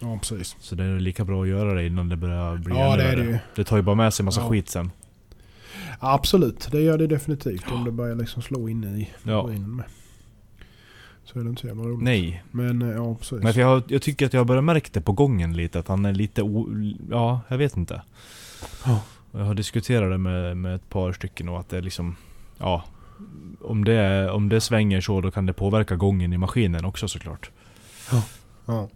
Ja, 0.00 0.18
precis. 0.18 0.56
Så 0.60 0.74
det 0.74 0.84
är 0.84 1.00
lika 1.00 1.24
bra 1.24 1.42
att 1.42 1.48
göra 1.48 1.74
det 1.74 1.86
innan 1.86 2.08
det 2.08 2.16
börjar 2.16 2.56
bli 2.56 2.74
Ja, 2.78 2.96
det 2.96 3.04
är 3.04 3.16
det 3.16 3.24
ju. 3.24 3.38
Det 3.54 3.64
tar 3.64 3.76
ju 3.76 3.82
bara 3.82 3.96
med 3.96 4.14
sig 4.14 4.24
massa 4.24 4.40
Ja. 4.40 4.48
skit 4.48 4.68
sen. 4.68 4.90
Absolut, 5.98 6.68
det 6.72 6.80
gör 6.80 6.98
det 6.98 7.06
definitivt 7.06 7.70
om 7.72 7.84
det 7.84 7.90
börjar 7.90 8.14
liksom 8.16 8.42
slå 8.42 8.68
in 8.68 8.84
i 8.84 9.10
Ja. 9.22 9.46
med. 9.46 9.84
Så 11.24 11.38
är 11.38 11.42
det 11.42 11.50
inte 11.50 11.60
så 11.60 11.66
jävla 11.66 11.82
roligt. 11.82 12.04
Nej, 12.04 12.44
Men 12.50 12.82
eh, 12.82 12.88
ja, 12.88 13.14
precis. 13.14 13.42
Men 13.42 13.54
för 13.54 13.60
jag, 13.60 13.82
jag 13.86 14.02
tycker 14.02 14.26
att 14.26 14.32
jag 14.32 14.40
har 14.40 14.44
börjat 14.44 14.64
märka 14.64 14.88
det 14.92 15.00
på 15.00 15.12
gången 15.12 15.56
lite, 15.56 15.78
att 15.78 15.88
han 15.88 16.04
är 16.04 16.12
lite 16.12 16.42
o, 16.42 16.68
Ja, 17.10 17.40
jag 17.48 17.58
vet 17.58 17.76
inte. 17.76 18.02
Ja. 18.84 19.02
Jag 19.32 19.44
har 19.44 19.54
diskuterat 19.54 20.10
det 20.10 20.18
med, 20.18 20.56
med 20.56 20.74
ett 20.74 20.88
par 20.88 21.12
stycken 21.12 21.48
och 21.48 21.60
att 21.60 21.68
det 21.68 21.76
är 21.76 21.82
liksom... 21.82 22.16
Ja. 22.58 22.84
Om 23.60 23.84
det, 23.84 24.30
om 24.30 24.48
det 24.48 24.60
svänger 24.60 25.00
så 25.00 25.20
då 25.20 25.30
kan 25.30 25.46
det 25.46 25.52
påverka 25.52 25.96
gången 25.96 26.32
i 26.32 26.38
maskinen 26.38 26.84
också 26.84 27.08
såklart. 27.08 27.50
Ja. 28.66 28.88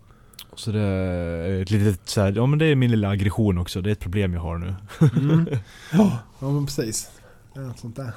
Så 0.54 0.72
det 0.72 0.80
är 0.80 1.62
ett 1.62 1.70
litet 1.70 2.08
så 2.08 2.20
här, 2.20 2.32
ja 2.32 2.46
men 2.46 2.58
det 2.58 2.66
är 2.66 2.74
min 2.74 2.90
lilla 2.90 3.08
aggression 3.08 3.58
också. 3.58 3.80
Det 3.80 3.90
är 3.90 3.92
ett 3.92 4.00
problem 4.00 4.34
jag 4.34 4.40
har 4.40 4.58
nu. 4.58 4.74
Mm. 5.16 5.46
ja. 5.92 6.18
ja, 6.40 6.50
men 6.50 6.66
precis. 6.66 7.10
Något 7.54 7.78
sånt 7.78 7.96
där. 7.96 8.12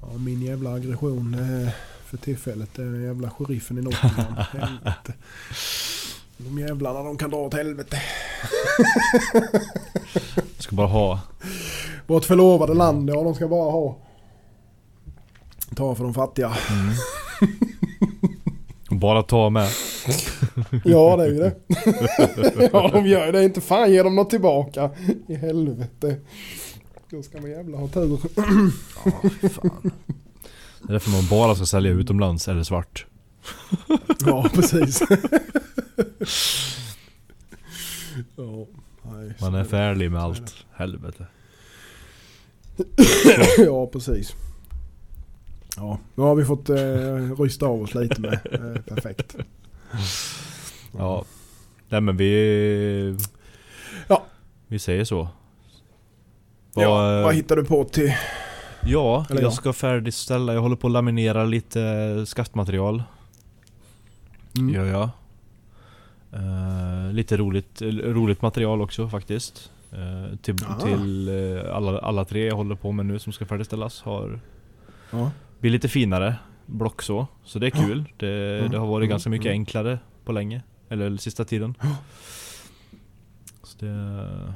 Ja, 0.00 0.18
min 0.18 0.42
jävla 0.42 0.74
aggression 0.74 1.34
eh, 1.34 1.72
för 2.06 2.16
tillfället 2.16 2.70
det 2.74 2.82
är 2.82 2.86
den 2.86 3.02
jävla 3.02 3.30
sheriffen 3.30 3.78
i 3.78 3.82
Nottingham. 3.82 4.34
De 6.38 6.58
jävlarna 6.58 7.02
de 7.02 7.18
kan 7.18 7.30
dra 7.30 7.38
åt 7.38 7.54
helvete. 7.54 8.02
Jag 10.34 10.62
ska 10.62 10.76
bara 10.76 10.86
ha... 10.86 11.20
Vårt 12.06 12.24
förlovade 12.24 12.74
land, 12.74 13.10
ja 13.10 13.22
de 13.22 13.34
ska 13.34 13.48
bara 13.48 13.70
ha. 13.70 13.96
Ta 15.76 15.94
för 15.94 16.04
de 16.04 16.14
fattiga. 16.14 16.56
Mm. 16.70 16.94
Bara 19.00 19.22
ta 19.22 19.50
med. 19.50 19.68
Ja 20.84 21.16
det 21.16 21.24
är 21.24 21.28
ju 21.28 21.38
det. 21.38 21.54
ja 22.72 22.90
de 22.92 23.06
gör 23.06 23.32
det. 23.32 23.44
Inte 23.44 23.60
fan 23.60 23.92
ger 23.92 24.04
de 24.04 24.16
något 24.16 24.30
tillbaka. 24.30 24.90
I 25.26 25.34
helvete. 25.34 26.16
Då 27.10 27.22
ska 27.22 27.40
man 27.40 27.50
jävla 27.50 27.78
ha 27.78 27.88
tur. 27.88 28.20
Ja, 28.34 29.48
fan. 29.48 29.90
Det 30.82 30.88
är 30.88 30.92
därför 30.92 31.10
man 31.10 31.26
bara 31.30 31.54
ska 31.54 31.66
sälja 31.66 31.92
utomlands 31.92 32.48
eller 32.48 32.62
svart. 32.62 33.06
Ja 34.26 34.48
precis. 34.54 35.02
ja, 38.36 38.66
nej, 39.02 39.34
Man 39.40 39.54
är 39.54 39.64
färdig 39.64 40.10
med 40.10 40.22
allt. 40.22 40.54
Helvete. 40.74 41.26
ja, 43.58 43.86
precis. 43.86 44.32
Ja, 45.76 45.98
nu 46.14 46.22
har 46.22 46.34
vi 46.34 46.44
fått 46.44 46.68
eh, 46.70 47.40
rysta 47.42 47.66
av 47.66 47.82
oss 47.82 47.94
lite 47.94 48.20
med. 48.20 48.32
Eh, 48.52 48.82
perfekt. 48.82 49.36
Ja. 50.98 51.24
Nej 51.88 52.00
men 52.00 52.16
vi... 52.16 53.16
Ja. 54.08 54.24
Vi 54.66 54.78
säger 54.78 55.04
så. 55.04 55.28
Ja, 56.74 56.90
Vad- 56.90 57.22
vad 57.22 57.34
hittar 57.34 57.56
du 57.56 57.64
på 57.64 57.84
till? 57.84 58.12
Ja, 58.86 59.26
eller 59.30 59.40
jag 59.42 59.50
ja. 59.50 59.54
ska 59.54 59.72
färdigställa. 59.72 60.54
Jag 60.54 60.60
håller 60.60 60.76
på 60.76 60.86
att 60.86 60.92
laminera 60.92 61.44
lite 61.44 62.24
skaftmaterial. 62.26 63.02
Mm. 64.58 64.74
Gör 64.74 64.84
jag. 64.84 65.08
Eh, 66.32 67.12
lite 67.12 67.36
roligt, 67.36 67.82
eh, 67.82 67.86
roligt 67.88 68.42
material 68.42 68.82
också 68.82 69.08
faktiskt. 69.08 69.70
Eh, 69.92 70.36
till 70.36 70.56
Ah. 70.68 70.80
till 70.80 71.28
eh, 71.28 71.76
alla, 71.76 71.98
alla 71.98 72.24
tre 72.24 72.46
jag 72.46 72.56
håller 72.56 72.74
på 72.74 72.92
med 72.92 73.06
nu 73.06 73.18
som 73.18 73.32
ska 73.32 73.46
färdigställas 73.46 74.02
har 74.02 74.40
Ja. 75.10 75.30
blir 75.60 75.70
lite 75.70 75.88
finare 75.88 76.34
block 76.66 77.02
så. 77.02 77.26
Så 77.44 77.58
det 77.58 77.66
är 77.66 77.70
kul. 77.70 78.04
Det, 78.16 78.26
Ja. 78.26 78.68
det 78.68 78.78
har 78.78 78.86
varit 78.86 79.04
Mm, 79.04 79.10
ganska 79.10 79.30
mycket 79.30 79.46
mm. 79.46 79.60
enklare 79.60 79.98
på 80.24 80.32
länge. 80.32 80.62
Eller 80.88 81.16
sista 81.16 81.44
tiden. 81.44 81.74
Ja. 81.82 81.96
Så 83.62 83.78
det... 83.84 84.54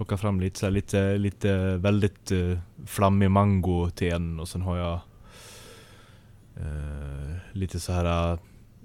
Plocka 0.00 0.16
fram 0.16 0.40
lite 0.40 0.58
så 0.58 0.66
här, 0.66 0.70
lite, 0.70 1.18
lite 1.18 1.76
väldigt 1.76 2.32
uh, 2.32 2.58
flammig 2.86 3.30
mango 3.30 3.90
till 3.90 4.12
en 4.12 4.40
och 4.40 4.48
sen 4.48 4.62
har 4.62 4.76
jag 4.76 4.92
eh, 6.56 7.36
lite 7.52 7.80
så 7.80 7.92
här. 7.92 8.32
eh, 8.32 8.38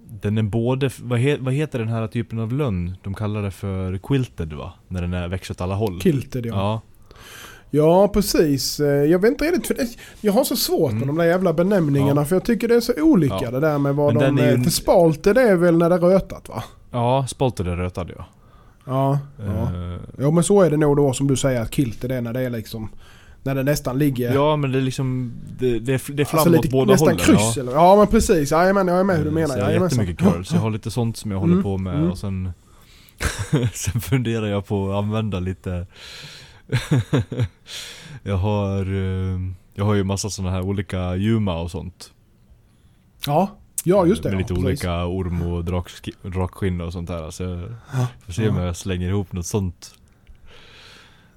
den 0.08 0.38
är 0.38 0.44
både, 0.44 0.90
vad, 1.02 1.20
he, 1.20 1.38
vad 1.40 1.54
heter 1.54 1.80
den 1.80 1.88
här 1.88 2.08
typen 2.08 2.40
av 2.40 2.54
lönn? 2.54 2.98
De 3.04 3.14
kallar 3.14 3.42
det 3.42 3.52
för 3.52 3.98
quilted 3.98 4.54
va? 4.54 4.74
När 4.88 5.02
den 5.02 5.14
är 5.14 5.28
växer 5.28 5.54
åt 5.54 5.62
alla 5.62 5.76
håll. 5.76 6.00
Kilted 6.02 6.46
ja. 6.46 6.52
Ja. 6.56 6.82
Ja 7.70 8.08
precis. 8.08 8.80
Jag 8.80 9.20
vet 9.22 9.32
inte 9.32 9.46
riktigt. 9.46 9.68
För 9.68 9.74
det, 9.74 9.88
jag 10.22 10.34
har 10.34 10.44
så 10.44 10.56
svårt 10.56 10.92
med 10.94 11.04
Mm. 11.04 11.16
de 11.16 11.22
där 11.22 11.30
jävla 11.30 11.54
benämningarna. 11.54 12.22
Ja. 12.22 12.26
för 12.26 12.36
jag 12.36 12.46
tycker 12.46 12.68
det 12.68 12.76
är 12.76 12.82
så 12.82 12.94
olika 13.02 13.40
Ja. 13.42 13.52
det 13.52 13.60
där 13.60 13.78
med 13.78 13.96
vad 13.96 14.14
Men 14.14 14.24
de... 14.24 14.42
den 14.42 14.50
är 14.54 14.58
ju 14.58 14.64
För 14.64 14.72
spalter 14.72 15.34
det 15.34 15.42
är 15.42 15.56
väl 15.56 15.78
när 15.78 15.90
det 15.90 15.96
är 15.96 16.00
rötat 16.00 16.50
va? 16.50 16.64
Ja, 16.92 17.26
spalted 17.28 17.68
är 17.68 17.76
rötad 17.76 18.12
ja. 18.18 18.26
Ja. 18.86 19.20
ja. 19.38 19.44
Eh, 19.46 20.00
Jo 20.20 20.32
men 20.32 20.44
så 20.44 20.62
är 20.62 20.70
det 20.70 20.78
nog 20.78 20.98
då 20.98 21.14
som 21.14 21.28
du 21.28 21.36
säger 21.36 21.62
att 21.62 21.72
kilted 21.72 22.12
är 22.12 22.22
när 22.22 22.34
det 22.34 22.42
är 22.42 22.50
liksom... 22.50 22.90
När 23.44 23.56
det 23.56 23.64
nästan 23.64 23.98
ligger... 24.00 24.34
Ja 24.34 24.56
men 24.56 24.72
det 24.72 24.78
är 24.78 24.82
liksom, 24.82 25.34
det, 25.60 25.80
det, 25.80 25.94
är, 25.94 26.14
det 26.14 26.24
är 26.24 26.26
flam 26.26 26.40
alltså 26.42 26.60
åt 26.60 26.70
båda 26.72 26.92
nästan 26.92 27.08
hållen. 27.08 27.26
kryss 27.26 27.58
eller? 27.58 27.72
Ja 27.72 27.96
men 27.96 28.08
precis. 28.08 28.52
Jajamän 28.52 28.88
jag 28.88 29.00
är 29.00 29.04
med 29.04 29.18
hur 29.18 29.24
du 29.24 29.30
Eh, 29.30 29.34
menar. 29.34 29.48
Så 29.56 29.60
jag 29.60 29.66
har 29.66 29.72
jättemycket 29.72 30.18
curls, 30.20 30.52
jag 30.54 30.60
har 30.60 30.70
lite 30.72 30.92
sånt 30.92 31.18
som 31.18 31.32
jag 31.32 31.40
håller 31.40 31.54
Mm, 31.54 31.64
på 31.64 31.78
med 31.78 31.96
mm. 31.96 32.12
och 32.12 32.18
sen 32.18 32.54
Sen 33.74 34.02
funderar 34.02 34.46
jag 34.48 34.66
på 34.68 34.90
att 34.92 35.04
använda 35.04 35.40
lite 35.40 35.88
Jag 38.24 38.38
har 38.38 38.82
eh, 38.94 39.40
Jag 39.74 39.86
har 39.86 39.94
ju 39.94 40.04
massa 40.04 40.30
såna 40.30 40.52
här 40.52 40.62
olika 40.62 41.16
Yuma 41.16 41.56
och 41.62 41.72
sånt 41.72 42.12
Ja. 43.26 43.50
Ja 43.84 44.06
just 44.06 44.24
det. 44.24 44.30
Med 44.30 44.36
ja, 44.36 44.40
lite 44.40 44.54
precis. 44.54 44.66
olika 44.66 45.06
orm 45.06 45.42
och 45.42 45.64
draksk- 45.64 46.30
drakskinn 46.30 46.82
och 46.82 46.94
sånt 46.94 47.08
där 47.08 47.32
så 47.32 47.44
jag 47.44 47.60
Ja. 47.94 48.08
får 48.26 48.34
se 48.34 48.50
om 48.50 48.58
jag 48.58 48.76
slänger 48.76 49.10
ihop 49.10 49.34
något 49.34 49.46
sånt 49.46 49.96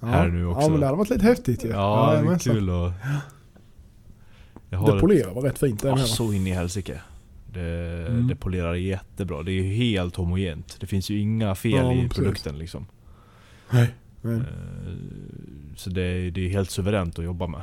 ja. 0.01 0.07
här 0.07 0.29
nu 0.29 0.47
också. 0.47 0.63
Ja 0.63 0.69
men 0.69 0.81
det 0.81 0.87
hade 0.87 0.99
varit 0.99 1.11
lite 1.11 1.25
häftigt 1.27 1.65
ju. 1.65 1.69
Ja, 1.69 2.21
det 2.23 2.33
är 2.33 2.39
kul 2.39 2.71
och 2.71 2.93
Jag 4.71 4.87
Det 4.95 5.01
polerar 5.01 5.35
var 5.35 5.43
rätt 5.43 5.59
fint 5.59 5.83
det 5.83 5.89
Ja, 5.89 5.95
med. 5.95 6.03
va? 6.03 6.09
så 6.09 6.33
in 6.33 6.47
i 6.47 6.51
helsike. 6.51 7.01
Det, 7.53 8.07
Mm. 8.09 8.27
det 8.29 8.37
polerar 8.37 8.75
jättebra. 8.75 9.43
Det 9.43 9.53
är 9.53 9.63
ju 9.63 9.73
helt 9.75 10.17
homogent. 10.17 10.77
Det 10.81 10.87
finns 10.87 11.11
ju 11.11 11.19
inga 11.21 11.55
fel 11.55 11.71
Ja, 11.73 11.93
i 11.93 11.97
precis. 12.03 12.17
produkten 12.17 12.59
liksom. 12.59 12.87
Nej. 13.71 13.95
Nej. 14.23 14.35
Eh, 14.37 14.43
så 15.77 15.91
det, 15.91 16.03
är- 16.03 16.31
det 16.31 16.41
är 16.47 16.49
helt 16.51 16.71
suveränt 16.71 17.19
att 17.19 17.25
jobba 17.25 17.47
med. 17.47 17.63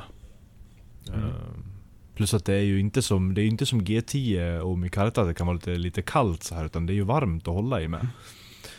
Mm. 1.14 1.28
Plus 2.16 2.34
att 2.34 2.44
det 2.44 2.54
är 2.54 2.62
ju 2.62 2.80
inte 2.80 3.02
som, 3.02 3.34
det 3.34 3.42
är 3.42 3.46
inte 3.46 3.66
som 3.66 3.82
G10 3.82 4.58
och 4.58 4.78
Micarta, 4.78 5.24
det 5.24 5.34
kan 5.34 5.46
vara 5.46 5.54
lite, 5.54 5.70
lite 5.70 6.02
kallt 6.02 6.42
så 6.42 6.54
här 6.54 6.64
utan 6.64 6.86
det 6.86 6.92
är 6.92 6.94
ju 6.94 7.04
varmt 7.04 7.48
att 7.48 7.54
hålla 7.54 7.82
i 7.82 7.88
med. 7.88 8.08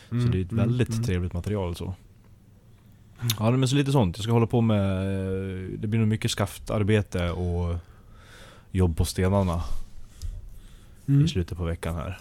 Så 0.08 0.14
det 0.14 0.38
är 0.38 0.42
ett 0.42 0.52
väldigt 0.52 0.88
mm. 0.88 1.02
trevligt 1.02 1.32
material 1.32 1.76
så. 1.76 1.94
Ja 3.38 3.50
men 3.50 3.68
så 3.68 3.76
lite 3.76 3.92
sånt. 3.92 4.16
Jag 4.16 4.24
ska 4.24 4.32
hålla 4.32 4.46
på 4.46 4.60
med, 4.60 4.80
eh, 4.80 5.78
det 5.78 5.86
blir 5.86 6.00
nog 6.00 6.08
mycket 6.08 6.30
skaftarbete 6.30 7.30
och 7.30 7.76
jobb 8.70 8.96
på 8.96 9.04
stenarna 9.04 9.62
Mm. 11.08 11.24
i 11.24 11.28
slutet 11.28 11.58
på 11.58 11.64
veckan 11.64 11.94
här. 11.94 12.18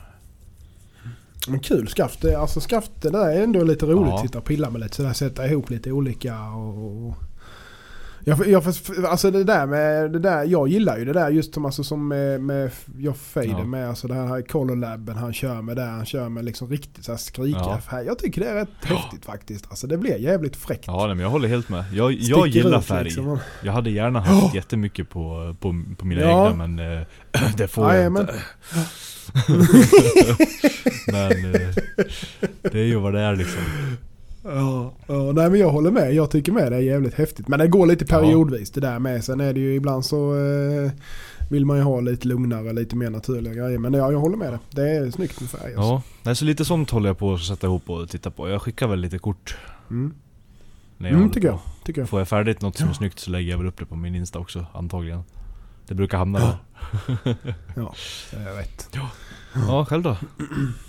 Men 1.48 1.60
kul 1.60 1.88
skaft. 1.88 2.26
Alltså 2.26 2.60
skaft 2.60 2.92
det 3.02 3.10
där 3.10 3.30
är 3.30 3.44
ändå 3.44 3.64
lite 3.64 3.86
roligt 3.86 4.10
Ja. 4.10 4.16
att 4.16 4.22
sitta 4.22 4.38
och 4.38 4.46
pilla 4.46 4.70
med 4.70 4.82
lite 4.82 4.96
sådär. 4.96 5.14
Sätta 5.14 5.48
ihop 5.48 5.70
lite 5.70 5.92
olika 5.92 6.44
och... 6.44 7.08
och 7.08 7.16
jag, 8.28 8.48
jag, 8.48 8.64
alltså 9.08 9.32
det 9.32 9.44
där 9.44 9.66
med 9.66 10.12
det 10.12 10.20
där, 10.20 10.44
jag 10.44 10.68
gillar 10.68 10.98
ju 10.98 11.06
det 11.06 11.14
där 11.14 11.30
just 11.30 11.54
som, 11.54 11.66
alltså, 11.66 11.84
som 11.84 12.08
med, 12.08 12.42
med 12.42 12.72
Joff 12.98 13.18
Fader 13.34 13.48
Ja. 13.50 13.64
med 13.66 13.90
alltså 13.90 14.08
det 14.08 14.14
här 14.14 14.42
Color 14.42 14.76
Labben 14.76 15.16
han 15.18 15.34
kör 15.34 15.62
med 15.62 15.76
där. 15.76 15.88
Han 15.88 16.06
kör 16.06 16.30
med 16.30 16.46
liksom 16.46 16.70
riktigt 16.70 17.06
så 17.06 17.12
här 17.12 17.18
skrika. 17.18 17.80
Ja. 17.92 18.02
Jag 18.02 18.20
tycker 18.20 18.42
det 18.42 18.48
är 18.50 18.56
rätt 18.56 18.70
häftigt 18.84 19.26
faktiskt. 19.26 19.66
Alltså 19.70 19.88
det 19.88 19.98
blir 19.98 20.18
jävligt 20.18 20.56
fräckt. 20.56 20.84
Ja 20.88 21.06
nej, 21.06 21.16
men 21.16 21.20
jag 21.24 21.30
håller 21.30 21.48
helt 21.48 21.70
med. 21.70 21.84
Jag, 21.94 22.12
jag 22.12 22.48
gillar 22.48 22.82
färg. 22.82 23.04
liksom. 23.04 23.40
Jag 23.64 23.74
hade 23.74 23.90
gärna 23.90 24.20
haft 24.20 24.56
jättemycket 24.56 25.10
på, 25.10 25.56
på, 25.60 25.84
på 25.98 26.06
mina 26.06 26.22
Ja. 26.22 26.48
egna 26.52 26.68
men 26.68 26.98
eh, 26.98 27.04
det 27.58 27.68
får 27.68 27.94
jag 27.94 28.06
inte. 28.08 28.28
men 31.08 31.56
eh, 31.56 31.70
det 32.62 32.80
är 32.80 32.86
ju 32.86 32.96
vad 32.96 33.14
det 33.14 33.20
är 33.22 33.36
liksom. 33.36 33.62
Ja, 34.48 34.94
ja, 35.08 35.32
nej 35.32 35.50
men 35.50 35.60
jag 35.60 35.70
håller 35.70 35.92
med. 35.92 36.14
Jag 36.14 36.32
tycker 36.32 36.52
med 36.52 36.72
det 36.72 36.76
är 36.76 36.82
jävligt 36.82 37.14
häftigt. 37.14 37.48
Men 37.48 37.60
det 37.60 37.68
går 37.68 37.88
lite 37.88 38.06
periodvis 38.06 38.72
det 38.72 38.82
där 38.82 39.00
med. 39.00 39.24
Sen 39.24 39.40
är 39.40 39.54
det 39.54 39.60
ju 39.60 39.76
ibland 39.76 40.06
så 40.06 40.36
eh, 40.36 40.92
vill 41.50 41.66
man 41.66 41.78
ju 41.78 41.84
ha 41.84 42.00
lite 42.00 42.28
lugnare, 42.28 42.74
lite 42.74 42.96
mer 42.96 43.10
naturliga 43.10 43.54
grejer. 43.54 43.78
Men 43.80 43.94
ja, 43.94 44.12
jag 44.12 44.20
håller 44.20 44.38
med 44.38 44.54
det. 44.54 44.60
Det 44.82 44.90
är 44.90 45.12
snyggt 45.12 45.42
med 45.42 45.50
färg. 45.50 45.64
Alltså. 45.76 45.82
Ja, 45.82 46.02
nej, 46.24 46.36
så 46.36 46.46
lite 46.46 46.66
sånt 46.66 46.90
håller 46.90 47.10
jag 47.10 47.18
på 47.18 47.34
att 47.34 47.42
sätta 47.42 47.68
ihop 47.68 47.90
och 47.90 48.10
titta 48.10 48.32
på. 48.32 48.50
Jag 48.50 48.62
skickar 48.62 48.88
väl 48.88 49.00
lite 49.00 49.18
kort 49.20 49.58
Mm. 49.90 50.14
när 50.98 51.10
jag 51.10 51.18
Mm, 51.18 51.30
tycker 51.32 51.48
jag. 51.48 51.60
Tycker 51.84 52.02
jag. 52.02 52.10
Får 52.10 52.20
jag 52.20 52.28
färdigt 52.28 52.62
något 52.62 52.78
som 52.78 52.90
är 52.90 52.94
snyggt 52.94 53.20
så 53.20 53.32
lägger 53.32 53.52
jag 53.52 53.58
väl 53.58 53.68
upp 53.68 53.78
det 53.80 53.86
på 53.86 53.96
min 53.96 54.16
Insta 54.16 54.40
också, 54.40 54.66
antagligen. 54.74 55.24
Det 55.88 55.96
brukar 55.96 56.18
hamna 56.18 56.40
där. 56.40 56.58
Ja, 57.76 57.94
det 58.32 58.38
är 58.38 58.56
rätt. 58.56 58.90
Ja, 59.68 59.86
själv 59.86 60.04
då? 60.04 60.18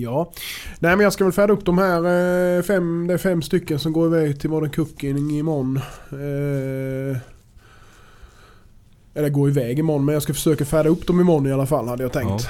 Ja. 0.00 0.32
Nej 0.78 0.96
men 0.96 1.04
jag 1.04 1.12
ska 1.12 1.24
väl 1.24 1.32
färda 1.32 1.52
upp 1.52 1.64
de 1.64 1.78
här 1.78 1.98
eh, 2.56 2.62
fem, 2.62 3.06
det 3.06 3.14
är 3.14 3.18
fem 3.18 3.42
stycken 3.42 3.78
som 3.78 3.92
går 3.92 4.06
iväg 4.06 4.40
till 4.40 4.50
Modern 4.50 4.70
Cooking 4.70 5.30
imorgon. 5.30 5.76
Eh, 6.12 7.16
eller 9.14 9.28
går 9.28 9.48
iväg 9.48 9.78
imorgon 9.78 10.04
men 10.04 10.12
jag 10.12 10.22
ska 10.22 10.34
försöka 10.34 10.64
färda 10.64 10.88
upp 10.88 11.06
dem 11.06 11.20
imorgon 11.20 11.46
i 11.46 11.52
alla 11.52 11.66
fall 11.66 11.88
hade 11.88 12.02
jag 12.02 12.12
tänkt. 12.12 12.48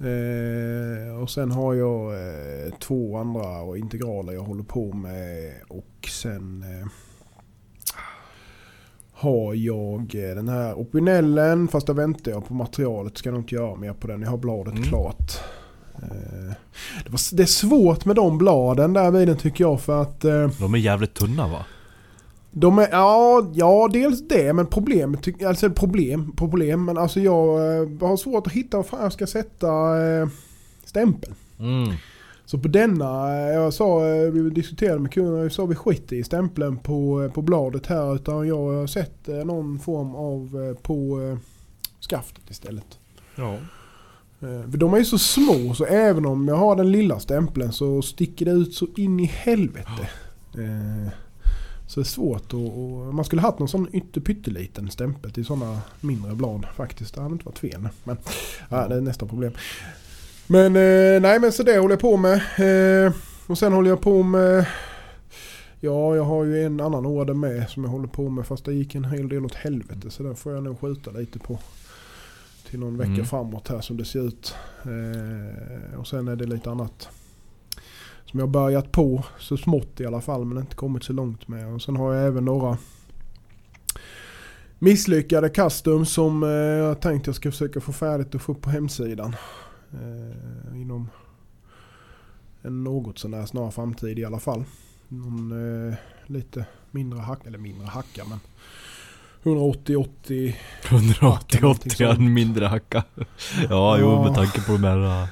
Eh, 0.00 1.22
och 1.22 1.30
sen 1.30 1.50
har 1.50 1.74
jag 1.74 2.12
eh, 2.14 2.72
två 2.78 3.16
andra 3.16 3.60
och 3.60 3.78
integraler 3.78 4.32
jag 4.32 4.42
håller 4.42 4.62
på 4.62 4.92
med. 4.92 5.52
Och 5.68 6.08
sen 6.08 6.62
eh, 6.62 6.88
har 9.12 9.54
jag 9.54 10.00
eh, 10.14 10.34
den 10.34 10.48
här 10.48 10.74
Opinellen 10.74 11.68
fast 11.68 11.86
där 11.86 11.94
väntar 11.94 12.30
jag 12.32 12.48
på 12.48 12.54
materialet. 12.54 13.18
Ska 13.18 13.30
nog 13.30 13.40
inte 13.40 13.54
göra 13.54 13.76
mer 13.76 13.92
på 13.92 14.06
den. 14.06 14.22
Jag 14.22 14.30
har 14.30 14.38
bladet 14.38 14.72
Mm. 14.74 14.84
klart. 14.88 15.32
Eh, 16.02 16.52
det, 17.04 17.10
var, 17.10 17.36
det 17.36 17.42
är 17.42 17.46
svårt 17.46 18.04
med 18.04 18.16
de 18.16 18.38
bladen 18.38 18.92
där 18.92 19.10
vid 19.10 19.28
den 19.28 19.36
tycker 19.36 19.64
jag 19.64 19.80
för 19.80 20.02
att 20.02 20.24
eh, 20.24 20.50
De 20.60 20.74
är 20.74 20.78
jävligt 20.78 21.14
tunna 21.14 21.48
va? 21.48 21.64
de 22.50 22.78
är, 22.78 22.88
ja, 22.90 23.50
ja, 23.54 23.88
dels 23.92 24.28
det 24.28 24.52
men 24.52 24.66
problemet, 24.66 25.20
tyck- 25.20 25.46
alltså 25.46 25.70
problem, 25.70 26.32
problem 26.36 26.84
men 26.84 26.98
alltså 26.98 27.20
jag 27.20 27.58
eh, 27.76 28.08
har 28.08 28.16
svårt 28.16 28.46
att 28.46 28.52
hitta 28.52 28.76
var 28.76 28.84
fan 28.84 29.02
jag 29.02 29.12
ska 29.12 29.26
sätta 29.26 29.68
stämpeln. 30.84 31.34
Mm. 31.58 31.94
Så 32.44 32.58
på 32.58 32.68
denna, 32.68 33.30
jag 33.38 33.74
sa, 33.74 33.98
vi 34.32 34.50
diskuterade 34.50 34.98
med 34.98 35.12
kunderna, 35.12 35.42
jag 35.42 35.52
sa 35.52 35.66
vi 35.66 35.74
skiter 35.74 36.16
i 36.16 36.24
stämpeln 36.24 36.76
på, 36.78 37.30
på 37.34 37.42
bladet 37.42 37.86
här 37.86 38.14
utan 38.14 38.48
jag 38.48 38.56
har 38.72 38.86
sett 38.86 39.26
någon 39.26 39.78
form 39.78 40.14
av 40.14 40.74
på 40.82 41.18
skaftet 42.10 42.50
istället. 42.50 42.98
Ja. 43.34 43.56
Eh, 44.40 44.70
För 44.70 44.78
de 44.78 44.94
är 44.94 44.98
ju 44.98 45.04
så 45.04 45.18
små 45.18 45.74
så 45.74 45.84
även 45.84 46.26
om 46.26 46.48
jag 46.48 46.56
har 46.56 46.76
den 46.76 46.92
lilla 46.92 47.20
stämpeln 47.20 47.72
så 47.72 48.02
sticker 48.02 48.44
det 48.44 48.50
ut 48.50 48.74
så 48.74 48.86
in 48.96 49.20
i 49.20 49.24
helvete. 49.24 50.08
Eh, 50.54 51.12
Så 51.86 52.00
det 52.00 52.04
är 52.04 52.08
svårt 52.08 52.54
och 52.54 53.14
Man 53.14 53.24
skulle 53.24 53.42
haft 53.42 53.58
någon 53.58 53.68
sån 53.68 53.88
ytter 53.92 54.20
pytteliten 54.20 54.90
stämpel 54.90 55.30
till 55.32 55.44
sådana 55.44 55.80
mindre 56.00 56.34
blad 56.34 56.66
faktiskt. 56.76 57.14
Det 57.14 57.20
hade 57.20 57.32
inte 57.32 57.44
varit 57.44 57.58
fel. 57.58 57.88
Men 58.04 58.16
ja, 58.70 58.88
det 58.88 58.94
är 58.94 59.00
nästa 59.00 59.26
problem. 59.26 59.52
Men 60.46 60.66
eh, 60.76 61.20
nej 61.20 61.40
men 61.40 61.52
så 61.52 61.62
det 61.62 61.78
håller 61.78 61.92
jag 61.92 62.00
på 62.00 62.16
med. 62.16 62.40
Och 63.46 63.58
sen 63.58 63.72
håller 63.72 63.90
jag 63.90 64.00
på 64.00 64.22
med... 64.22 64.66
Ja, 65.80 66.16
jag 66.16 66.24
har 66.24 66.44
ju 66.44 66.64
en 66.66 66.80
annan 66.80 67.06
order 67.06 67.34
med 67.34 67.68
som 67.70 67.84
jag 67.84 67.90
håller 67.90 68.08
på 68.08 68.28
med 68.28 68.46
fast 68.46 68.64
det 68.64 68.72
gick 68.74 68.94
en 68.94 69.04
hel 69.04 69.28
del 69.28 69.44
åt 69.44 69.54
helvete 69.54 70.10
så 70.10 70.22
den 70.22 70.36
får 70.36 70.52
jag 70.52 70.62
nog 70.62 70.80
skjuta 70.80 71.10
lite 71.10 71.38
på. 71.38 71.58
Till 72.70 72.78
någon 72.78 72.96
vecka 72.96 73.12
Mm. 73.12 73.26
framåt 73.26 73.68
här 73.68 73.80
som 73.80 73.96
det 73.96 74.04
ser 74.04 74.26
ut. 74.28 74.54
Eh, 74.82 75.98
och 75.98 76.06
sen 76.06 76.28
är 76.28 76.36
det 76.36 76.46
lite 76.46 76.70
annat 76.70 77.08
som 78.24 78.40
jag 78.40 78.48
börjat 78.48 78.92
på 78.92 79.24
så 79.38 79.56
smått 79.56 80.00
i 80.00 80.06
alla 80.06 80.20
fall 80.20 80.44
men 80.44 80.58
inte 80.58 80.76
kommit 80.76 81.04
så 81.04 81.12
långt 81.12 81.48
med. 81.48 81.74
Och 81.74 81.82
sen 81.82 81.96
har 81.96 82.14
jag 82.14 82.26
även 82.26 82.44
några 82.44 82.78
misslyckade 84.78 85.48
custom 85.48 86.06
som 86.06 86.42
eh, 86.42 86.48
jag 86.50 87.00
tänkt 87.00 87.26
jag 87.26 87.36
ska 87.36 87.50
försöka 87.50 87.80
få 87.80 87.92
färdigt 87.92 88.34
och 88.34 88.42
få 88.42 88.52
upp 88.52 88.60
på 88.60 88.70
hemsidan. 88.70 89.36
Eh, 89.92 90.80
inom 90.80 91.08
en 92.62 92.84
något 92.84 93.18
sån 93.18 93.30
där 93.30 93.46
snar 93.46 93.70
framtid 93.70 94.18
i 94.18 94.24
alla 94.24 94.38
fall. 94.40 94.64
Någon 95.08 95.52
eh, 95.88 95.94
lite 96.26 96.66
mindre 96.90 97.18
hacka, 97.20 97.48
eller 97.48 97.58
mindre 97.58 97.86
hacka 97.86 98.24
men 98.28 98.38
180-80 99.42 100.54
180 100.88 101.58
någonting 101.62 101.92
80 101.92 102.04
en 102.04 102.34
mindre 102.34 102.64
hacka. 102.66 103.04
Ja, 103.70 103.98
jo 104.00 104.06
Ja. 104.10 104.22
med 104.24 104.34
tanke 104.34 104.60
på 104.62 104.72
de 104.72 104.84
här... 104.84 105.26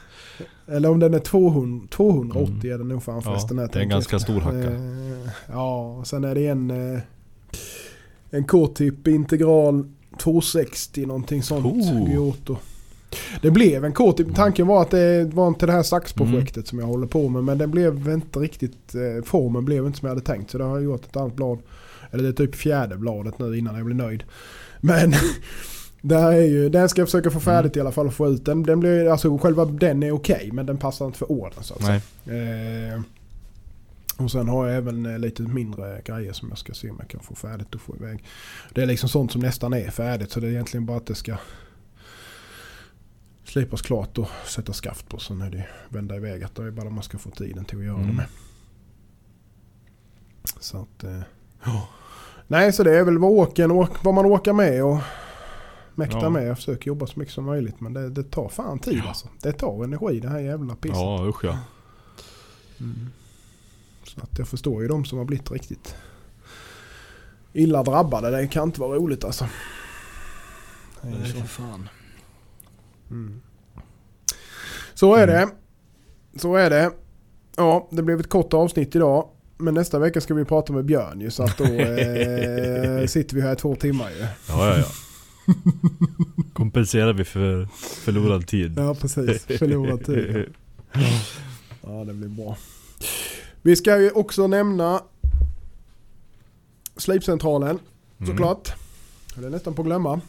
Eller 0.68 0.90
om 0.90 0.98
den 1.00 1.14
är 1.14 1.18
200, 1.18 1.86
280 1.90 2.54
Mm. 2.60 2.74
är 2.74 2.78
den 2.78 2.88
nog 2.88 3.02
fan 3.02 3.14
Ja, 3.14 3.20
förresten. 3.20 3.58
här, 3.58 3.68
det 3.72 3.78
är 3.78 3.82
en 3.82 3.88
ganska 3.88 4.16
efter. 4.16 4.32
stor 4.32 4.40
hacka. 4.40 4.58
Eh, 4.72 5.28
ja, 5.52 6.02
sen 6.04 6.24
är 6.24 6.34
det 6.34 6.46
en, 6.46 6.70
eh, 6.94 7.00
en 8.30 8.44
K-typ 8.44 9.06
integral 9.08 9.84
260 10.18 11.06
någonting 11.06 11.42
sånt. 11.42 11.66
Oh. 11.66 12.56
Det 13.42 13.50
blev 13.50 13.84
en 13.84 13.92
K-typ. 13.92 14.34
Tanken 14.34 14.66
var 14.66 14.82
att 14.82 14.90
det 14.90 15.24
var 15.32 15.48
inte 15.48 15.66
det 15.66 15.72
här 15.72 15.82
saxprojektet 15.82 16.56
Mm. 16.56 16.66
som 16.66 16.78
jag 16.78 16.86
håller 16.86 17.06
på 17.06 17.28
med. 17.28 17.44
Men 17.44 17.58
det 17.58 17.66
blev 17.66 18.08
inte 18.08 18.38
riktigt, 18.38 18.94
eh, 18.94 19.24
formen 19.24 19.64
blev 19.64 19.86
inte 19.86 19.98
som 19.98 20.06
jag 20.06 20.14
hade 20.14 20.26
tänkt. 20.26 20.50
Så 20.50 20.58
det 20.58 20.64
har 20.64 20.76
jag 20.76 20.84
gjort 20.84 21.04
ett 21.04 21.16
annat 21.16 21.34
blad. 21.36 21.58
Eller 22.10 22.22
det 22.22 22.28
är 22.28 22.32
typ 22.46 22.54
fjärde 22.54 22.96
bladet 22.96 23.38
nu 23.38 23.58
innan 23.58 23.76
jag 23.76 23.84
blir 23.84 23.96
nöjd. 23.96 24.24
Men 24.80 25.14
det 26.02 26.18
här 26.18 26.32
är 26.32 26.46
ju, 26.46 26.68
den 26.68 26.88
ska 26.88 27.00
jag 27.00 27.08
försöka 27.08 27.30
få 27.30 27.40
färdigt 27.40 27.76
i 27.76 27.80
alla 27.80 27.92
fall 27.92 28.06
och 28.06 28.14
få 28.14 28.28
ut. 28.28 28.44
Den, 28.44 28.62
den 28.62 28.80
blir, 28.80 29.06
alltså 29.10 29.38
själva 29.38 29.64
den 29.64 30.02
är 30.02 30.10
okej 30.12 30.50
men 30.52 30.66
den 30.66 30.76
passar 30.78 31.06
inte 31.06 31.18
för 31.18 31.32
orden 31.32 31.62
så 31.64 31.74
att 31.74 31.82
säga. 31.84 32.92
Eh, 32.94 33.00
och 34.18 34.30
sen 34.30 34.48
har 34.48 34.66
jag 34.66 34.76
även 34.76 35.06
eh, 35.06 35.18
lite 35.18 35.42
mindre 35.42 36.02
grejer 36.04 36.32
som 36.32 36.48
jag 36.48 36.58
ska 36.58 36.74
se 36.74 36.90
om 36.90 36.96
jag 36.98 37.08
kan 37.08 37.20
få 37.20 37.34
färdigt 37.34 37.74
och 37.74 37.80
få 37.80 37.96
iväg. 37.96 38.24
Det 38.74 38.82
är 38.82 38.86
liksom 38.86 39.08
sånt 39.08 39.32
som 39.32 39.40
nästan 39.40 39.72
är 39.72 39.90
färdigt 39.90 40.30
så 40.30 40.40
det 40.40 40.46
är 40.46 40.50
egentligen 40.50 40.86
bara 40.86 40.96
att 40.96 41.06
det 41.06 41.14
ska 41.14 41.36
slipas 43.44 43.82
klart 43.82 44.18
och 44.18 44.28
sätta 44.46 44.72
skaft 44.72 45.08
på. 45.08 45.18
Sen 45.18 45.40
är 45.40 45.50
det 45.50 45.66
vända 45.88 46.16
iväg 46.16 46.42
att 46.42 46.54
det 46.54 46.62
är 46.62 46.70
bara 46.70 46.90
man 46.90 47.02
ska 47.02 47.18
få 47.18 47.30
tiden 47.30 47.64
till 47.64 47.78
att 47.78 47.84
göra 47.84 47.96
Mm. 47.96 48.08
det 48.08 48.14
med. 48.14 48.26
Så 50.60 50.78
att... 50.82 51.04
Eh, 51.04 51.20
ja. 51.66 51.88
Nej 52.46 52.72
så 52.72 52.82
det 52.82 52.96
är 52.98 53.04
väl 53.04 53.18
vad, 53.18 53.30
åken, 53.30 53.70
åk, 53.70 54.04
vad 54.04 54.14
man 54.14 54.26
åker 54.26 54.52
med 54.52 54.84
och 54.84 54.98
mäktar 55.94 56.22
Ja. 56.22 56.30
med. 56.30 56.46
Jag 56.48 56.56
försöker 56.56 56.86
jobba 56.88 57.06
så 57.06 57.18
mycket 57.18 57.34
som 57.34 57.44
möjligt 57.44 57.80
men 57.80 57.92
det, 57.92 58.10
det 58.10 58.22
tar 58.22 58.48
fan 58.48 58.78
tid 58.78 59.02
alltså. 59.08 59.28
Det 59.42 59.52
tar 59.52 59.84
energi 59.84 60.20
det 60.20 60.28
här 60.28 60.38
jävla 60.38 60.74
pisset. 60.76 60.96
Ja, 60.98 61.26
usch 61.28 61.44
ja. 61.44 61.58
Mm. 62.80 63.10
Så 64.04 64.20
att 64.20 64.38
jag 64.38 64.48
förstår 64.48 64.82
ju 64.82 64.88
de 64.88 65.04
som 65.04 65.18
har 65.18 65.24
blivit 65.24 65.50
riktigt 65.50 65.94
illa 67.52 67.82
drabbade. 67.82 68.30
Det 68.30 68.46
kan 68.48 68.62
inte 68.62 68.80
vara 68.80 68.96
roligt 68.96 69.24
alltså. 69.24 69.48
Det 71.02 71.08
är 71.08 71.12
Nej, 71.12 71.30
så. 71.30 71.36
för 71.40 71.46
fan. 71.46 71.88
Mm. 73.10 73.42
så 74.94 75.14
är 75.14 75.26
det. 75.26 75.48
Så 76.36 76.54
är 76.56 76.70
det. 76.70 76.90
Ja, 77.56 77.88
det 77.90 78.02
blev 78.02 78.20
ett 78.20 78.28
kort 78.30 78.54
avsnitt 78.54 78.96
idag. 78.96 79.28
Men 79.56 79.74
nästa 79.74 79.98
vecka 79.98 80.20
ska 80.20 80.34
vi 80.34 80.44
prata 80.44 80.72
med 80.72 80.84
Björn 80.84 81.20
ju. 81.20 81.30
Så 81.30 81.42
att 81.42 81.58
då 81.58 81.64
eh, 81.64 83.06
sitter 83.06 83.34
vi 83.34 83.40
här 83.40 83.52
i 83.52 83.56
två 83.56 83.76
timmar 83.76 84.10
ju. 84.10 84.16
Ja, 84.18 84.28
ja, 84.48 84.78
ja. 84.78 84.84
Kompenserar 86.52 87.12
vi 87.12 87.24
för 87.24 87.68
förlorad 88.04 88.46
tid. 88.46 88.74
Ja, 88.78 88.94
precis. 88.94 89.44
Förlorad 89.44 90.04
tid. 90.04 90.44
Ja, 91.82 92.04
det 92.04 92.14
blir 92.14 92.28
bra. 92.28 92.56
Vi 93.62 93.76
ska 93.76 94.00
ju 94.00 94.10
också 94.10 94.46
nämna 94.46 95.02
Slipcentralen 96.96 97.78
Mm. 98.18 98.30
såklart. 98.30 98.72
Det 99.34 99.46
är 99.46 99.50
nästan 99.50 99.74
på 99.74 99.82
att 99.82 99.86
glömma. 99.86 100.20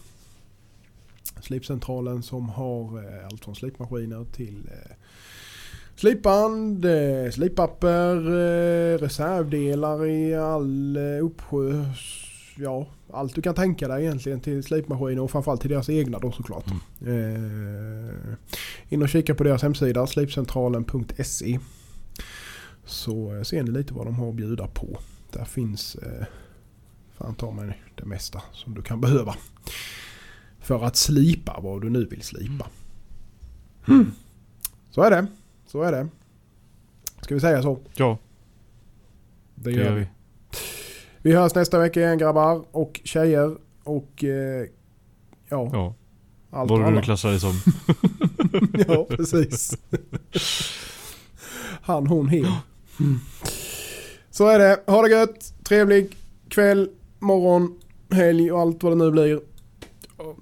Slipcentralen 1.42 2.24
som 2.24 2.50
har 2.50 3.04
eh, 3.04 3.26
allt 3.26 3.44
från 3.46 3.56
slipmaskiner 3.56 4.26
till 4.36 4.70
eh, 4.72 4.96
slipband, 5.98 6.86
slippapper, 7.34 8.16
eh, 8.16 8.98
reservdelar 8.98 10.06
i 10.06 10.36
all 10.36 10.98
eh, 10.98 11.26
uppsjö. 11.26 11.86
Ja, 12.58 12.88
allt 13.14 13.36
du 13.36 13.41
kan 13.41 13.56
tänka 13.56 13.88
dig 13.88 14.04
egentligen 14.04 14.41
till 14.41 14.64
slipmaskiner 14.64 15.22
och 15.22 15.32
framförallt 15.32 15.62
till 15.62 15.70
deras 15.70 15.89
egna 15.89 16.20
då 16.20 16.32
såklart. 16.32 16.66
Eh, 17.02 18.45
in 18.89 19.02
och 19.02 19.10
kika 19.10 19.36
på 19.36 19.43
deras 19.43 19.62
hemsida 19.62 20.08
slipcentralen.se 20.08 21.60
så 22.86 23.43
ser 23.43 23.64
ni 23.64 23.72
lite 23.72 23.93
vad 23.93 24.08
de 24.08 24.16
har 24.16 24.30
att 24.30 24.36
bjuda 24.36 24.68
på. 24.68 25.00
Där 25.32 25.45
finns 25.45 25.95
eh, 25.95 26.26
fan 27.18 27.36
ta 27.36 27.52
mig 27.52 27.84
det 27.95 28.06
mesta 28.06 28.41
som 28.54 28.74
du 28.74 28.82
kan 28.82 29.02
behöva. 29.02 29.36
För 30.60 30.84
att 30.84 30.95
slipa 30.95 31.60
vad 31.62 31.82
du 31.82 31.89
nu 31.89 32.06
vill 32.06 32.22
slipa. 32.22 32.68
Mm. 33.88 34.12
Så 34.89 35.02
är 35.02 35.12
det. 35.12 35.28
Så 35.68 35.82
är 35.82 35.91
det. 35.91 36.07
Ska 37.22 37.34
vi 37.36 37.41
säga 37.41 37.61
så? 37.61 37.80
Ja, 37.95 38.18
Det 39.55 39.72
det 39.72 39.78
gör 39.78 39.95
vi. 39.95 40.07
Vi 41.22 41.34
hörs 41.34 41.55
nästa 41.55 41.80
vecka 41.80 41.99
igen 41.99 42.18
grabbar 42.18 42.65
och 42.72 43.01
tjejer 43.03 43.57
och 43.84 44.24
eh, 44.24 44.65
ja, 45.49 45.70
Ja, 45.74 45.95
allt 46.49 46.70
vad 46.70 46.86
du 46.86 46.91
nu 46.91 47.01
klassar 47.01 47.30
dig 47.30 47.39
som. 47.39 47.53
ja, 48.88 49.05
precis. 49.09 49.78
Han, 51.82 52.07
hon, 52.07 52.28
hen. 52.30 52.45
Så 54.30 54.47
är 54.47 54.59
det. 54.59 54.84
Ha 54.88 55.01
det 55.01 55.09
gött. 55.09 55.53
Trevlig 55.63 56.18
kväll, 56.49 56.89
morgon, 57.20 57.80
helg 58.11 58.51
och 58.51 58.59
allt 58.59 58.84
vad 58.84 58.91
det 58.91 58.95
nu 58.95 59.11
blir. 59.11 59.41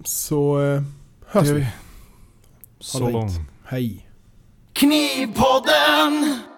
Så 0.03 0.61
eh, 0.61 0.81
hörs 1.25 1.47
gör 1.47 1.53
vi. 1.53 1.67
Så 2.79 3.09
långt. 3.09 3.31
Hej. 3.63 4.04
Knivpodden! 4.75 6.54